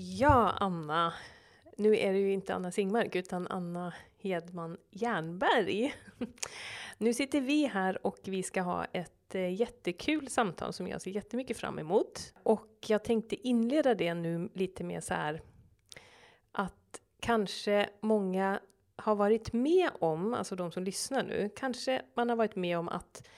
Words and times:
Ja, 0.00 0.50
Anna. 0.60 1.12
Nu 1.76 1.96
är 1.96 2.12
det 2.12 2.18
ju 2.18 2.32
inte 2.32 2.54
Anna 2.54 2.72
Singmark 2.72 3.16
utan 3.16 3.46
Anna 3.46 3.94
Hedman 4.18 4.76
Jernberg. 4.90 5.94
Nu 6.98 7.14
sitter 7.14 7.40
vi 7.40 7.66
här 7.66 8.06
och 8.06 8.18
vi 8.24 8.42
ska 8.42 8.62
ha 8.62 8.84
ett 8.84 9.34
eh, 9.34 9.54
jättekul 9.54 10.28
samtal 10.28 10.72
som 10.72 10.88
jag 10.88 11.02
ser 11.02 11.10
jättemycket 11.10 11.56
fram 11.56 11.78
emot. 11.78 12.34
Och 12.42 12.76
jag 12.86 13.04
tänkte 13.04 13.48
inleda 13.48 13.94
det 13.94 14.14
nu 14.14 14.48
lite 14.54 14.84
med 14.84 15.04
så 15.04 15.14
här 15.14 15.42
att 16.52 17.00
kanske 17.20 17.90
många 18.00 18.60
har 18.96 19.14
varit 19.14 19.52
med 19.52 19.90
om, 20.00 20.34
alltså 20.34 20.56
de 20.56 20.72
som 20.72 20.84
lyssnar 20.84 21.22
nu, 21.22 21.50
kanske 21.56 22.02
man 22.14 22.28
har 22.28 22.36
varit 22.36 22.56
med 22.56 22.78
om 22.78 22.88
att 22.88 23.28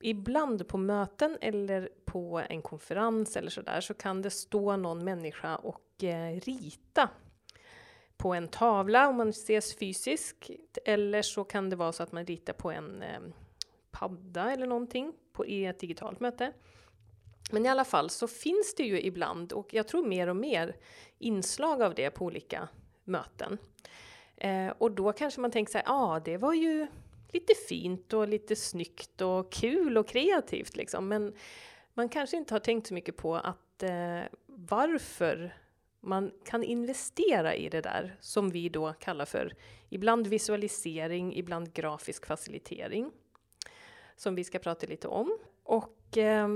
ibland 0.00 0.68
på 0.68 0.78
möten 0.78 1.38
eller 1.40 1.88
på 2.04 2.42
en 2.48 2.62
konferens 2.62 3.36
eller 3.36 3.50
sådär 3.50 3.80
så 3.80 3.94
kan 3.94 4.22
det 4.22 4.30
stå 4.30 4.76
någon 4.76 5.04
människa 5.04 5.56
och 5.56 5.85
och 6.02 6.46
rita 6.46 7.08
på 8.16 8.34
en 8.34 8.48
tavla 8.48 9.08
om 9.08 9.16
man 9.16 9.28
ses 9.28 9.78
fysiskt 9.78 10.48
eller 10.84 11.22
så 11.22 11.44
kan 11.44 11.70
det 11.70 11.76
vara 11.76 11.92
så 11.92 12.02
att 12.02 12.12
man 12.12 12.26
ritar 12.26 12.52
på 12.52 12.70
en 12.70 13.02
eh, 13.02 13.20
padda 13.90 14.52
eller 14.52 14.66
någonting 14.66 15.12
på, 15.32 15.46
i 15.46 15.66
ett 15.66 15.78
digitalt 15.78 16.20
möte. 16.20 16.52
Men 17.52 17.66
i 17.66 17.68
alla 17.68 17.84
fall 17.84 18.10
så 18.10 18.28
finns 18.28 18.74
det 18.74 18.82
ju 18.82 19.00
ibland, 19.00 19.52
och 19.52 19.74
jag 19.74 19.88
tror 19.88 20.06
mer 20.06 20.28
och 20.28 20.36
mer, 20.36 20.76
inslag 21.18 21.82
av 21.82 21.94
det 21.94 22.10
på 22.10 22.24
olika 22.24 22.68
möten. 23.04 23.58
Eh, 24.36 24.68
och 24.78 24.92
då 24.92 25.12
kanske 25.12 25.40
man 25.40 25.50
tänker 25.50 25.72
så 25.72 25.78
ja 25.78 25.84
ah, 25.86 26.20
det 26.20 26.36
var 26.36 26.54
ju 26.54 26.86
lite 27.32 27.54
fint 27.68 28.12
och 28.12 28.28
lite 28.28 28.56
snyggt 28.56 29.20
och 29.20 29.52
kul 29.52 29.98
och 29.98 30.08
kreativt 30.08 30.76
liksom. 30.76 31.08
Men 31.08 31.34
man 31.94 32.08
kanske 32.08 32.36
inte 32.36 32.54
har 32.54 32.60
tänkt 32.60 32.86
så 32.86 32.94
mycket 32.94 33.16
på 33.16 33.36
att 33.36 33.82
eh, 33.82 34.20
varför 34.46 35.54
man 36.06 36.32
kan 36.44 36.62
investera 36.62 37.54
i 37.54 37.68
det 37.68 37.80
där 37.80 38.16
som 38.20 38.50
vi 38.50 38.68
då 38.68 38.92
kallar 38.92 39.24
för 39.24 39.54
ibland 39.88 40.26
visualisering, 40.26 41.36
ibland 41.36 41.72
grafisk 41.72 42.26
facilitering. 42.26 43.12
Som 44.16 44.34
vi 44.34 44.44
ska 44.44 44.58
prata 44.58 44.86
lite 44.86 45.08
om. 45.08 45.38
Och 45.62 46.18
eh, 46.18 46.48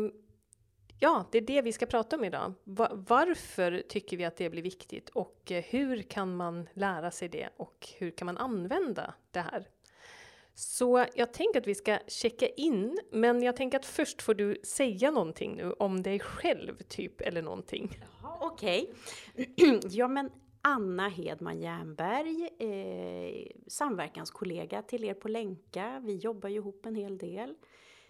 ja, 0.99 1.25
det 1.31 1.39
är 1.39 1.43
det 1.43 1.63
vi 1.63 1.73
ska 1.73 1.87
prata 1.87 2.17
om 2.17 2.25
idag. 2.25 2.55
Varför 2.93 3.83
tycker 3.89 4.17
vi 4.17 4.25
att 4.25 4.37
det 4.37 4.51
blir 4.51 4.63
viktigt 4.63 5.09
och 5.09 5.53
eh, 5.53 5.65
hur 5.69 6.03
kan 6.03 6.37
man 6.37 6.69
lära 6.75 7.11
sig 7.11 7.29
det 7.29 7.49
och 7.57 7.89
hur 7.99 8.11
kan 8.11 8.27
man 8.27 8.39
använda 8.39 9.15
det 9.31 9.41
här 9.41 9.69
så 10.61 11.07
jag 11.15 11.33
tänker 11.33 11.61
att 11.61 11.67
vi 11.67 11.75
ska 11.75 11.99
checka 12.07 12.49
in, 12.49 12.99
men 13.11 13.43
jag 13.43 13.57
tänker 13.57 13.79
att 13.79 13.87
först 13.87 14.23
får 14.23 14.35
du 14.35 14.61
säga 14.63 15.11
någonting 15.11 15.57
nu 15.57 15.73
om 15.73 16.03
dig 16.03 16.21
själv, 16.21 16.77
typ, 16.77 17.21
eller 17.21 17.43
någonting. 17.43 17.99
Okej. 18.41 18.93
Okay. 19.35 19.81
ja, 19.91 20.09
men 20.09 20.31
Anna 20.63 21.09
Hedman 21.09 21.61
Jernberg, 21.61 22.49
eh, 22.59 23.47
samverkanskollega 23.67 24.83
till 24.83 25.05
er 25.05 25.15
på 25.15 25.29
Länka. 25.29 26.01
Vi 26.05 26.17
jobbar 26.17 26.49
ju 26.49 26.57
ihop 26.57 26.87
en 26.87 26.95
hel 26.95 27.19
del. 27.19 27.55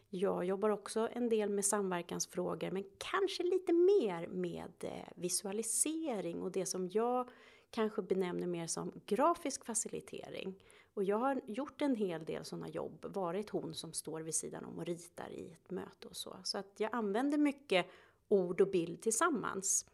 Jag 0.09 0.45
jobbar 0.45 0.71
också 0.71 1.09
en 1.13 1.29
del 1.29 1.51
med 1.51 1.65
samverkansfrågor, 1.65 2.71
men 2.71 2.85
kanske 2.99 3.43
lite 3.43 3.73
mer 3.73 4.27
med 4.27 4.73
eh, 4.81 4.91
visualisering 5.17 6.43
och 6.43 6.53
det 6.53 6.67
som 6.67 6.89
jag 6.89 7.29
kanske 7.71 8.03
benämner 8.03 8.47
mer 8.47 8.67
som 8.67 8.93
grafisk 9.07 9.65
facilitering. 9.65 10.55
Och 10.95 11.05
jag 11.05 11.17
har 11.17 11.41
gjort 11.47 11.83
en 11.83 11.97
hel 11.97 12.25
del 12.25 12.45
sådana 12.45 12.69
jobb, 12.69 13.05
varit 13.09 13.51
hon 13.51 13.75
som 13.75 13.93
står 13.93 14.21
vid 14.21 14.35
sidan 14.35 14.65
om 14.65 14.79
och 14.79 14.87
ritar 14.87 15.31
i 15.31 15.53
ett 15.53 15.71
möte 15.71 16.09
och 16.09 16.17
så. 16.17 16.37
Så 16.45 16.59
att 16.59 16.81
jag 16.81 16.91
använder 16.95 17.39
mycket 17.39 17.87
ord 18.29 18.61
och 18.61 18.69
bild 18.69 19.03
tillsammans. 19.03 19.87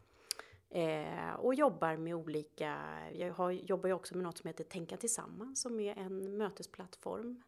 Eh, 0.70 1.34
och 1.34 1.54
jobbar 1.54 1.96
med 1.96 2.14
olika, 2.14 2.78
jag 3.12 3.32
har, 3.32 3.50
jobbar 3.50 3.88
ju 3.88 3.92
också 3.92 4.16
med 4.16 4.24
något 4.24 4.38
som 4.38 4.48
heter 4.48 4.64
Tänka 4.64 4.96
tillsammans 4.96 5.60
som 5.60 5.80
är 5.80 5.96
en 5.98 6.36
mötesplattform 6.36 7.42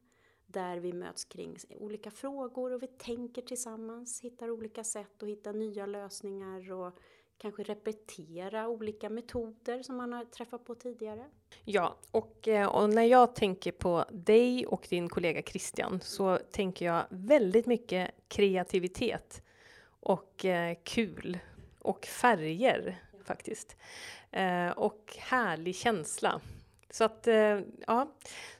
där 0.47 0.77
vi 0.77 0.93
möts 0.93 1.25
kring 1.25 1.57
olika 1.79 2.11
frågor 2.11 2.73
och 2.73 2.83
vi 2.83 2.87
tänker 2.87 3.43
tillsammans, 3.43 4.21
hittar 4.21 4.51
olika 4.51 4.85
sätt 4.85 5.23
att 5.23 5.29
hitta 5.29 5.53
nya 5.53 5.87
lösningar 5.87 6.73
och 6.73 6.99
kanske 7.38 7.62
repetera 7.62 8.69
olika 8.69 9.09
metoder 9.09 9.82
som 9.82 9.97
man 9.97 10.12
har 10.12 10.25
träffat 10.25 10.65
på 10.65 10.75
tidigare. 10.75 11.25
Ja, 11.65 11.97
och, 12.10 12.49
eh, 12.49 12.69
och, 12.69 12.91
när 12.91 13.03
jag 13.03 13.34
tänker 13.34 13.72
på 13.72 14.04
dig 14.10 14.66
och 14.66 14.87
din 14.91 15.09
kollega 15.09 15.43
Christian 15.43 16.00
så 16.00 16.38
tänker 16.50 16.87
jag 16.87 17.04
väldigt 17.10 17.66
mycket 17.66 18.10
kreativitet 18.28 19.43
och 20.00 20.44
eh, 20.44 20.76
kul 20.84 21.38
och 21.78 22.06
färger 22.06 23.03
faktiskt. 23.25 23.76
Eh, 24.31 24.70
och 24.70 25.16
härlig 25.19 25.76
känsla. 25.76 26.41
Så 26.91 27.05
att, 27.05 27.26
eh, 27.26 27.60
ja, 27.87 28.12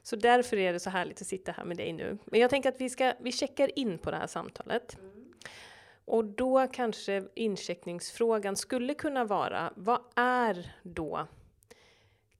så 0.03 0.15
därför 0.15 0.57
är 0.57 0.73
det 0.73 0.79
så 0.79 0.89
härligt 0.89 1.21
att 1.21 1.27
sitta 1.27 1.51
här 1.51 1.65
med 1.65 1.77
dig 1.77 1.93
nu. 1.93 2.17
Men 2.25 2.39
jag 2.39 2.49
tänker 2.49 2.69
att 2.69 2.81
vi 2.81 2.89
ska, 2.89 3.13
vi 3.19 3.31
checkar 3.31 3.79
in 3.79 3.97
på 3.97 4.11
det 4.11 4.17
här 4.17 4.27
samtalet. 4.27 4.97
Och 6.09 6.25
då 6.25 6.67
kanske 6.67 7.23
incheckningsfrågan 7.35 8.55
skulle 8.55 8.93
kunna 8.93 9.25
vara, 9.25 9.73
vad 9.75 9.99
är 10.15 10.75
då 10.83 11.27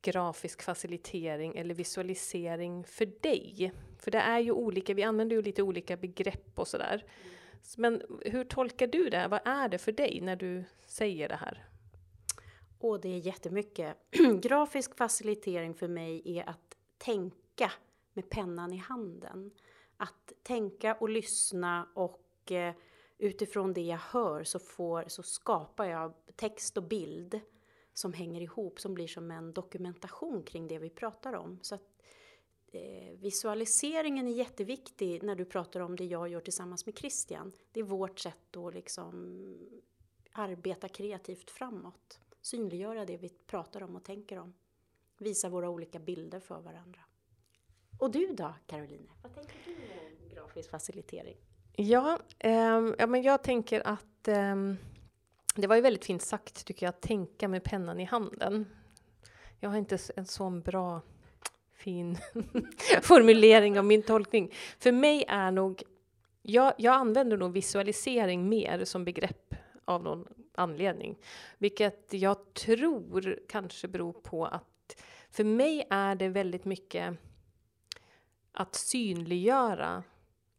grafisk 0.01 0.61
facilitering 0.61 1.55
eller 1.55 1.75
visualisering 1.75 2.83
för 2.83 3.05
dig? 3.05 3.73
För 3.99 4.11
det 4.11 4.17
är 4.17 4.39
ju 4.39 4.51
olika, 4.51 4.93
vi 4.93 5.03
använder 5.03 5.35
ju 5.35 5.41
lite 5.41 5.63
olika 5.63 5.97
begrepp 5.97 6.59
och 6.59 6.67
sådär. 6.67 7.05
Men 7.77 8.01
hur 8.21 8.43
tolkar 8.43 8.87
du 8.87 9.09
det? 9.09 9.27
Vad 9.27 9.39
är 9.45 9.69
det 9.69 9.77
för 9.77 9.91
dig 9.91 10.21
när 10.21 10.35
du 10.35 10.63
säger 10.85 11.29
det 11.29 11.35
här? 11.35 11.65
Och 12.79 13.01
det 13.01 13.09
är 13.09 13.19
jättemycket. 13.19 13.97
Grafisk 14.41 14.97
facilitering 14.97 15.73
för 15.73 15.87
mig 15.87 16.21
är 16.25 16.49
att 16.49 16.75
tänka 16.97 17.71
med 18.13 18.29
pennan 18.29 18.73
i 18.73 18.77
handen. 18.77 19.51
Att 19.97 20.33
tänka 20.43 20.93
och 20.93 21.09
lyssna 21.09 21.87
och 21.93 22.51
eh, 22.51 22.73
utifrån 23.19 23.73
det 23.73 23.81
jag 23.81 23.97
hör 23.97 24.43
så, 24.43 24.59
får, 24.59 25.03
så 25.07 25.23
skapar 25.23 25.85
jag 25.85 26.13
text 26.35 26.77
och 26.77 26.83
bild 26.83 27.39
som 27.93 28.13
hänger 28.13 28.41
ihop, 28.41 28.79
som 28.79 28.93
blir 28.93 29.07
som 29.07 29.31
en 29.31 29.53
dokumentation 29.53 30.43
kring 30.43 30.67
det 30.67 30.79
vi 30.79 30.89
pratar 30.89 31.33
om. 31.33 31.59
Så 31.61 31.75
att, 31.75 31.81
eh, 32.67 33.17
visualiseringen 33.17 34.27
är 34.27 34.31
jätteviktig 34.31 35.23
när 35.23 35.35
du 35.35 35.45
pratar 35.45 35.79
om 35.79 35.95
det 35.95 36.05
jag 36.05 36.29
gör 36.29 36.41
tillsammans 36.41 36.85
med 36.85 36.97
Christian. 36.97 37.51
Det 37.71 37.79
är 37.79 37.83
vårt 37.83 38.19
sätt 38.19 38.57
att 38.57 38.73
liksom 38.73 39.45
arbeta 40.31 40.87
kreativt 40.87 41.51
framåt. 41.51 42.19
Synliggöra 42.41 43.05
det 43.05 43.17
vi 43.17 43.29
pratar 43.29 43.83
om 43.83 43.95
och 43.95 44.03
tänker 44.03 44.39
om. 44.39 44.53
Visa 45.17 45.49
våra 45.49 45.69
olika 45.69 45.99
bilder 45.99 46.39
för 46.39 46.61
varandra. 46.61 47.01
Och 47.99 48.11
du 48.11 48.33
då, 48.33 48.53
Caroline? 48.67 49.09
Vad 49.21 49.33
tänker 49.35 49.53
du 49.65 49.71
om 49.71 50.29
grafisk 50.29 50.69
facilitering? 50.69 51.37
Ja, 51.81 52.19
eh, 52.39 52.93
ja 52.97 53.07
men 53.07 53.21
jag 53.21 53.43
tänker 53.43 53.87
att 53.87 54.27
eh, 54.27 54.55
det 55.55 55.67
var 55.67 55.75
ju 55.75 55.81
väldigt 55.81 56.05
fint 56.05 56.21
sagt 56.21 56.65
tycker 56.65 56.85
jag, 56.85 56.89
att 56.89 57.01
tänka 57.01 57.47
med 57.47 57.63
pennan 57.63 57.99
i 57.99 58.03
handen. 58.03 58.65
Jag 59.59 59.69
har 59.69 59.77
inte 59.77 59.97
en 60.15 60.25
sån 60.25 60.61
bra 60.61 61.01
fin 61.73 62.17
formulering 63.01 63.79
av 63.79 63.85
min 63.85 64.03
tolkning. 64.03 64.53
För 64.79 64.91
mig 64.91 65.25
är 65.27 65.51
nog, 65.51 65.83
jag, 66.41 66.73
jag 66.77 66.93
använder 66.93 67.37
nog 67.37 67.53
visualisering 67.53 68.49
mer 68.49 68.85
som 68.85 69.05
begrepp 69.05 69.55
av 69.85 70.03
någon 70.03 70.27
anledning. 70.55 71.17
Vilket 71.57 72.07
jag 72.13 72.53
tror 72.53 73.39
kanske 73.49 73.87
beror 73.87 74.13
på 74.13 74.45
att 74.45 75.03
för 75.29 75.43
mig 75.43 75.87
är 75.89 76.15
det 76.15 76.29
väldigt 76.29 76.65
mycket 76.65 77.17
att 78.51 78.75
synliggöra 78.75 80.03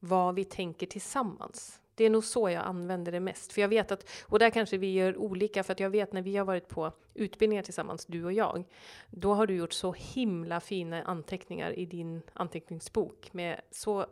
vad 0.00 0.34
vi 0.34 0.44
tänker 0.44 0.86
tillsammans. 0.86 1.80
Det 1.94 2.04
är 2.04 2.10
nog 2.10 2.24
så 2.24 2.50
jag 2.50 2.64
använder 2.64 3.12
det 3.12 3.20
mest. 3.20 3.52
För 3.52 3.60
jag 3.60 3.68
vet 3.68 3.92
att, 3.92 4.08
och 4.26 4.38
där 4.38 4.50
kanske 4.50 4.78
vi 4.78 4.92
gör 4.92 5.16
olika, 5.16 5.62
för 5.62 5.72
att 5.72 5.80
jag 5.80 5.90
vet 5.90 6.12
när 6.12 6.22
vi 6.22 6.36
har 6.36 6.44
varit 6.44 6.68
på 6.68 6.92
utbildningar 7.14 7.62
tillsammans, 7.62 8.06
du 8.06 8.24
och 8.24 8.32
jag, 8.32 8.64
då 9.10 9.34
har 9.34 9.46
du 9.46 9.54
gjort 9.54 9.72
så 9.72 9.92
himla 9.92 10.60
fina 10.60 11.02
anteckningar 11.02 11.78
i 11.78 11.86
din 11.86 12.22
anteckningsbok 12.32 13.32
med 13.32 13.60
så 13.70 14.06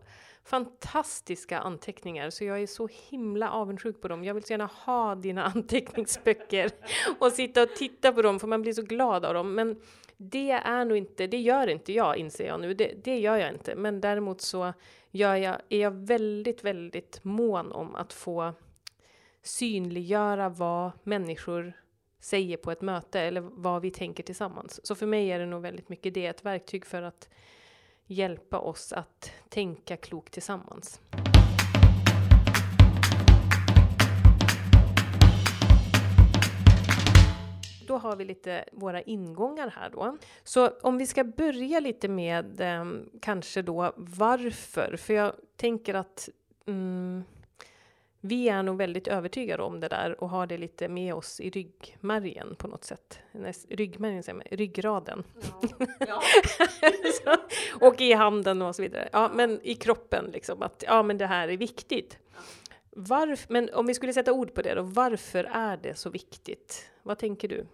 fantastiska 0.49 1.59
anteckningar, 1.59 2.31
så 2.31 2.45
jag 2.45 2.63
är 2.63 2.67
så 2.67 2.89
himla 3.11 3.51
avundsjuk 3.51 4.01
på 4.01 4.09
dem. 4.09 4.25
Jag 4.25 4.35
vill 4.35 4.43
så 4.43 4.53
gärna 4.53 4.67
ha 4.67 5.15
dina 5.15 5.45
anteckningsböcker 5.55 6.71
och 7.19 7.33
sitta 7.33 7.63
och 7.63 7.75
titta 7.77 8.13
på 8.13 8.23
dem, 8.23 8.41
för 8.41 8.47
man 8.47 8.63
blir 8.63 8.73
så 8.73 8.83
glad 8.83 9.25
av 9.25 9.35
dem. 9.35 9.55
Men 9.55 9.81
det 10.17 10.51
är 10.51 10.85
nog 10.85 10.97
inte, 10.97 11.27
det 11.27 11.39
gör 11.39 11.67
inte 11.67 11.93
jag 11.93 12.17
inser 12.17 12.47
jag 12.47 12.61
nu, 12.61 12.75
det, 12.75 13.05
det 13.05 13.19
gör 13.19 13.37
jag 13.37 13.53
inte. 13.53 13.75
Men 13.77 14.01
däremot 14.01 14.41
så 14.41 14.73
gör 15.11 15.35
jag, 15.35 15.57
är 15.69 15.81
jag 15.81 15.91
väldigt, 15.91 16.65
väldigt 16.65 17.25
mån 17.25 17.73
om 17.73 17.95
att 17.95 18.13
få 18.13 18.53
synliggöra 19.43 20.49
vad 20.49 20.91
människor 21.03 21.73
säger 22.21 22.57
på 22.57 22.71
ett 22.71 22.81
möte 22.81 23.21
eller 23.21 23.41
vad 23.41 23.83
vi 23.83 23.91
tänker 23.91 24.23
tillsammans. 24.23 24.87
Så 24.87 24.95
för 24.95 25.07
mig 25.07 25.33
är 25.33 25.39
det 25.39 25.47
nog 25.47 25.63
väldigt 25.63 25.89
mycket 25.89 26.15
det, 26.15 26.27
ett 26.27 26.45
verktyg 26.45 26.87
för 26.87 27.03
att 27.03 27.29
hjälpa 28.09 28.59
oss 28.59 28.93
att 28.93 29.33
tänka 29.49 29.97
klokt 29.97 30.33
tillsammans. 30.33 31.01
Då 37.87 37.99
har 37.99 38.17
vi 38.17 38.25
lite 38.25 38.65
våra 38.73 39.03
ingångar 39.03 39.73
här 39.77 39.91
då. 39.91 40.19
Så 40.45 40.69
om 40.69 40.99
vi 40.99 41.07
ska 41.07 41.25
börja 41.25 41.81
lite 41.81 42.09
med 42.09 42.61
eh, 42.61 42.85
kanske 43.21 43.63
då 43.63 43.93
varför, 43.97 44.97
för 44.97 45.15
jag 45.15 45.33
tänker 45.57 45.95
att 45.95 46.29
mm, 46.67 47.25
vi 48.29 48.49
är 48.49 48.63
nog 48.63 48.77
väldigt 48.77 49.09
övertygade 49.09 49.63
om 49.63 49.81
det 49.81 49.89
där 49.89 50.21
och 50.21 50.29
har 50.29 50.47
det 50.47 50.59
lite 50.59 50.89
med 50.89 51.15
oss 51.15 51.41
i 51.41 51.51
ryggmärgen 51.51 52.55
på 52.55 52.69
något 52.69 52.85
sätt. 52.85 53.19
Ryggmärgen 53.69 54.23
säger 54.23 54.37
man, 54.37 54.47
ryggraden. 54.51 55.25
Ja. 55.61 55.69
Ja. 55.99 56.23
så, 57.25 57.37
och 57.87 58.01
i 58.01 58.13
handen 58.13 58.63
och 58.63 58.77
så 58.77 58.83
vidare. 58.83 59.09
Ja, 59.13 59.31
men 59.35 59.61
i 59.63 59.75
kroppen 59.75 60.31
liksom 60.33 60.63
att 60.63 60.85
ja, 60.87 61.03
men 61.03 61.19
det 61.19 61.27
här 61.27 61.49
är 61.49 61.57
viktigt. 61.57 62.19
Varf, 62.91 63.47
men 63.49 63.71
om 63.75 63.87
vi 63.87 63.95
skulle 63.95 64.13
sätta 64.13 64.33
ord 64.33 64.55
på 64.55 64.63
det 64.63 64.75
då, 64.75 64.83
varför 64.83 65.45
är 65.45 65.77
det 65.77 65.95
så 65.95 66.11
viktigt? 66.11 66.91
Vad 67.03 67.19
tänker 67.19 67.49
du? 67.49 67.67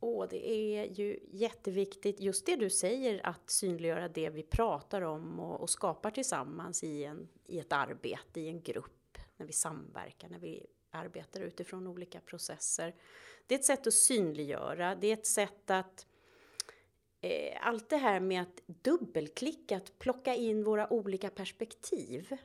Åh, 0.00 0.26
det 0.30 0.50
är 0.50 0.84
ju 0.84 1.18
jätteviktigt, 1.32 2.20
just 2.20 2.46
det 2.46 2.56
du 2.56 2.70
säger, 2.70 3.26
att 3.26 3.50
synliggöra 3.50 4.08
det 4.08 4.30
vi 4.30 4.42
pratar 4.42 5.02
om 5.02 5.40
och, 5.40 5.60
och 5.60 5.70
skapar 5.70 6.10
tillsammans 6.10 6.84
i, 6.84 7.04
en, 7.04 7.28
i 7.46 7.58
ett 7.58 7.72
arbete, 7.72 8.40
i 8.40 8.48
en 8.48 8.62
grupp 8.62 8.99
när 9.40 9.46
vi 9.46 9.52
samverkar, 9.52 10.28
när 10.28 10.38
vi 10.38 10.66
arbetar 10.90 11.40
utifrån 11.40 11.86
olika 11.86 12.20
processer. 12.20 12.94
Det 13.46 13.54
är 13.54 13.58
ett 13.58 13.64
sätt 13.64 13.86
att 13.86 13.94
synliggöra, 13.94 14.94
det 14.94 15.06
är 15.06 15.12
ett 15.12 15.26
sätt 15.26 15.70
att 15.70 16.06
eh, 17.20 17.66
allt 17.66 17.88
det 17.88 17.96
här 17.96 18.20
med 18.20 18.42
att 18.42 18.62
dubbelklicka, 18.66 19.76
att 19.76 19.98
plocka 19.98 20.34
in 20.34 20.64
våra 20.64 20.92
olika 20.92 21.30
perspektiv. 21.30 22.36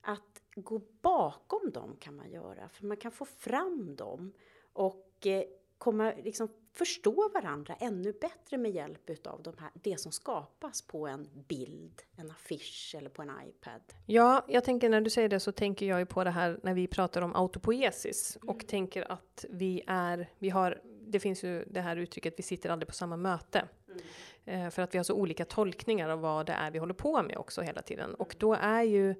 Att 0.00 0.42
gå 0.54 0.78
bakom 1.00 1.70
dem 1.70 1.96
kan 2.00 2.16
man 2.16 2.30
göra, 2.30 2.68
för 2.68 2.86
man 2.86 2.96
kan 2.96 3.12
få 3.12 3.24
fram 3.24 3.96
dem 3.96 4.32
och 4.72 5.26
eh, 5.26 5.44
komma, 5.78 6.14
liksom, 6.24 6.48
förstå 6.78 7.30
varandra 7.34 7.74
ännu 7.80 8.12
bättre 8.12 8.58
med 8.58 8.70
hjälp 8.70 9.10
utav 9.10 9.42
de 9.42 9.54
här, 9.58 9.70
det 9.74 10.00
som 10.00 10.12
skapas 10.12 10.82
på 10.82 11.06
en 11.06 11.28
bild, 11.48 12.02
en 12.16 12.30
affisch 12.30 12.94
eller 12.98 13.10
på 13.10 13.22
en 13.22 13.30
iPad. 13.48 13.80
Ja, 14.06 14.44
jag 14.48 14.64
tänker 14.64 14.88
när 14.88 15.00
du 15.00 15.10
säger 15.10 15.28
det 15.28 15.40
så 15.40 15.52
tänker 15.52 15.86
jag 15.86 15.98
ju 15.98 16.06
på 16.06 16.24
det 16.24 16.30
här 16.30 16.60
när 16.62 16.74
vi 16.74 16.86
pratar 16.86 17.22
om 17.22 17.36
autopoiesis 17.36 18.36
mm. 18.36 18.48
och 18.48 18.66
tänker 18.66 19.12
att 19.12 19.44
vi 19.50 19.82
är, 19.86 20.30
vi 20.38 20.50
har, 20.50 20.82
det 20.84 21.20
finns 21.20 21.44
ju 21.44 21.64
det 21.64 21.80
här 21.80 21.96
uttrycket, 21.96 22.34
vi 22.36 22.42
sitter 22.42 22.70
aldrig 22.70 22.88
på 22.88 22.94
samma 22.94 23.16
möte. 23.16 23.68
Mm. 23.88 24.66
Eh, 24.66 24.70
för 24.70 24.82
att 24.82 24.94
vi 24.94 24.98
har 24.98 25.04
så 25.04 25.14
olika 25.14 25.44
tolkningar 25.44 26.08
av 26.08 26.20
vad 26.20 26.46
det 26.46 26.52
är 26.52 26.70
vi 26.70 26.78
håller 26.78 26.94
på 26.94 27.22
med 27.22 27.36
också 27.36 27.62
hela 27.62 27.82
tiden. 27.82 28.14
Och 28.14 28.36
då 28.38 28.54
är 28.54 28.82
ju, 28.82 29.14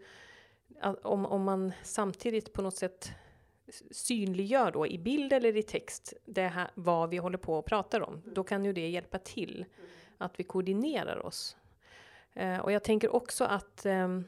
om, 1.03 1.27
om 1.27 1.43
man 1.43 1.73
samtidigt 1.83 2.53
på 2.53 2.63
något 2.63 2.77
sätt 2.77 3.11
synliggör 3.91 4.71
då 4.71 4.87
i 4.87 4.99
bild 4.99 5.33
eller 5.33 5.57
i 5.57 5.63
text 5.63 6.15
det 6.25 6.49
här, 6.49 6.71
vad 6.75 7.11
vi 7.11 7.17
håller 7.17 7.39
på 7.39 7.59
och 7.59 7.67
pratar 7.67 8.01
om, 8.01 8.23
då 8.35 8.45
kan 8.45 8.65
ju 8.65 8.73
det 8.73 8.89
hjälpa 8.89 9.19
till 9.19 9.65
att 10.19 10.41
vi 10.41 10.45
koordinerar 10.45 11.27
oss. 11.27 11.57
Eh, 12.35 12.59
och 12.59 12.73
jag 12.73 12.85
tänker 12.85 13.15
också 13.15 13.45
att 13.45 13.87
eh, 13.87 14.21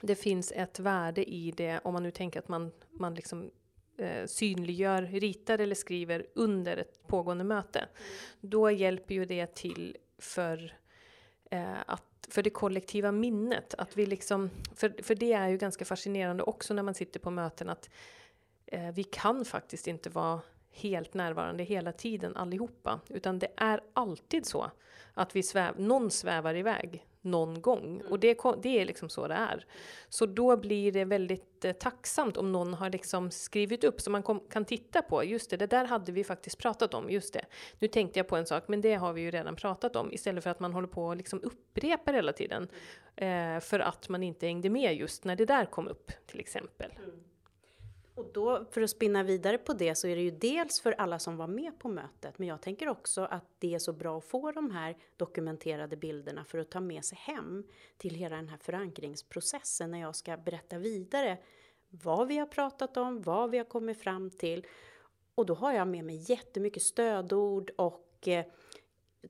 det 0.00 0.14
finns 0.14 0.52
ett 0.52 0.78
värde 0.78 1.30
i 1.30 1.50
det 1.50 1.80
om 1.84 1.92
man 1.92 2.02
nu 2.02 2.10
tänker 2.10 2.38
att 2.38 2.48
man, 2.48 2.72
man 2.90 3.14
liksom 3.14 3.50
eh, 3.98 4.26
synliggör, 4.26 5.02
ritar 5.02 5.58
eller 5.58 5.74
skriver 5.74 6.26
under 6.34 6.76
ett 6.76 7.06
pågående 7.06 7.44
möte. 7.44 7.88
Då 8.40 8.70
hjälper 8.70 9.14
ju 9.14 9.24
det 9.24 9.54
till 9.54 9.96
för 10.18 10.76
eh, 11.50 11.80
att 11.86 12.02
för 12.28 12.42
det 12.42 12.50
kollektiva 12.50 13.12
minnet. 13.12 13.74
Att 13.78 13.96
vi 13.96 14.06
liksom, 14.06 14.50
för, 14.74 15.02
för 15.02 15.14
det 15.14 15.32
är 15.32 15.48
ju 15.48 15.56
ganska 15.56 15.84
fascinerande 15.84 16.42
också 16.42 16.74
när 16.74 16.82
man 16.82 16.94
sitter 16.94 17.20
på 17.20 17.30
möten 17.30 17.68
att 17.68 17.90
eh, 18.66 18.90
vi 18.94 19.04
kan 19.04 19.44
faktiskt 19.44 19.86
inte 19.86 20.10
vara 20.10 20.40
helt 20.70 21.14
närvarande 21.14 21.64
hela 21.64 21.92
tiden 21.92 22.36
allihopa, 22.36 23.00
utan 23.08 23.38
det 23.38 23.48
är 23.56 23.80
alltid 23.92 24.46
så 24.46 24.70
att 25.14 25.36
vi 25.36 25.42
sväv, 25.42 25.80
någon 25.80 26.10
svävar 26.10 26.54
iväg 26.54 27.06
någon 27.26 27.60
gång 27.60 28.02
och 28.10 28.20
det, 28.20 28.38
det 28.62 28.80
är 28.80 28.84
liksom 28.84 29.08
så 29.08 29.28
det 29.28 29.34
är. 29.34 29.66
Så 30.08 30.26
då 30.26 30.56
blir 30.56 30.92
det 30.92 31.04
väldigt 31.04 31.64
eh, 31.64 31.72
tacksamt 31.72 32.36
om 32.36 32.52
någon 32.52 32.74
har 32.74 32.90
liksom 32.90 33.30
skrivit 33.30 33.84
upp 33.84 34.00
så 34.00 34.10
man 34.10 34.22
kom, 34.22 34.40
kan 34.50 34.64
titta 34.64 35.02
på. 35.02 35.24
Just 35.24 35.50
det, 35.50 35.56
det 35.56 35.66
där 35.66 35.84
hade 35.84 36.12
vi 36.12 36.24
faktiskt 36.24 36.58
pratat 36.58 36.94
om. 36.94 37.10
Just 37.10 37.32
det. 37.32 37.44
Nu 37.78 37.88
tänkte 37.88 38.18
jag 38.18 38.28
på 38.28 38.36
en 38.36 38.46
sak, 38.46 38.64
men 38.68 38.80
det 38.80 38.94
har 38.94 39.12
vi 39.12 39.20
ju 39.20 39.30
redan 39.30 39.56
pratat 39.56 39.96
om 39.96 40.12
istället 40.12 40.44
för 40.44 40.50
att 40.50 40.60
man 40.60 40.72
håller 40.72 40.88
på 40.88 41.06
och 41.06 41.16
liksom 41.16 41.40
upprepar 41.42 42.12
hela 42.12 42.32
tiden 42.32 42.68
eh, 43.16 43.60
för 43.60 43.80
att 43.80 44.08
man 44.08 44.22
inte 44.22 44.46
hängde 44.46 44.70
med 44.70 44.96
just 44.96 45.24
när 45.24 45.36
det 45.36 45.46
där 45.46 45.64
kom 45.64 45.88
upp 45.88 46.12
till 46.26 46.40
exempel. 46.40 46.92
Mm. 47.04 47.25
Och 48.16 48.30
då, 48.32 48.64
för 48.70 48.80
att 48.80 48.90
spinna 48.90 49.22
vidare 49.22 49.58
på 49.58 49.72
det, 49.72 49.94
så 49.94 50.08
är 50.08 50.16
det 50.16 50.22
ju 50.22 50.30
dels 50.30 50.80
för 50.80 50.92
alla 50.92 51.18
som 51.18 51.36
var 51.36 51.46
med 51.46 51.78
på 51.78 51.88
mötet, 51.88 52.38
men 52.38 52.48
jag 52.48 52.62
tänker 52.62 52.88
också 52.88 53.20
att 53.20 53.44
det 53.58 53.74
är 53.74 53.78
så 53.78 53.92
bra 53.92 54.18
att 54.18 54.24
få 54.24 54.52
de 54.52 54.70
här 54.70 54.96
dokumenterade 55.16 55.96
bilderna 55.96 56.44
för 56.44 56.58
att 56.58 56.70
ta 56.70 56.80
med 56.80 57.04
sig 57.04 57.18
hem 57.18 57.64
till 57.96 58.14
hela 58.14 58.36
den 58.36 58.48
här 58.48 58.58
förankringsprocessen 58.58 59.90
när 59.90 60.00
jag 60.00 60.16
ska 60.16 60.36
berätta 60.36 60.78
vidare 60.78 61.38
vad 61.88 62.28
vi 62.28 62.38
har 62.38 62.46
pratat 62.46 62.96
om, 62.96 63.22
vad 63.22 63.50
vi 63.50 63.58
har 63.58 63.64
kommit 63.64 63.98
fram 63.98 64.30
till. 64.30 64.66
Och 65.34 65.46
då 65.46 65.54
har 65.54 65.72
jag 65.72 65.88
med 65.88 66.04
mig 66.04 66.30
jättemycket 66.30 66.82
stödord 66.82 67.70
och 67.76 68.28
eh, 68.28 68.46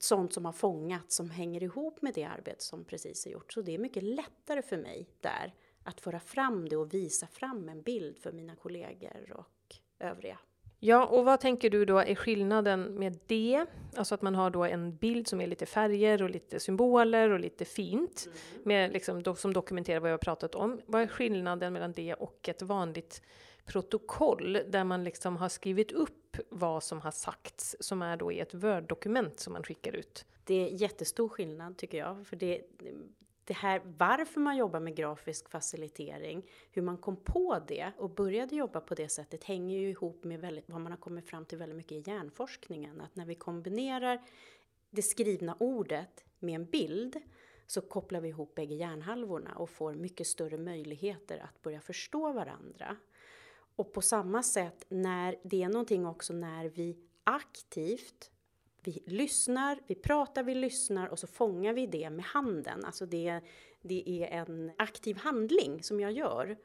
sånt 0.00 0.32
som 0.32 0.44
har 0.44 0.52
fångat 0.52 1.12
som 1.12 1.30
hänger 1.30 1.62
ihop 1.62 2.02
med 2.02 2.14
det 2.14 2.24
arbete 2.24 2.64
som 2.64 2.84
precis 2.84 3.26
är 3.26 3.30
gjort. 3.30 3.52
Så 3.52 3.62
det 3.62 3.74
är 3.74 3.78
mycket 3.78 4.02
lättare 4.02 4.62
för 4.62 4.76
mig 4.76 5.08
där 5.20 5.54
att 5.86 6.00
föra 6.00 6.20
fram 6.20 6.68
det 6.68 6.76
och 6.76 6.94
visa 6.94 7.26
fram 7.26 7.68
en 7.68 7.82
bild 7.82 8.18
för 8.18 8.32
mina 8.32 8.56
kollegor 8.56 9.32
och 9.32 9.76
övriga. 9.98 10.38
Ja, 10.80 11.06
och 11.06 11.24
vad 11.24 11.40
tänker 11.40 11.70
du 11.70 11.84
då 11.84 11.98
är 11.98 12.14
skillnaden 12.14 12.94
med 12.94 13.18
det? 13.26 13.66
Alltså 13.96 14.14
att 14.14 14.22
man 14.22 14.34
har 14.34 14.50
då 14.50 14.64
en 14.64 14.96
bild 14.96 15.28
som 15.28 15.40
är 15.40 15.46
lite 15.46 15.66
färger 15.66 16.22
och 16.22 16.30
lite 16.30 16.60
symboler 16.60 17.30
och 17.30 17.40
lite 17.40 17.64
fint, 17.64 18.26
mm. 18.26 18.38
med 18.64 18.92
liksom, 18.92 19.22
do, 19.22 19.34
som 19.34 19.52
dokumenterar 19.52 20.00
vad 20.00 20.10
jag 20.10 20.14
har 20.14 20.18
pratat 20.18 20.54
om. 20.54 20.80
Vad 20.86 21.02
är 21.02 21.06
skillnaden 21.06 21.72
mellan 21.72 21.92
det 21.92 22.14
och 22.14 22.48
ett 22.48 22.62
vanligt 22.62 23.22
protokoll 23.64 24.58
där 24.68 24.84
man 24.84 25.04
liksom 25.04 25.36
har 25.36 25.48
skrivit 25.48 25.92
upp 25.92 26.36
vad 26.48 26.82
som 26.82 27.00
har 27.00 27.10
sagts, 27.10 27.76
som 27.80 28.02
är 28.02 28.16
då 28.16 28.32
i 28.32 28.40
ett 28.40 28.54
Word-dokument 28.54 29.40
som 29.40 29.52
man 29.52 29.62
skickar 29.62 29.92
ut? 29.92 30.24
Det 30.44 30.54
är 30.54 30.68
jättestor 30.82 31.28
skillnad 31.28 31.76
tycker 31.76 31.98
jag, 31.98 32.26
för 32.26 32.36
det, 32.36 32.62
det 33.46 33.54
här 33.54 33.82
varför 33.98 34.40
man 34.40 34.56
jobbar 34.56 34.80
med 34.80 34.96
grafisk 34.96 35.48
facilitering, 35.48 36.42
hur 36.70 36.82
man 36.82 36.98
kom 36.98 37.16
på 37.16 37.62
det 37.68 37.92
och 37.98 38.10
började 38.10 38.56
jobba 38.56 38.80
på 38.80 38.94
det 38.94 39.08
sättet 39.08 39.44
hänger 39.44 39.78
ju 39.78 39.90
ihop 39.90 40.24
med 40.24 40.40
väldigt, 40.40 40.68
vad 40.68 40.80
man 40.80 40.92
har 40.92 40.98
kommit 40.98 41.28
fram 41.28 41.44
till 41.44 41.58
väldigt 41.58 41.76
mycket 41.76 41.92
i 41.92 42.10
hjärnforskningen. 42.10 43.00
Att 43.00 43.16
när 43.16 43.26
vi 43.26 43.34
kombinerar 43.34 44.22
det 44.90 45.02
skrivna 45.02 45.56
ordet 45.60 46.24
med 46.38 46.54
en 46.54 46.64
bild 46.64 47.16
så 47.66 47.80
kopplar 47.80 48.20
vi 48.20 48.28
ihop 48.28 48.54
bägge 48.54 48.74
hjärnhalvorna 48.74 49.54
och 49.54 49.70
får 49.70 49.94
mycket 49.94 50.26
större 50.26 50.58
möjligheter 50.58 51.38
att 51.38 51.62
börja 51.62 51.80
förstå 51.80 52.32
varandra. 52.32 52.96
Och 53.76 53.92
på 53.92 54.02
samma 54.02 54.42
sätt, 54.42 54.84
när 54.88 55.36
det 55.42 55.62
är 55.62 55.68
någonting 55.68 56.06
också 56.06 56.32
när 56.32 56.68
vi 56.68 56.96
aktivt 57.24 58.30
vi 58.86 59.02
lyssnar, 59.06 59.78
vi 59.86 59.94
pratar, 59.94 60.42
vi 60.42 60.54
lyssnar 60.54 61.08
och 61.08 61.18
så 61.18 61.26
fångar 61.26 61.72
vi 61.72 61.86
det 61.86 62.10
med 62.10 62.24
handen. 62.24 62.84
Alltså 62.84 63.06
det, 63.06 63.40
det 63.82 64.22
är 64.22 64.40
en 64.40 64.72
aktiv 64.78 65.16
handling 65.16 65.82
som 65.82 66.00
jag 66.00 66.12
gör. 66.12 66.56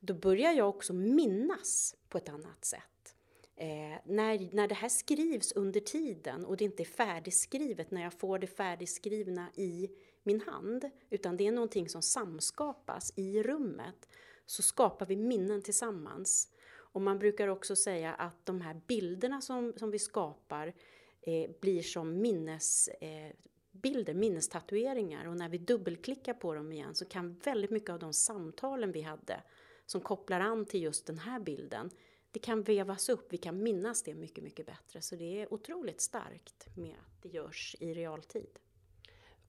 Då 0.00 0.14
börjar 0.14 0.52
jag 0.52 0.68
också 0.68 0.92
minnas 0.92 1.96
på 2.08 2.18
ett 2.18 2.28
annat 2.28 2.64
sätt. 2.64 3.14
Eh, 3.56 3.98
när, 4.04 4.54
när 4.54 4.68
det 4.68 4.74
här 4.74 4.88
skrivs 4.88 5.52
under 5.52 5.80
tiden 5.80 6.44
och 6.44 6.56
det 6.56 6.64
inte 6.64 6.82
är 6.82 6.84
färdigskrivet, 6.84 7.90
när 7.90 8.02
jag 8.02 8.12
får 8.12 8.38
det 8.38 8.46
färdigskrivna 8.46 9.50
i 9.54 9.88
min 10.22 10.40
hand, 10.40 10.90
utan 11.10 11.36
det 11.36 11.46
är 11.46 11.52
någonting 11.52 11.88
som 11.88 12.02
samskapas 12.02 13.12
i 13.16 13.42
rummet, 13.42 14.08
så 14.46 14.62
skapar 14.62 15.06
vi 15.06 15.16
minnen 15.16 15.62
tillsammans. 15.62 16.48
Och 16.92 17.00
man 17.00 17.18
brukar 17.18 17.48
också 17.48 17.76
säga 17.76 18.14
att 18.14 18.46
de 18.46 18.60
här 18.60 18.80
bilderna 18.86 19.40
som, 19.40 19.72
som 19.76 19.90
vi 19.90 19.98
skapar 19.98 20.74
eh, 21.22 21.50
blir 21.60 21.82
som 21.82 22.20
minnesbilder, 22.20 24.12
eh, 24.12 24.14
minnestatueringar. 24.14 25.26
Och 25.26 25.36
när 25.36 25.48
vi 25.48 25.58
dubbelklickar 25.58 26.34
på 26.34 26.54
dem 26.54 26.72
igen 26.72 26.94
så 26.94 27.04
kan 27.04 27.40
väldigt 27.44 27.70
mycket 27.70 27.90
av 27.90 27.98
de 27.98 28.12
samtalen 28.12 28.92
vi 28.92 29.02
hade 29.02 29.42
som 29.86 30.00
kopplar 30.00 30.40
an 30.40 30.66
till 30.66 30.82
just 30.82 31.06
den 31.06 31.18
här 31.18 31.40
bilden 31.40 31.90
det 32.32 32.38
kan 32.38 32.62
vevas 32.62 33.08
upp, 33.08 33.32
vi 33.32 33.38
kan 33.38 33.62
minnas 33.62 34.02
det 34.02 34.14
mycket, 34.14 34.44
mycket 34.44 34.66
bättre. 34.66 35.00
Så 35.00 35.16
det 35.16 35.42
är 35.42 35.54
otroligt 35.54 36.00
starkt 36.00 36.76
med 36.76 36.94
att 37.06 37.22
det 37.22 37.28
görs 37.28 37.76
i 37.80 37.94
realtid. 37.94 38.58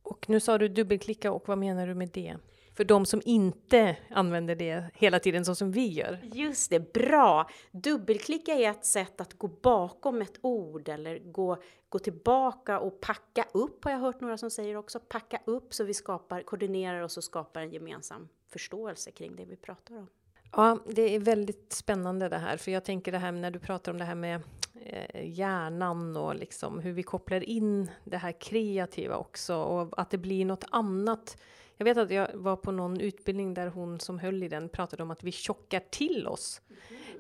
Och 0.02 0.30
nu 0.30 0.40
sa 0.40 0.58
du 0.58 0.68
dubbelklicka 0.68 1.32
och 1.32 1.48
vad 1.48 1.58
menar 1.58 1.88
du 1.88 1.94
med 1.94 2.10
det? 2.10 2.38
För 2.76 2.84
de 2.84 3.06
som 3.06 3.22
inte 3.26 3.98
använder 4.10 4.56
det 4.56 4.86
hela 4.94 5.20
tiden 5.20 5.46
så 5.46 5.56
som 5.56 5.72
vi 5.72 5.88
gör. 5.88 6.20
Just 6.34 6.70
det, 6.70 6.94
bra! 6.94 7.50
Dubbelklicka 7.72 8.54
är 8.54 8.70
ett 8.70 8.86
sätt 8.86 9.22
att 9.22 9.34
gå 9.34 9.48
bakom 9.48 10.22
ett 10.22 10.40
ord 10.42 10.90
eller 10.90 11.20
gå, 11.20 11.58
gå 11.90 12.00
tillbaka 12.00 12.80
och 12.80 13.02
packa 13.02 13.46
upp 13.54 13.84
har 13.84 13.92
jag 13.92 14.00
hört 14.00 14.22
några 14.22 14.38
som 14.38 14.50
säger 14.50 14.76
också. 14.76 15.00
Packa 15.00 15.40
upp 15.46 15.74
så 15.74 15.84
vi 15.84 15.94
skapar, 15.94 16.42
koordinerar 16.42 17.02
oss 17.02 17.18
och 17.18 17.24
skapar 17.24 17.62
en 17.62 17.72
gemensam 17.72 18.30
förståelse 18.50 19.12
kring 19.12 19.36
det 19.36 19.46
vi 19.46 19.56
pratar 19.56 19.98
om. 19.98 20.08
Ja, 20.52 20.80
det 20.88 21.16
är 21.16 21.20
väldigt 21.20 21.74
spännande 21.74 22.30
det 22.30 22.38
här, 22.38 22.58
för 22.58 22.72
jag 22.72 22.86
tänker 22.86 23.12
det 23.12 23.18
här 23.18 23.32
när 23.32 23.52
du 23.52 23.60
pratar 23.60 23.92
om 23.92 23.98
det 23.98 24.04
här 24.04 24.16
med 24.16 24.42
eh, 24.86 25.30
hjärnan 25.30 26.18
och 26.18 26.36
liksom 26.36 26.80
hur 26.80 26.92
vi 26.92 27.04
kopplar 27.04 27.44
in 27.44 27.92
det 28.04 28.18
här 28.18 28.32
kreativa 28.32 29.18
också 29.18 29.56
och 29.56 30.02
att 30.02 30.10
det 30.10 30.18
blir 30.18 30.46
något 30.46 30.66
annat. 30.70 31.38
Jag 31.78 31.86
vet 31.86 31.98
att 31.98 32.12
jag 32.12 32.30
var 32.34 32.56
på 32.56 32.72
någon 32.72 33.00
utbildning 33.00 33.54
där 33.54 33.68
hon 33.68 34.00
som 34.00 34.20
höll 34.20 34.44
i 34.44 34.48
den 34.48 34.70
pratade 34.70 35.04
om 35.04 35.12
att 35.12 35.24
vi 35.24 35.32
tjockar 35.32 35.80
till 35.90 36.28
oss 36.28 36.62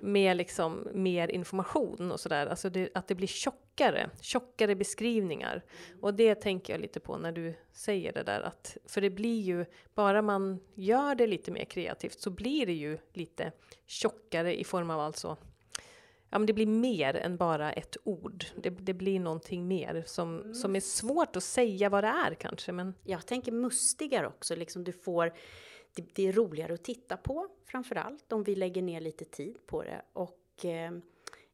med 0.01 0.37
liksom 0.37 0.87
mer 0.93 1.27
information 1.27 2.11
och 2.11 2.19
sådär. 2.19 2.47
Alltså 2.47 2.69
det, 2.69 2.89
att 2.93 3.07
det 3.07 3.15
blir 3.15 3.27
tjockare, 3.27 4.09
tjockare 4.21 4.75
beskrivningar. 4.75 5.63
Och 6.01 6.13
det 6.13 6.35
tänker 6.35 6.73
jag 6.73 6.81
lite 6.81 6.99
på 6.99 7.17
när 7.17 7.31
du 7.31 7.53
säger 7.71 8.13
det 8.13 8.23
där 8.23 8.41
att, 8.41 8.77
för 8.85 9.01
det 9.01 9.09
blir 9.09 9.41
ju, 9.41 9.65
bara 9.95 10.21
man 10.21 10.59
gör 10.73 11.15
det 11.15 11.27
lite 11.27 11.51
mer 11.51 11.65
kreativt 11.65 12.19
så 12.19 12.29
blir 12.29 12.65
det 12.65 12.73
ju 12.73 12.97
lite 13.13 13.51
tjockare 13.85 14.59
i 14.59 14.63
form 14.63 14.89
av 14.89 14.99
alltså 14.99 15.37
Ja, 16.33 16.39
men 16.39 16.45
det 16.45 16.53
blir 16.53 16.67
mer 16.67 17.15
än 17.15 17.37
bara 17.37 17.73
ett 17.73 17.97
ord. 18.03 18.45
Det, 18.55 18.69
det 18.69 18.93
blir 18.93 19.19
någonting 19.19 19.67
mer 19.67 20.03
som, 20.05 20.53
som 20.53 20.75
är 20.75 20.79
svårt 20.79 21.35
att 21.35 21.43
säga 21.43 21.89
vad 21.89 22.03
det 22.03 22.07
är 22.07 22.33
kanske. 22.33 22.71
Men... 22.71 22.93
Jag 23.03 23.25
tänker 23.25 23.51
mustigare 23.51 24.27
också, 24.27 24.55
liksom 24.55 24.83
du 24.83 24.91
får 24.91 25.33
det, 25.95 26.05
det, 26.13 26.27
är 26.27 26.33
roligare 26.33 26.73
att 26.73 26.83
titta 26.83 27.17
på 27.17 27.47
framför 27.65 27.95
allt 27.95 28.33
om 28.33 28.43
vi 28.43 28.55
lägger 28.55 28.81
ner 28.81 29.01
lite 29.01 29.25
tid 29.25 29.57
på 29.65 29.83
det. 29.83 30.01
Och 30.13 30.65
eh, 30.65 30.91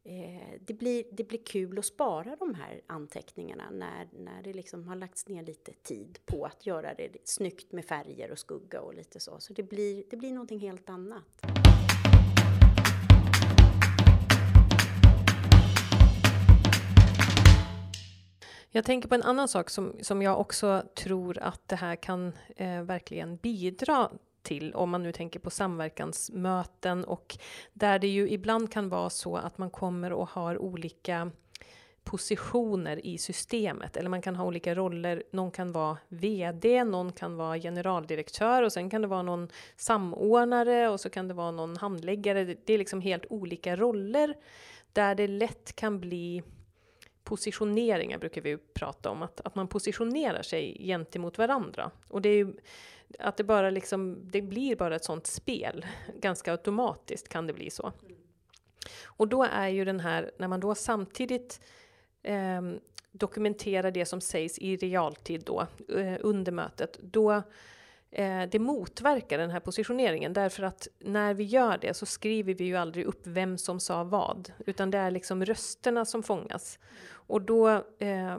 eh, 0.04 0.60
det, 0.60 0.74
blir, 0.74 1.04
det 1.12 1.24
blir 1.24 1.44
kul 1.46 1.80
att 1.80 1.86
spara 1.86 2.36
de 2.40 2.56
här 2.56 2.82
anteckningarna 2.88 3.70
när, 3.72 4.08
när 4.12 4.44
det 4.44 4.54
liksom 4.54 4.88
har 4.88 4.96
lagts 4.96 5.28
ner 5.28 5.44
lite 5.44 5.74
tid 5.74 6.20
på 6.26 6.46
att 6.46 6.66
göra 6.66 6.94
det 6.94 7.10
snyggt 7.24 7.72
med 7.72 7.86
färger 7.86 8.32
och 8.32 8.40
skugga 8.40 8.82
och 8.82 8.94
lite 8.94 9.20
så. 9.20 9.40
Så 9.40 9.54
det 9.54 9.64
blir, 9.64 10.04
det 10.10 10.18
blir 10.18 10.32
någonting 10.32 10.60
helt 10.60 10.90
annat. 10.90 11.69
Jag 18.72 18.86
tänker 18.86 19.10
på 19.10 19.16
en 19.16 19.24
annan 19.24 19.48
sak 19.48 19.70
som, 19.70 19.94
som 20.02 20.22
jag 20.22 20.40
också 20.40 20.84
tror 20.96 21.40
att 21.40 21.68
det 21.68 21.76
här 21.76 21.96
kan 21.96 22.34
eh, 22.56 22.82
verkligen 22.82 23.38
bidra 23.38 24.10
till, 24.42 24.74
om 24.74 24.90
man 24.90 25.04
nu 25.04 25.12
tänker 25.12 25.40
på 25.40 25.50
samverkansmöten 25.50 27.04
och 27.04 27.38
där 27.74 28.00
det 28.00 28.08
ju 28.08 28.30
ibland 28.30 28.72
kan 28.72 28.90
vara 28.90 29.10
så 29.10 29.36
att 29.38 29.58
man 29.58 29.70
kommer 29.70 30.14
och 30.14 30.30
har 30.30 30.58
olika 30.58 31.32
positioner 32.04 33.06
i 33.06 33.18
systemet, 33.18 33.98
eller 33.98 34.10
man 34.10 34.22
kan 34.22 34.36
ha 34.36 34.46
olika 34.46 34.76
roller. 34.76 35.24
Någon 35.32 35.52
kan 35.52 35.72
vara 35.72 35.98
VD, 36.08 36.84
någon 36.84 37.12
kan 37.12 37.36
vara 37.36 37.60
generaldirektör 37.60 38.64
och 38.64 38.74
sen 38.74 38.90
kan 38.90 39.02
det 39.02 39.08
vara 39.08 39.22
någon 39.22 39.50
samordnare 39.76 40.90
och 40.90 41.00
så 41.00 41.10
kan 41.10 41.28
det 41.28 41.34
vara 41.34 41.52
någon 41.52 41.78
handläggare. 41.78 42.56
Det 42.66 42.74
är 42.74 42.78
liksom 42.78 43.02
helt 43.02 43.26
olika 43.30 43.76
roller 43.76 44.36
där 44.94 45.16
det 45.16 45.28
lätt 45.28 45.76
kan 45.76 46.00
bli 46.00 46.44
positioneringar 47.30 48.18
brukar 48.18 48.42
vi 48.42 48.58
prata 48.58 49.10
om, 49.10 49.22
att, 49.22 49.42
att 49.42 49.56
man 49.56 49.68
positionerar 49.68 50.42
sig 50.42 50.78
gentemot 50.80 51.38
varandra. 51.38 51.92
Och 52.08 52.22
det 52.22 52.30
är 52.30 52.36
ju, 52.36 52.54
att 53.20 53.38
det 53.38 53.44
bara 53.44 53.70
liksom, 53.70 54.20
det 54.24 54.42
blir 54.42 54.76
bara 54.76 54.96
ett 54.96 55.04
sånt 55.04 55.28
spel, 55.28 55.86
ganska 56.22 56.52
automatiskt 56.52 57.30
kan 57.30 57.48
det 57.48 57.54
bli 57.54 57.70
så. 57.70 57.92
Och 59.06 59.28
då 59.28 59.44
är 59.44 59.68
ju 59.68 59.86
den 59.86 60.00
här, 60.00 60.32
när 60.38 60.48
man 60.48 60.60
då 60.60 60.76
samtidigt 60.76 61.62
eh, 62.24 62.62
dokumenterar 63.12 63.92
det 63.92 64.06
som 64.06 64.22
sägs 64.22 64.60
i 64.60 64.76
realtid 64.78 65.44
då, 65.46 65.68
eh, 65.96 66.18
under 66.20 66.52
mötet, 66.52 67.00
då 67.02 67.44
Eh, 68.12 68.42
det 68.52 68.60
motverkar 68.60 69.38
den 69.38 69.50
här 69.50 69.60
positioneringen 69.60 70.34
därför 70.34 70.64
att 70.64 70.88
när 71.00 71.34
vi 71.34 71.44
gör 71.44 71.78
det 71.78 71.94
så 71.94 72.06
skriver 72.06 72.54
vi 72.54 72.64
ju 72.64 72.76
aldrig 72.76 73.06
upp 73.06 73.28
vem 73.28 73.58
som 73.58 73.80
sa 73.80 74.04
vad, 74.04 74.54
utan 74.66 74.92
det 74.92 74.98
är 74.98 75.12
liksom 75.12 75.46
rösterna 75.46 76.06
som 76.06 76.24
fångas. 76.24 76.80
Och 77.12 77.42
då, 77.42 77.70
eh, 78.00 78.38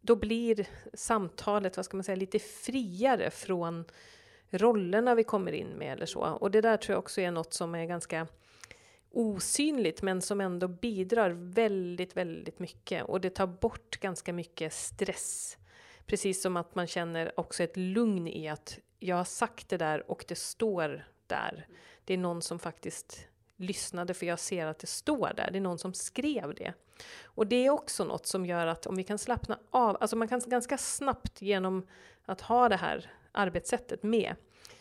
då 0.00 0.16
blir 0.16 0.68
samtalet, 0.94 1.76
vad 1.76 1.84
ska 1.84 1.96
man 1.96 2.04
säga, 2.04 2.16
lite 2.16 2.38
friare 2.38 3.30
från 3.30 3.84
rollerna 4.50 5.14
vi 5.14 5.24
kommer 5.24 5.52
in 5.52 5.68
med 5.68 5.92
eller 5.92 6.06
så. 6.06 6.20
Och 6.20 6.50
det 6.50 6.60
där 6.60 6.76
tror 6.76 6.94
jag 6.94 6.98
också 6.98 7.20
är 7.20 7.30
något 7.30 7.54
som 7.54 7.74
är 7.74 7.86
ganska 7.86 8.26
osynligt 9.10 10.02
men 10.02 10.22
som 10.22 10.40
ändå 10.40 10.68
bidrar 10.68 11.30
väldigt, 11.30 12.16
väldigt 12.16 12.58
mycket. 12.58 13.04
Och 13.04 13.20
det 13.20 13.30
tar 13.30 13.46
bort 13.46 14.00
ganska 14.00 14.32
mycket 14.32 14.72
stress. 14.72 15.58
Precis 16.06 16.42
som 16.42 16.56
att 16.56 16.74
man 16.74 16.86
känner 16.86 17.40
också 17.40 17.62
ett 17.62 17.76
lugn 17.76 18.28
i 18.28 18.48
att 18.48 18.78
jag 19.02 19.16
har 19.16 19.24
sagt 19.24 19.68
det 19.68 19.76
där 19.76 20.10
och 20.10 20.24
det 20.28 20.38
står 20.38 21.04
där. 21.26 21.66
Det 22.04 22.14
är 22.14 22.18
någon 22.18 22.42
som 22.42 22.58
faktiskt 22.58 23.26
lyssnade 23.56 24.14
för 24.14 24.26
jag 24.26 24.38
ser 24.38 24.66
att 24.66 24.78
det 24.78 24.86
står 24.86 25.32
där. 25.36 25.48
Det 25.50 25.58
är 25.58 25.60
någon 25.60 25.78
som 25.78 25.94
skrev 25.94 26.54
det. 26.54 26.72
Och 27.24 27.46
det 27.46 27.66
är 27.66 27.70
också 27.70 28.04
något 28.04 28.26
som 28.26 28.46
gör 28.46 28.66
att 28.66 28.86
om 28.86 28.96
vi 28.96 29.04
kan 29.04 29.18
slappna 29.18 29.58
av, 29.70 29.96
alltså 30.00 30.16
man 30.16 30.28
kan 30.28 30.40
ganska 30.46 30.78
snabbt 30.78 31.42
genom 31.42 31.86
att 32.24 32.40
ha 32.40 32.68
det 32.68 32.76
här 32.76 33.10
arbetssättet 33.32 34.02
med 34.02 34.34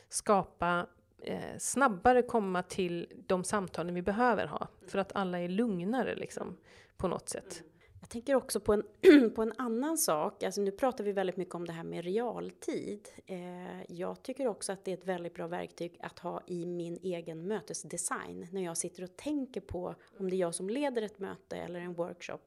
skapa 0.10 0.88
eh, 1.24 1.58
snabbare 1.58 2.22
komma 2.22 2.64
till 2.64 3.24
de 3.28 3.44
samtalen 3.44 3.96
vi 3.96 4.02
behöver 4.02 4.46
ha 4.46 4.68
för 4.88 5.00
att 5.00 5.12
alla 5.16 5.40
är 5.40 5.50
lugnare 5.50 6.16
liksom 6.16 6.58
på 6.98 7.08
något 7.08 7.30
sätt. 7.30 7.64
Jag 8.02 8.10
tänker 8.10 8.36
också 8.36 8.60
på 8.60 8.74
en, 8.74 8.84
på 9.36 9.42
en 9.42 9.54
annan 9.58 9.98
sak. 9.98 10.44
Alltså 10.44 10.62
nu 10.62 10.72
pratar 10.72 11.04
vi 11.04 11.12
väldigt 11.12 11.38
mycket 11.38 11.56
om 11.56 11.66
det 11.66 11.74
här 11.74 11.84
med 11.84 12.06
realtid. 12.06 13.08
Eh, 13.26 13.92
jag 13.92 14.24
tycker 14.24 14.48
också 14.48 14.72
att 14.72 14.86
det 14.86 14.92
är 14.92 14.98
ett 14.98 15.06
väldigt 15.06 15.34
bra 15.34 15.48
verktyg 15.48 15.98
att 16.00 16.20
ha 16.20 16.42
i 16.48 16.66
min 16.66 16.98
egen 17.02 17.48
mötesdesign. 17.48 18.48
När 18.52 18.62
jag 18.64 18.78
sitter 18.78 19.04
och 19.04 19.18
tänker 19.18 19.62
på 19.62 19.96
om 20.18 20.30
det 20.30 20.36
är 20.36 20.38
jag 20.38 20.56
som 20.56 20.70
leder 20.70 21.02
ett 21.02 21.20
möte 21.20 21.56
eller 21.56 21.80
en 21.80 21.94
workshop. 21.94 22.40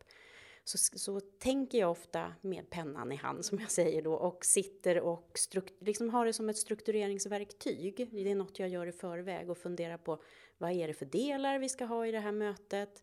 Så, 0.65 0.79
så 0.79 1.21
tänker 1.21 1.79
jag 1.79 1.91
ofta 1.91 2.33
med 2.41 2.71
pennan 2.71 3.13
i 3.13 3.17
hand 3.17 3.45
som 3.45 3.59
jag 3.59 3.71
säger 3.71 4.03
då 4.03 4.15
och 4.15 4.45
sitter 4.45 5.01
och 5.01 5.39
liksom 5.81 6.11
har 6.11 6.27
det 6.27 6.33
som 6.33 6.49
ett 6.49 6.59
struktureringsverktyg. 6.59 8.09
Det 8.13 8.31
är 8.31 8.35
något 8.35 8.59
jag 8.59 8.69
gör 8.69 8.87
i 8.87 8.93
förväg 8.93 9.51
och 9.51 9.59
funderar 9.59 9.97
på 9.97 10.23
vad 10.59 10.73
är 10.73 10.89
det 10.89 10.95
för 10.95 11.07
delar 11.07 11.59
vi 11.59 11.69
ska 11.69 11.85
ha 11.85 12.07
i 12.07 12.13
det 12.13 12.21
här 12.21 12.33
mötet 12.33 13.03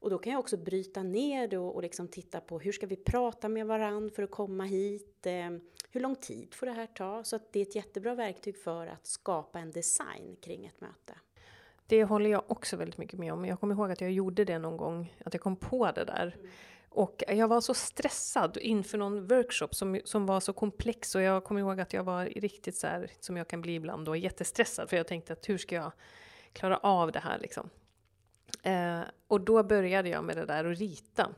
och 0.00 0.10
då 0.10 0.18
kan 0.18 0.32
jag 0.32 0.40
också 0.40 0.56
bryta 0.56 1.02
ner 1.02 1.48
det 1.48 1.58
och, 1.58 1.74
och 1.74 1.82
liksom 1.82 2.08
titta 2.08 2.40
på 2.40 2.58
hur 2.58 2.72
ska 2.72 2.86
vi 2.86 2.96
prata 2.96 3.48
med 3.48 3.66
varandra 3.66 4.14
för 4.14 4.22
att 4.22 4.30
komma 4.30 4.64
hit? 4.64 5.26
Eh, 5.26 5.50
hur 5.90 6.00
lång 6.00 6.16
tid 6.16 6.54
får 6.54 6.66
det 6.66 6.72
här 6.72 6.86
ta? 6.86 7.24
Så 7.24 7.36
att 7.36 7.52
det 7.52 7.60
är 7.60 7.62
ett 7.62 7.74
jättebra 7.74 8.14
verktyg 8.14 8.56
för 8.56 8.86
att 8.86 9.06
skapa 9.06 9.58
en 9.58 9.70
design 9.70 10.36
kring 10.40 10.66
ett 10.66 10.80
möte. 10.80 11.14
Det 11.86 12.04
håller 12.04 12.30
jag 12.30 12.42
också 12.46 12.76
väldigt 12.76 12.98
mycket 12.98 13.18
med 13.18 13.32
om. 13.32 13.44
Jag 13.44 13.60
kommer 13.60 13.74
ihåg 13.74 13.90
att 13.90 14.00
jag 14.00 14.12
gjorde 14.12 14.44
det 14.44 14.58
någon 14.58 14.76
gång, 14.76 15.14
att 15.24 15.34
jag 15.34 15.40
kom 15.40 15.56
på 15.56 15.90
det 15.92 16.04
där. 16.04 16.36
Mm. 16.38 16.50
Och 16.96 17.22
jag 17.28 17.48
var 17.48 17.60
så 17.60 17.74
stressad 17.74 18.56
inför 18.56 18.98
någon 18.98 19.26
workshop 19.26 19.68
som, 19.70 20.00
som 20.04 20.26
var 20.26 20.40
så 20.40 20.52
komplex 20.52 21.14
och 21.14 21.22
jag 21.22 21.44
kommer 21.44 21.60
ihåg 21.60 21.80
att 21.80 21.92
jag 21.92 22.04
var 22.04 22.24
riktigt 22.24 22.76
så 22.76 22.86
här, 22.86 23.10
som 23.20 23.36
jag 23.36 23.48
kan 23.48 23.60
bli 23.60 23.74
ibland 23.74 24.06
då, 24.06 24.16
jättestressad 24.16 24.90
för 24.90 24.96
jag 24.96 25.06
tänkte 25.06 25.32
att 25.32 25.48
hur 25.48 25.58
ska 25.58 25.74
jag 25.74 25.92
klara 26.52 26.76
av 26.76 27.12
det 27.12 27.18
här 27.18 27.38
liksom. 27.38 27.70
Eh, 28.62 29.00
och 29.28 29.40
då 29.40 29.62
började 29.62 30.08
jag 30.08 30.24
med 30.24 30.36
det 30.36 30.46
där 30.46 30.64
att 30.64 30.78
rita. 30.78 31.30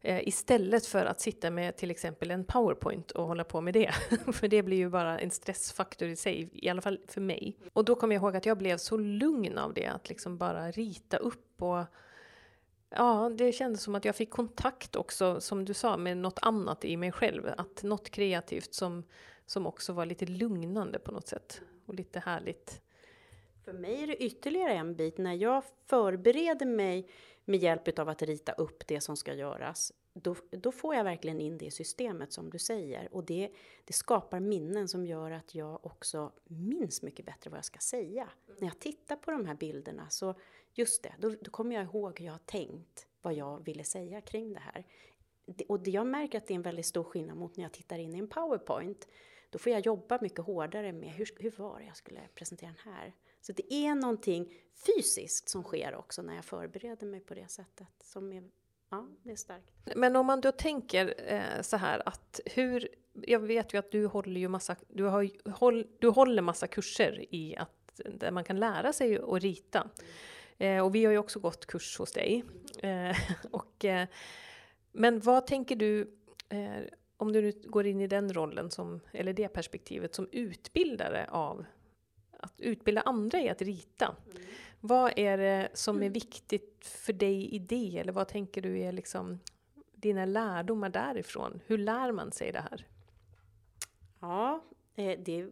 Eh, 0.00 0.28
istället 0.28 0.86
för 0.86 1.06
att 1.06 1.20
sitta 1.20 1.50
med 1.50 1.76
till 1.76 1.90
exempel 1.90 2.30
en 2.30 2.44
powerpoint 2.44 3.10
och 3.10 3.26
hålla 3.26 3.44
på 3.44 3.60
med 3.60 3.74
det. 3.74 3.92
för 4.32 4.48
det 4.48 4.62
blir 4.62 4.76
ju 4.76 4.88
bara 4.88 5.18
en 5.18 5.30
stressfaktor 5.30 6.08
i 6.08 6.16
sig, 6.16 6.50
i 6.52 6.68
alla 6.68 6.80
fall 6.80 6.98
för 7.08 7.20
mig. 7.20 7.56
Och 7.72 7.84
då 7.84 7.94
kommer 7.94 8.14
jag 8.14 8.22
ihåg 8.22 8.36
att 8.36 8.46
jag 8.46 8.58
blev 8.58 8.76
så 8.76 8.96
lugn 8.96 9.58
av 9.58 9.74
det, 9.74 9.86
att 9.86 10.08
liksom 10.08 10.38
bara 10.38 10.70
rita 10.70 11.16
upp 11.16 11.62
och 11.62 11.84
Ja, 12.94 13.30
det 13.34 13.52
kändes 13.52 13.82
som 13.82 13.94
att 13.94 14.04
jag 14.04 14.16
fick 14.16 14.30
kontakt 14.30 14.96
också, 14.96 15.40
som 15.40 15.64
du 15.64 15.74
sa, 15.74 15.96
med 15.96 16.16
något 16.16 16.38
annat 16.42 16.84
i 16.84 16.96
mig 16.96 17.12
själv. 17.12 17.48
Att 17.56 17.82
något 17.82 18.10
kreativt 18.10 18.74
som, 18.74 19.04
som 19.46 19.66
också 19.66 19.92
var 19.92 20.06
lite 20.06 20.26
lugnande 20.26 20.98
på 20.98 21.12
något 21.12 21.28
sätt. 21.28 21.60
Och 21.86 21.94
lite 21.94 22.20
härligt 22.20 22.82
för 23.64 23.72
mig 23.72 24.02
är 24.02 24.06
det 24.06 24.22
ytterligare 24.22 24.72
en 24.72 24.96
bit 24.96 25.18
när 25.18 25.34
jag 25.34 25.64
förbereder 25.86 26.66
mig 26.66 27.08
med 27.44 27.60
hjälp 27.62 27.98
av 27.98 28.08
att 28.08 28.22
rita 28.22 28.52
upp 28.52 28.86
det 28.86 29.00
som 29.00 29.16
ska 29.16 29.34
göras. 29.34 29.92
Då, 30.14 30.36
då 30.50 30.72
får 30.72 30.94
jag 30.94 31.04
verkligen 31.04 31.40
in 31.40 31.58
det 31.58 31.64
i 31.64 31.70
systemet 31.70 32.32
som 32.32 32.50
du 32.50 32.58
säger 32.58 33.14
och 33.14 33.24
det, 33.24 33.50
det 33.84 33.92
skapar 33.92 34.40
minnen 34.40 34.88
som 34.88 35.06
gör 35.06 35.30
att 35.30 35.54
jag 35.54 35.86
också 35.86 36.32
minns 36.44 37.02
mycket 37.02 37.26
bättre 37.26 37.50
vad 37.50 37.58
jag 37.58 37.64
ska 37.64 37.78
säga. 37.78 38.28
När 38.58 38.68
jag 38.68 38.78
tittar 38.78 39.16
på 39.16 39.30
de 39.30 39.46
här 39.46 39.54
bilderna 39.54 40.10
så 40.10 40.34
just 40.74 41.02
det, 41.02 41.14
då, 41.18 41.34
då 41.40 41.50
kommer 41.50 41.74
jag 41.74 41.84
ihåg 41.84 42.18
hur 42.18 42.26
jag 42.26 42.32
har 42.32 42.38
tänkt 42.38 43.06
vad 43.22 43.34
jag 43.34 43.64
ville 43.64 43.84
säga 43.84 44.20
kring 44.20 44.52
det 44.52 44.60
här. 44.60 44.86
Och 45.68 45.88
jag 45.88 46.06
märker 46.06 46.38
att 46.38 46.46
det 46.46 46.54
är 46.54 46.56
en 46.56 46.62
väldigt 46.62 46.86
stor 46.86 47.04
skillnad 47.04 47.36
mot 47.36 47.56
när 47.56 47.64
jag 47.64 47.72
tittar 47.72 47.98
in 47.98 48.14
i 48.14 48.18
en 48.18 48.28
powerpoint. 48.28 49.08
Då 49.50 49.58
får 49.58 49.72
jag 49.72 49.86
jobba 49.86 50.18
mycket 50.22 50.44
hårdare 50.44 50.92
med 50.92 51.10
hur, 51.10 51.28
hur 51.38 51.50
var 51.50 51.78
det 51.78 51.84
jag 51.84 51.96
skulle 51.96 52.20
presentera 52.34 52.70
den 52.70 52.92
här? 52.92 53.12
Så 53.42 53.52
det 53.52 53.74
är 53.74 53.94
någonting 53.94 54.54
fysiskt 54.86 55.48
som 55.48 55.62
sker 55.62 55.94
också 55.94 56.22
när 56.22 56.34
jag 56.34 56.44
förbereder 56.44 57.06
mig 57.06 57.20
på 57.20 57.34
det 57.34 57.50
sättet. 57.50 57.88
Som 58.04 58.32
är, 58.32 58.42
ja, 58.90 59.08
det 59.22 59.32
är 59.32 59.36
starkt. 59.36 59.72
Men 59.96 60.16
om 60.16 60.26
man 60.26 60.40
då 60.40 60.52
tänker 60.52 61.14
eh, 61.26 61.62
så 61.62 61.76
här 61.76 62.08
att 62.08 62.40
hur, 62.46 62.88
jag 63.12 63.40
vet 63.40 63.74
ju 63.74 63.78
att 63.78 63.90
du 63.90 64.06
håller 64.06 64.40
ju 64.40 64.48
massa, 64.48 64.76
du, 64.88 65.04
har, 65.04 65.50
håll, 65.50 65.86
du 65.98 66.08
håller 66.08 66.42
massa 66.42 66.66
kurser 66.66 67.34
i 67.34 67.56
att, 67.56 68.00
där 68.18 68.30
man 68.30 68.44
kan 68.44 68.60
lära 68.60 68.92
sig 68.92 69.18
att 69.18 69.42
rita. 69.42 69.90
Eh, 70.58 70.84
och 70.84 70.94
vi 70.94 71.04
har 71.04 71.12
ju 71.12 71.18
också 71.18 71.40
gått 71.40 71.66
kurs 71.66 71.98
hos 71.98 72.12
dig. 72.12 72.44
Eh, 72.82 73.16
och, 73.50 73.84
eh, 73.84 74.08
men 74.92 75.20
vad 75.20 75.46
tänker 75.46 75.76
du, 75.76 76.00
eh, 76.48 76.82
om 77.16 77.32
du 77.32 77.42
nu 77.42 77.52
går 77.64 77.86
in 77.86 78.00
i 78.00 78.06
den 78.06 78.32
rollen, 78.32 78.70
som, 78.70 79.00
eller 79.12 79.32
det 79.32 79.48
perspektivet, 79.48 80.14
som 80.14 80.28
utbildare 80.32 81.26
av 81.30 81.64
att 82.42 82.60
utbilda 82.60 83.00
andra 83.00 83.40
i 83.40 83.48
att 83.48 83.62
rita. 83.62 84.16
Mm. 84.30 84.42
Vad 84.80 85.12
är 85.16 85.38
det 85.38 85.68
som 85.74 85.96
är 85.96 86.00
mm. 86.00 86.12
viktigt 86.12 86.86
för 86.86 87.12
dig 87.12 87.54
i 87.54 87.58
det? 87.58 87.98
Eller 87.98 88.12
vad 88.12 88.28
tänker 88.28 88.62
du 88.62 88.78
är 88.78 88.92
liksom 88.92 89.38
dina 89.94 90.24
lärdomar 90.24 90.88
därifrån? 90.88 91.60
Hur 91.66 91.78
lär 91.78 92.12
man 92.12 92.32
sig 92.32 92.52
det 92.52 92.60
här? 92.70 92.86
Ja, 94.20 94.64
eh, 94.94 95.18
det, 95.24 95.50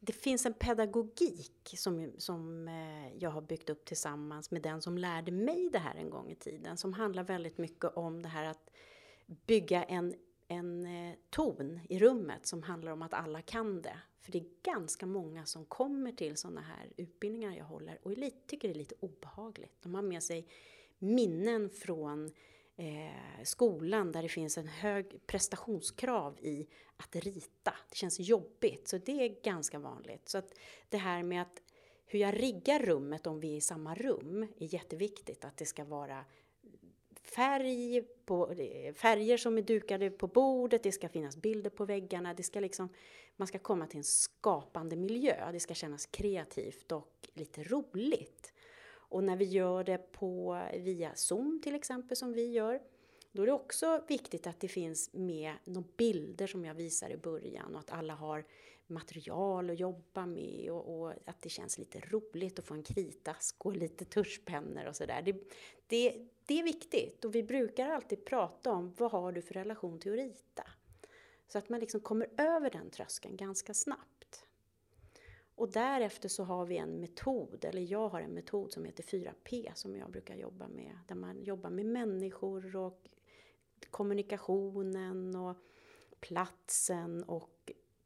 det 0.00 0.12
finns 0.12 0.46
en 0.46 0.54
pedagogik 0.54 1.74
som, 1.76 2.12
som 2.18 2.68
eh, 2.68 3.16
jag 3.18 3.30
har 3.30 3.40
byggt 3.40 3.70
upp 3.70 3.84
tillsammans 3.84 4.50
med 4.50 4.62
den 4.62 4.82
som 4.82 4.98
lärde 4.98 5.32
mig 5.32 5.68
det 5.72 5.78
här 5.78 5.94
en 5.94 6.10
gång 6.10 6.30
i 6.30 6.34
tiden. 6.34 6.76
Som 6.76 6.92
handlar 6.92 7.24
väldigt 7.24 7.58
mycket 7.58 7.96
om 7.96 8.22
det 8.22 8.28
här 8.28 8.44
att 8.44 8.70
bygga 9.26 9.84
en 9.84 10.14
en 10.48 10.86
eh, 10.86 11.14
ton 11.30 11.80
i 11.88 11.98
rummet 11.98 12.46
som 12.46 12.62
handlar 12.62 12.92
om 12.92 13.02
att 13.02 13.14
alla 13.14 13.42
kan 13.42 13.82
det. 13.82 13.98
För 14.20 14.32
det 14.32 14.38
är 14.38 14.46
ganska 14.62 15.06
många 15.06 15.46
som 15.46 15.64
kommer 15.64 16.12
till 16.12 16.36
sådana 16.36 16.60
här 16.60 16.92
utbildningar 16.96 17.56
jag 17.56 17.64
håller 17.64 17.98
och 18.02 18.12
tycker 18.46 18.68
det 18.68 18.74
är 18.74 18.78
lite 18.78 18.94
obehagligt. 19.00 19.82
De 19.82 19.94
har 19.94 20.02
med 20.02 20.22
sig 20.22 20.46
minnen 20.98 21.70
från 21.70 22.32
eh, 22.76 23.44
skolan 23.44 24.12
där 24.12 24.22
det 24.22 24.28
finns 24.28 24.58
en 24.58 24.68
hög 24.68 25.26
prestationskrav 25.26 26.38
i 26.40 26.68
att 26.96 27.16
rita. 27.16 27.74
Det 27.88 27.96
känns 27.96 28.20
jobbigt, 28.20 28.88
så 28.88 28.98
det 28.98 29.24
är 29.24 29.42
ganska 29.42 29.78
vanligt. 29.78 30.28
Så 30.28 30.38
att 30.38 30.58
det 30.88 30.96
här 30.96 31.22
med 31.22 31.42
att 31.42 31.62
hur 32.06 32.18
jag 32.18 32.42
riggar 32.42 32.80
rummet 32.80 33.26
om 33.26 33.40
vi 33.40 33.52
är 33.52 33.56
i 33.56 33.60
samma 33.60 33.94
rum 33.94 34.42
är 34.42 34.74
jätteviktigt. 34.74 35.44
Att 35.44 35.56
det 35.56 35.66
ska 35.66 35.84
vara 35.84 36.24
färg 37.30 38.02
på, 38.24 38.54
färger 38.94 39.36
som 39.36 39.58
är 39.58 39.62
dukade 39.62 40.10
på 40.10 40.26
bordet, 40.26 40.82
det 40.82 40.92
ska 40.92 41.08
finnas 41.08 41.36
bilder 41.36 41.70
på 41.70 41.84
väggarna, 41.84 42.34
det 42.34 42.42
ska 42.42 42.60
liksom, 42.60 42.88
man 43.36 43.48
ska 43.48 43.58
komma 43.58 43.86
till 43.86 43.98
en 43.98 44.04
skapande 44.04 44.96
miljö, 44.96 45.52
det 45.52 45.60
ska 45.60 45.74
kännas 45.74 46.06
kreativt 46.06 46.92
och 46.92 47.28
lite 47.34 47.62
roligt. 47.62 48.52
Och 49.08 49.24
när 49.24 49.36
vi 49.36 49.44
gör 49.44 49.84
det 49.84 50.12
på, 50.12 50.62
via 50.74 51.14
Zoom 51.14 51.60
till 51.62 51.74
exempel 51.74 52.16
som 52.16 52.32
vi 52.32 52.52
gör, 52.52 52.80
då 53.32 53.42
är 53.42 53.46
det 53.46 53.52
också 53.52 54.04
viktigt 54.08 54.46
att 54.46 54.60
det 54.60 54.68
finns 54.68 55.12
med 55.12 55.52
några 55.64 55.88
bilder 55.96 56.46
som 56.46 56.64
jag 56.64 56.74
visar 56.74 57.10
i 57.10 57.16
början 57.16 57.74
och 57.74 57.80
att 57.80 57.90
alla 57.90 58.14
har 58.14 58.44
material 58.88 59.70
att 59.70 59.78
jobba 59.78 60.26
med 60.26 60.70
och, 60.70 61.00
och, 61.00 61.12
att 61.24 61.42
det 61.42 61.48
känns 61.48 61.78
lite 61.78 62.00
roligt 62.00 62.58
att 62.58 62.64
få 62.64 62.74
en 62.74 62.82
kritask 62.82 63.66
och 63.66 63.76
lite 63.76 64.04
tuschpennor 64.04 64.86
och 64.86 64.96
sådär. 64.96 65.22
Det, 65.22 65.32
det, 65.86 66.26
det 66.46 66.58
är 66.60 66.62
viktigt 66.62 67.24
och 67.24 67.34
vi 67.34 67.42
brukar 67.42 67.88
alltid 67.88 68.24
prata 68.24 68.72
om 68.72 68.94
vad 68.98 69.12
har 69.12 69.32
du 69.32 69.42
för 69.42 69.54
relation 69.54 69.98
till 69.98 70.12
att 70.12 70.18
rita? 70.18 70.64
Så 71.48 71.58
att 71.58 71.68
man 71.68 71.80
liksom 71.80 72.00
kommer 72.00 72.28
över 72.36 72.70
den 72.70 72.90
tröskeln 72.90 73.36
ganska 73.36 73.74
snabbt. 73.74 74.46
Och 75.54 75.72
därefter 75.72 76.28
så 76.28 76.44
har 76.44 76.66
vi 76.66 76.76
en 76.76 77.00
metod, 77.00 77.64
eller 77.64 77.82
jag 77.82 78.08
har 78.08 78.20
en 78.20 78.34
metod 78.34 78.72
som 78.72 78.84
heter 78.84 79.02
4P 79.02 79.70
som 79.74 79.96
jag 79.96 80.10
brukar 80.10 80.36
jobba 80.36 80.68
med. 80.68 80.98
Där 81.08 81.14
man 81.14 81.42
jobbar 81.42 81.70
med 81.70 81.86
människor 81.86 82.76
och 82.76 83.08
kommunikationen 83.90 85.36
och 85.36 85.56
platsen 86.20 87.24
och 87.24 87.55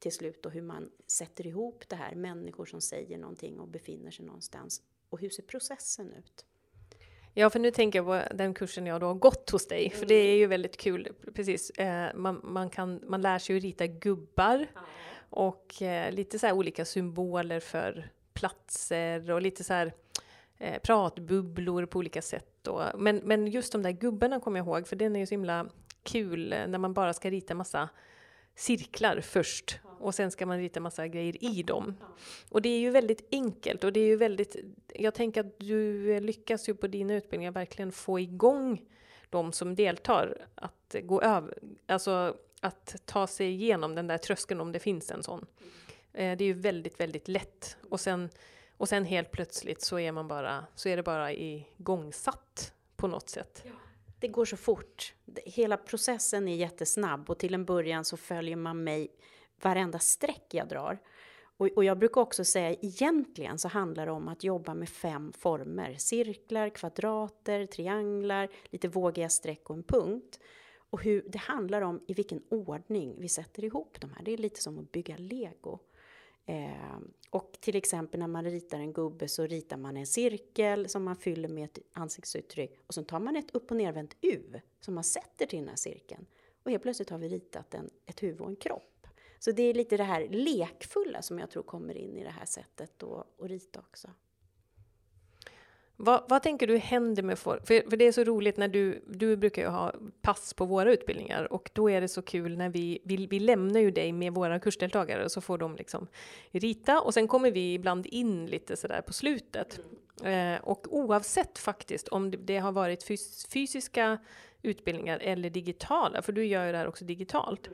till 0.00 0.12
slut 0.12 0.42
då 0.42 0.48
hur 0.48 0.62
man 0.62 0.90
sätter 1.06 1.46
ihop 1.46 1.84
det 1.88 1.96
här, 1.96 2.14
människor 2.14 2.66
som 2.66 2.80
säger 2.80 3.18
någonting 3.18 3.60
och 3.60 3.68
befinner 3.68 4.10
sig 4.10 4.24
någonstans. 4.24 4.82
Och 5.08 5.20
hur 5.20 5.30
ser 5.30 5.42
processen 5.42 6.12
ut? 6.12 6.44
Ja, 7.34 7.50
för 7.50 7.58
nu 7.58 7.70
tänker 7.70 7.98
jag 7.98 8.06
på 8.06 8.36
den 8.36 8.54
kursen 8.54 8.86
jag 8.86 9.00
då 9.00 9.06
har 9.06 9.14
gått 9.14 9.50
hos 9.50 9.68
dig, 9.68 9.90
för 9.90 10.06
det 10.06 10.14
är 10.14 10.36
ju 10.36 10.46
väldigt 10.46 10.76
kul. 10.76 11.08
Precis, 11.34 11.70
eh, 11.70 12.14
man, 12.14 12.40
man, 12.44 12.70
kan, 12.70 13.00
man 13.06 13.22
lär 13.22 13.38
sig 13.38 13.56
att 13.56 13.62
rita 13.62 13.86
gubbar 13.86 14.66
och 15.30 15.82
eh, 15.82 16.12
lite 16.12 16.38
så 16.38 16.52
olika 16.52 16.84
symboler 16.84 17.60
för 17.60 18.10
platser 18.32 19.30
och 19.30 19.42
lite 19.42 19.64
så 19.64 19.72
här 19.72 19.92
eh, 20.58 20.80
pratbubblor 20.80 21.86
på 21.86 21.98
olika 21.98 22.22
sätt. 22.22 22.46
Då. 22.62 22.84
Men, 22.98 23.16
men 23.16 23.46
just 23.46 23.72
de 23.72 23.82
där 23.82 23.90
gubbarna 23.90 24.40
kommer 24.40 24.58
jag 24.58 24.66
ihåg, 24.66 24.88
för 24.88 24.96
den 24.96 25.16
är 25.16 25.20
ju 25.20 25.26
så 25.26 25.34
himla 25.34 25.66
kul 26.02 26.48
när 26.48 26.78
man 26.78 26.94
bara 26.94 27.12
ska 27.12 27.30
rita 27.30 27.54
massa 27.54 27.88
cirklar 28.60 29.20
först 29.20 29.80
och 30.00 30.14
sen 30.14 30.30
ska 30.30 30.46
man 30.46 30.58
rita 30.58 30.80
massa 30.80 31.08
grejer 31.08 31.44
i 31.44 31.62
dem. 31.62 31.96
Och 32.48 32.62
det 32.62 32.68
är 32.68 32.78
ju 32.78 32.90
väldigt 32.90 33.28
enkelt 33.32 33.84
och 33.84 33.92
det 33.92 34.00
är 34.00 34.06
ju 34.06 34.16
väldigt, 34.16 34.56
jag 34.94 35.14
tänker 35.14 35.40
att 35.40 35.58
du 35.58 36.20
lyckas 36.20 36.68
ju 36.68 36.74
på 36.74 36.86
dina 36.86 37.14
utbildningar 37.14 37.52
verkligen 37.52 37.92
få 37.92 38.20
igång 38.20 38.82
de 39.30 39.52
som 39.52 39.74
deltar 39.74 40.46
att 40.54 40.96
gå 41.02 41.22
över, 41.22 41.58
alltså 41.86 42.36
att 42.60 42.96
ta 43.04 43.26
sig 43.26 43.50
igenom 43.50 43.94
den 43.94 44.06
där 44.06 44.18
tröskeln 44.18 44.60
om 44.60 44.72
det 44.72 44.78
finns 44.78 45.10
en 45.10 45.22
sån. 45.22 45.46
Eh, 46.12 46.36
det 46.36 46.44
är 46.44 46.46
ju 46.46 46.52
väldigt, 46.52 47.00
väldigt 47.00 47.28
lätt 47.28 47.76
och 47.90 48.00
sen, 48.00 48.28
och 48.76 48.88
sen 48.88 49.04
helt 49.04 49.30
plötsligt 49.30 49.82
så 49.82 49.98
är 49.98 50.12
man 50.12 50.28
bara, 50.28 50.66
så 50.74 50.88
är 50.88 50.96
det 50.96 51.02
bara 51.02 51.32
igångsatt 51.32 52.72
på 52.96 53.06
något 53.08 53.28
sätt. 53.28 53.64
Det 54.20 54.28
går 54.28 54.44
så 54.44 54.56
fort. 54.56 55.14
Hela 55.44 55.76
processen 55.76 56.48
är 56.48 56.56
jättesnabb 56.56 57.30
och 57.30 57.38
till 57.38 57.54
en 57.54 57.64
början 57.64 58.04
så 58.04 58.16
följer 58.16 58.56
man 58.56 58.84
mig 58.84 59.08
varenda 59.62 59.98
streck 59.98 60.46
jag 60.50 60.68
drar. 60.68 60.98
Och, 61.56 61.68
och, 61.76 61.84
jag 61.84 61.98
brukar 61.98 62.20
också 62.20 62.44
säga 62.44 62.76
egentligen 62.80 63.58
så 63.58 63.68
handlar 63.68 64.06
det 64.06 64.12
om 64.12 64.28
att 64.28 64.44
jobba 64.44 64.74
med 64.74 64.88
fem 64.88 65.32
former. 65.32 65.94
Cirklar, 65.98 66.68
kvadrater, 66.68 67.66
trianglar, 67.66 68.48
lite 68.70 68.88
vågiga 68.88 69.28
streck 69.28 69.70
och 69.70 69.76
en 69.76 69.82
punkt. 69.82 70.40
Och 70.90 71.02
hur 71.02 71.24
det 71.28 71.38
handlar 71.38 71.82
om 71.82 72.00
i 72.08 72.14
vilken 72.14 72.42
ordning 72.48 73.14
vi 73.18 73.28
sätter 73.28 73.64
ihop 73.64 73.96
de 74.00 74.10
här. 74.12 74.22
Det 74.24 74.32
är 74.32 74.36
lite 74.36 74.62
som 74.62 74.78
att 74.78 74.92
bygga 74.92 75.16
lego. 75.16 75.78
Eh, 76.46 76.98
och 77.30 77.56
till 77.60 77.76
exempel 77.76 78.20
när 78.20 78.26
man 78.26 78.44
ritar 78.44 78.78
en 78.78 78.92
gubbe 78.92 79.28
så 79.28 79.46
ritar 79.46 79.76
man 79.76 79.96
en 79.96 80.06
cirkel 80.06 80.88
som 80.88 81.04
man 81.04 81.16
fyller 81.16 81.48
med 81.48 81.64
ett 81.64 81.78
ansiktsuttryck 81.92 82.78
och 82.86 82.94
så 82.94 83.04
tar 83.04 83.20
man 83.20 83.36
ett 83.36 83.50
upp 83.50 83.70
och 83.70 83.76
nervänt 83.76 84.16
U 84.20 84.60
som 84.80 84.94
man 84.94 85.04
sätter 85.04 85.46
till 85.46 85.58
den 85.58 85.68
här 85.68 85.76
cirkeln. 85.76 86.26
Och 86.62 86.70
helt 86.70 86.82
plötsligt 86.82 87.10
har 87.10 87.18
vi 87.18 87.28
ritat 87.28 87.74
en, 87.74 87.90
ett 88.06 88.22
huvud 88.22 88.40
och 88.40 88.48
en 88.48 88.56
kropp. 88.56 89.06
Så 89.38 89.52
det 89.52 89.62
är 89.62 89.74
lite 89.74 89.96
det 89.96 90.04
här 90.04 90.28
lekfulla 90.28 91.22
som 91.22 91.38
jag 91.38 91.50
tror 91.50 91.62
kommer 91.62 91.96
in 91.96 92.16
i 92.16 92.24
det 92.24 92.30
här 92.30 92.46
sättet 92.46 93.02
att 93.02 93.26
rita 93.38 93.80
också. 93.80 94.08
Vad, 96.02 96.22
vad, 96.28 96.42
tänker 96.42 96.66
du 96.66 96.78
händer 96.78 97.22
med 97.22 97.38
folk? 97.38 97.66
För, 97.66 97.90
för 97.90 97.96
det 97.96 98.06
är 98.06 98.12
så 98.12 98.24
roligt 98.24 98.56
när 98.56 98.68
du, 98.68 99.04
du 99.06 99.36
brukar 99.36 99.62
ju 99.62 99.68
ha 99.68 99.92
pass 100.22 100.54
på 100.54 100.64
våra 100.64 100.92
utbildningar 100.92 101.52
och 101.52 101.70
då 101.72 101.90
är 101.90 102.00
det 102.00 102.08
så 102.08 102.22
kul 102.22 102.56
när 102.56 102.68
vi, 102.68 102.98
vi, 103.04 103.26
vi 103.26 103.40
lämnar 103.40 103.80
ju 103.80 103.90
dig 103.90 104.12
med 104.12 104.34
våra 104.34 104.60
kursdeltagare 104.60 105.24
och 105.24 105.32
så 105.32 105.40
får 105.40 105.58
de 105.58 105.76
liksom 105.76 106.06
rita 106.50 107.00
och 107.00 107.14
sen 107.14 107.28
kommer 107.28 107.50
vi 107.50 107.74
ibland 107.74 108.06
in 108.06 108.46
lite 108.46 108.76
sådär 108.76 109.02
på 109.02 109.12
slutet. 109.12 109.80
Eh, 110.24 110.54
och 110.62 110.86
oavsett 110.90 111.58
faktiskt 111.58 112.08
om 112.08 112.30
det, 112.30 112.36
det 112.36 112.58
har 112.58 112.72
varit 112.72 113.02
fys 113.02 113.46
fysiska 113.46 114.18
utbildningar 114.62 115.18
eller 115.18 115.50
digitala, 115.50 116.22
för 116.22 116.32
du 116.32 116.44
gör 116.44 116.66
ju 116.66 116.72
det 116.72 116.78
här 116.78 116.88
också 116.88 117.04
digitalt, 117.04 117.70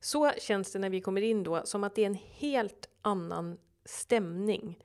så 0.00 0.30
känns 0.30 0.72
det 0.72 0.78
när 0.78 0.90
vi 0.90 1.00
kommer 1.00 1.22
in 1.22 1.42
då 1.42 1.62
som 1.64 1.84
att 1.84 1.94
det 1.94 2.02
är 2.02 2.06
en 2.06 2.18
helt 2.30 2.88
annan 3.02 3.58
stämning 3.84 4.78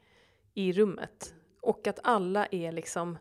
i 0.53 0.73
rummet 0.73 1.33
och 1.65 1.87
att 1.87 1.99
alla 2.03 2.45
är 2.45 2.71
liksom 2.71 3.17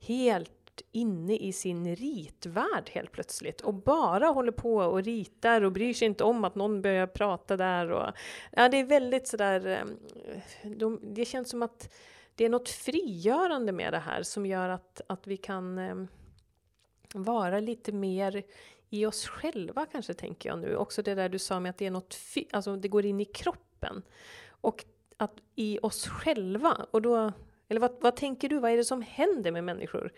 helt 0.00 0.52
inne 0.92 1.36
i 1.36 1.52
sin 1.52 1.96
ritvärld 1.96 2.90
helt 2.90 3.12
plötsligt 3.12 3.60
och 3.60 3.74
bara 3.74 4.26
håller 4.26 4.52
på 4.52 4.76
och 4.76 5.02
ritar 5.02 5.62
och 5.62 5.72
bryr 5.72 5.94
sig 5.94 6.06
inte 6.06 6.24
om 6.24 6.44
att 6.44 6.54
någon 6.54 6.82
börjar 6.82 7.06
prata 7.06 7.56
där. 7.56 7.90
Och, 7.90 8.12
ja, 8.52 8.68
det 8.68 8.76
är 8.76 8.84
väldigt 8.84 9.28
sådär... 9.28 9.66
Ehm, 9.66 9.96
de, 10.78 11.00
det 11.02 11.24
känns 11.24 11.50
som 11.50 11.62
att 11.62 11.94
det 12.34 12.44
är 12.44 12.48
något 12.48 12.68
frigörande 12.68 13.72
med 13.72 13.92
det 13.92 13.98
här 13.98 14.22
som 14.22 14.46
gör 14.46 14.68
att, 14.68 15.00
att 15.06 15.26
vi 15.26 15.36
kan 15.36 15.78
eh, 15.78 15.96
vara 17.14 17.60
lite 17.60 17.92
mer 17.92 18.42
i 18.90 19.06
oss 19.06 19.26
själva 19.26 19.86
kanske, 19.86 20.14
tänker 20.14 20.48
jag 20.48 20.58
nu. 20.58 20.76
Också 20.76 21.02
det 21.02 21.14
där 21.14 21.28
du 21.28 21.38
sa 21.38 21.60
med 21.60 21.70
att 21.70 21.78
det 21.78 21.86
är 21.86 21.90
något, 21.90 22.16
alltså 22.52 22.76
det 22.76 22.88
går 22.88 23.06
in 23.06 23.20
i 23.20 23.24
kroppen. 23.24 24.02
Och 24.48 24.84
att 25.16 25.34
i 25.54 25.78
oss 25.82 26.08
själva, 26.08 26.86
och 26.90 27.02
då, 27.02 27.32
eller 27.68 27.80
vad, 27.80 27.96
vad 28.00 28.16
tänker 28.16 28.48
du, 28.48 28.58
vad 28.58 28.70
är 28.70 28.76
det 28.76 28.84
som 28.84 29.02
händer 29.02 29.52
med 29.52 29.64
människor 29.64 30.12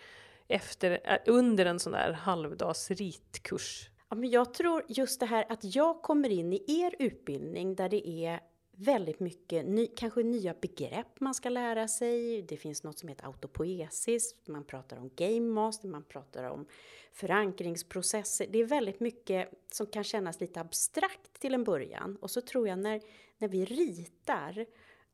efter, 0.49 1.01
eh, 1.05 1.19
under 1.27 1.67
en 1.67 1.79
sån 1.79 1.93
där 1.93 2.13
halvdags 2.13 2.91
ritkurs? 2.91 3.91
Ja, 4.09 4.17
men 4.17 4.31
jag 4.31 4.55
tror 4.55 4.83
just 4.89 5.21
det 5.21 5.27
här 5.27 5.47
att 5.49 5.75
jag 5.75 6.03
kommer 6.03 6.29
in 6.29 6.53
i 6.53 6.65
er 6.67 6.95
utbildning 6.99 7.75
där 7.75 7.89
det 7.89 8.09
är 8.09 8.41
väldigt 8.79 9.21
mycket, 9.21 9.67
ny, 9.67 9.87
kanske 9.87 10.23
nya 10.23 10.55
begrepp 10.55 11.21
man 11.21 11.35
ska 11.35 11.49
lära 11.49 11.89
sig. 11.89 12.43
Det 12.43 12.57
finns 12.57 12.83
något 12.83 12.99
som 12.99 13.09
heter 13.09 13.27
autopoesis, 13.27 14.35
man 14.47 14.65
pratar 14.65 14.97
om 14.97 15.11
game 15.17 15.41
master, 15.41 15.89
man 15.89 16.05
pratar 16.05 16.45
om 16.45 16.67
förankringsprocesser. 17.13 18.47
Det 18.51 18.59
är 18.59 18.65
väldigt 18.65 19.01
mycket 19.01 19.51
som 19.73 19.87
kan 19.87 20.05
kännas 20.05 20.41
lite 20.41 20.61
abstrakt 20.61 21.41
till 21.41 21.55
en 21.55 21.65
början. 21.65 22.17
Och 22.21 22.31
så 22.31 22.41
tror 22.41 22.69
jag 22.69 22.79
när, 22.79 23.01
när 23.39 23.49
vi 23.49 23.65
ritar, 23.65 24.67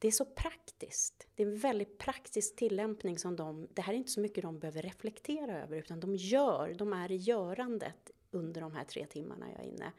det 0.04 0.08
är 0.08 0.12
så 0.12 0.24
praktiskt. 0.24 1.28
Det 1.34 1.42
är 1.42 1.46
en 1.46 1.58
väldigt 1.58 1.98
praktisk 1.98 2.56
tillämpning 2.56 3.18
som 3.18 3.36
de, 3.36 3.68
det 3.74 3.82
här 3.82 3.92
är 3.92 3.96
inte 3.96 4.10
så 4.10 4.20
mycket 4.20 4.42
de 4.42 4.58
behöver 4.58 4.82
reflektera 4.82 5.62
över 5.62 5.76
utan 5.76 6.00
de 6.00 6.16
gör, 6.16 6.74
de 6.74 6.92
är 6.92 7.12
i 7.12 7.16
görandet 7.16 8.10
under 8.30 8.60
de 8.60 8.72
här 8.72 8.84
tre 8.84 9.06
timmarna 9.06 9.50
jag 9.50 9.60
är 9.60 9.68
inne. 9.68 9.92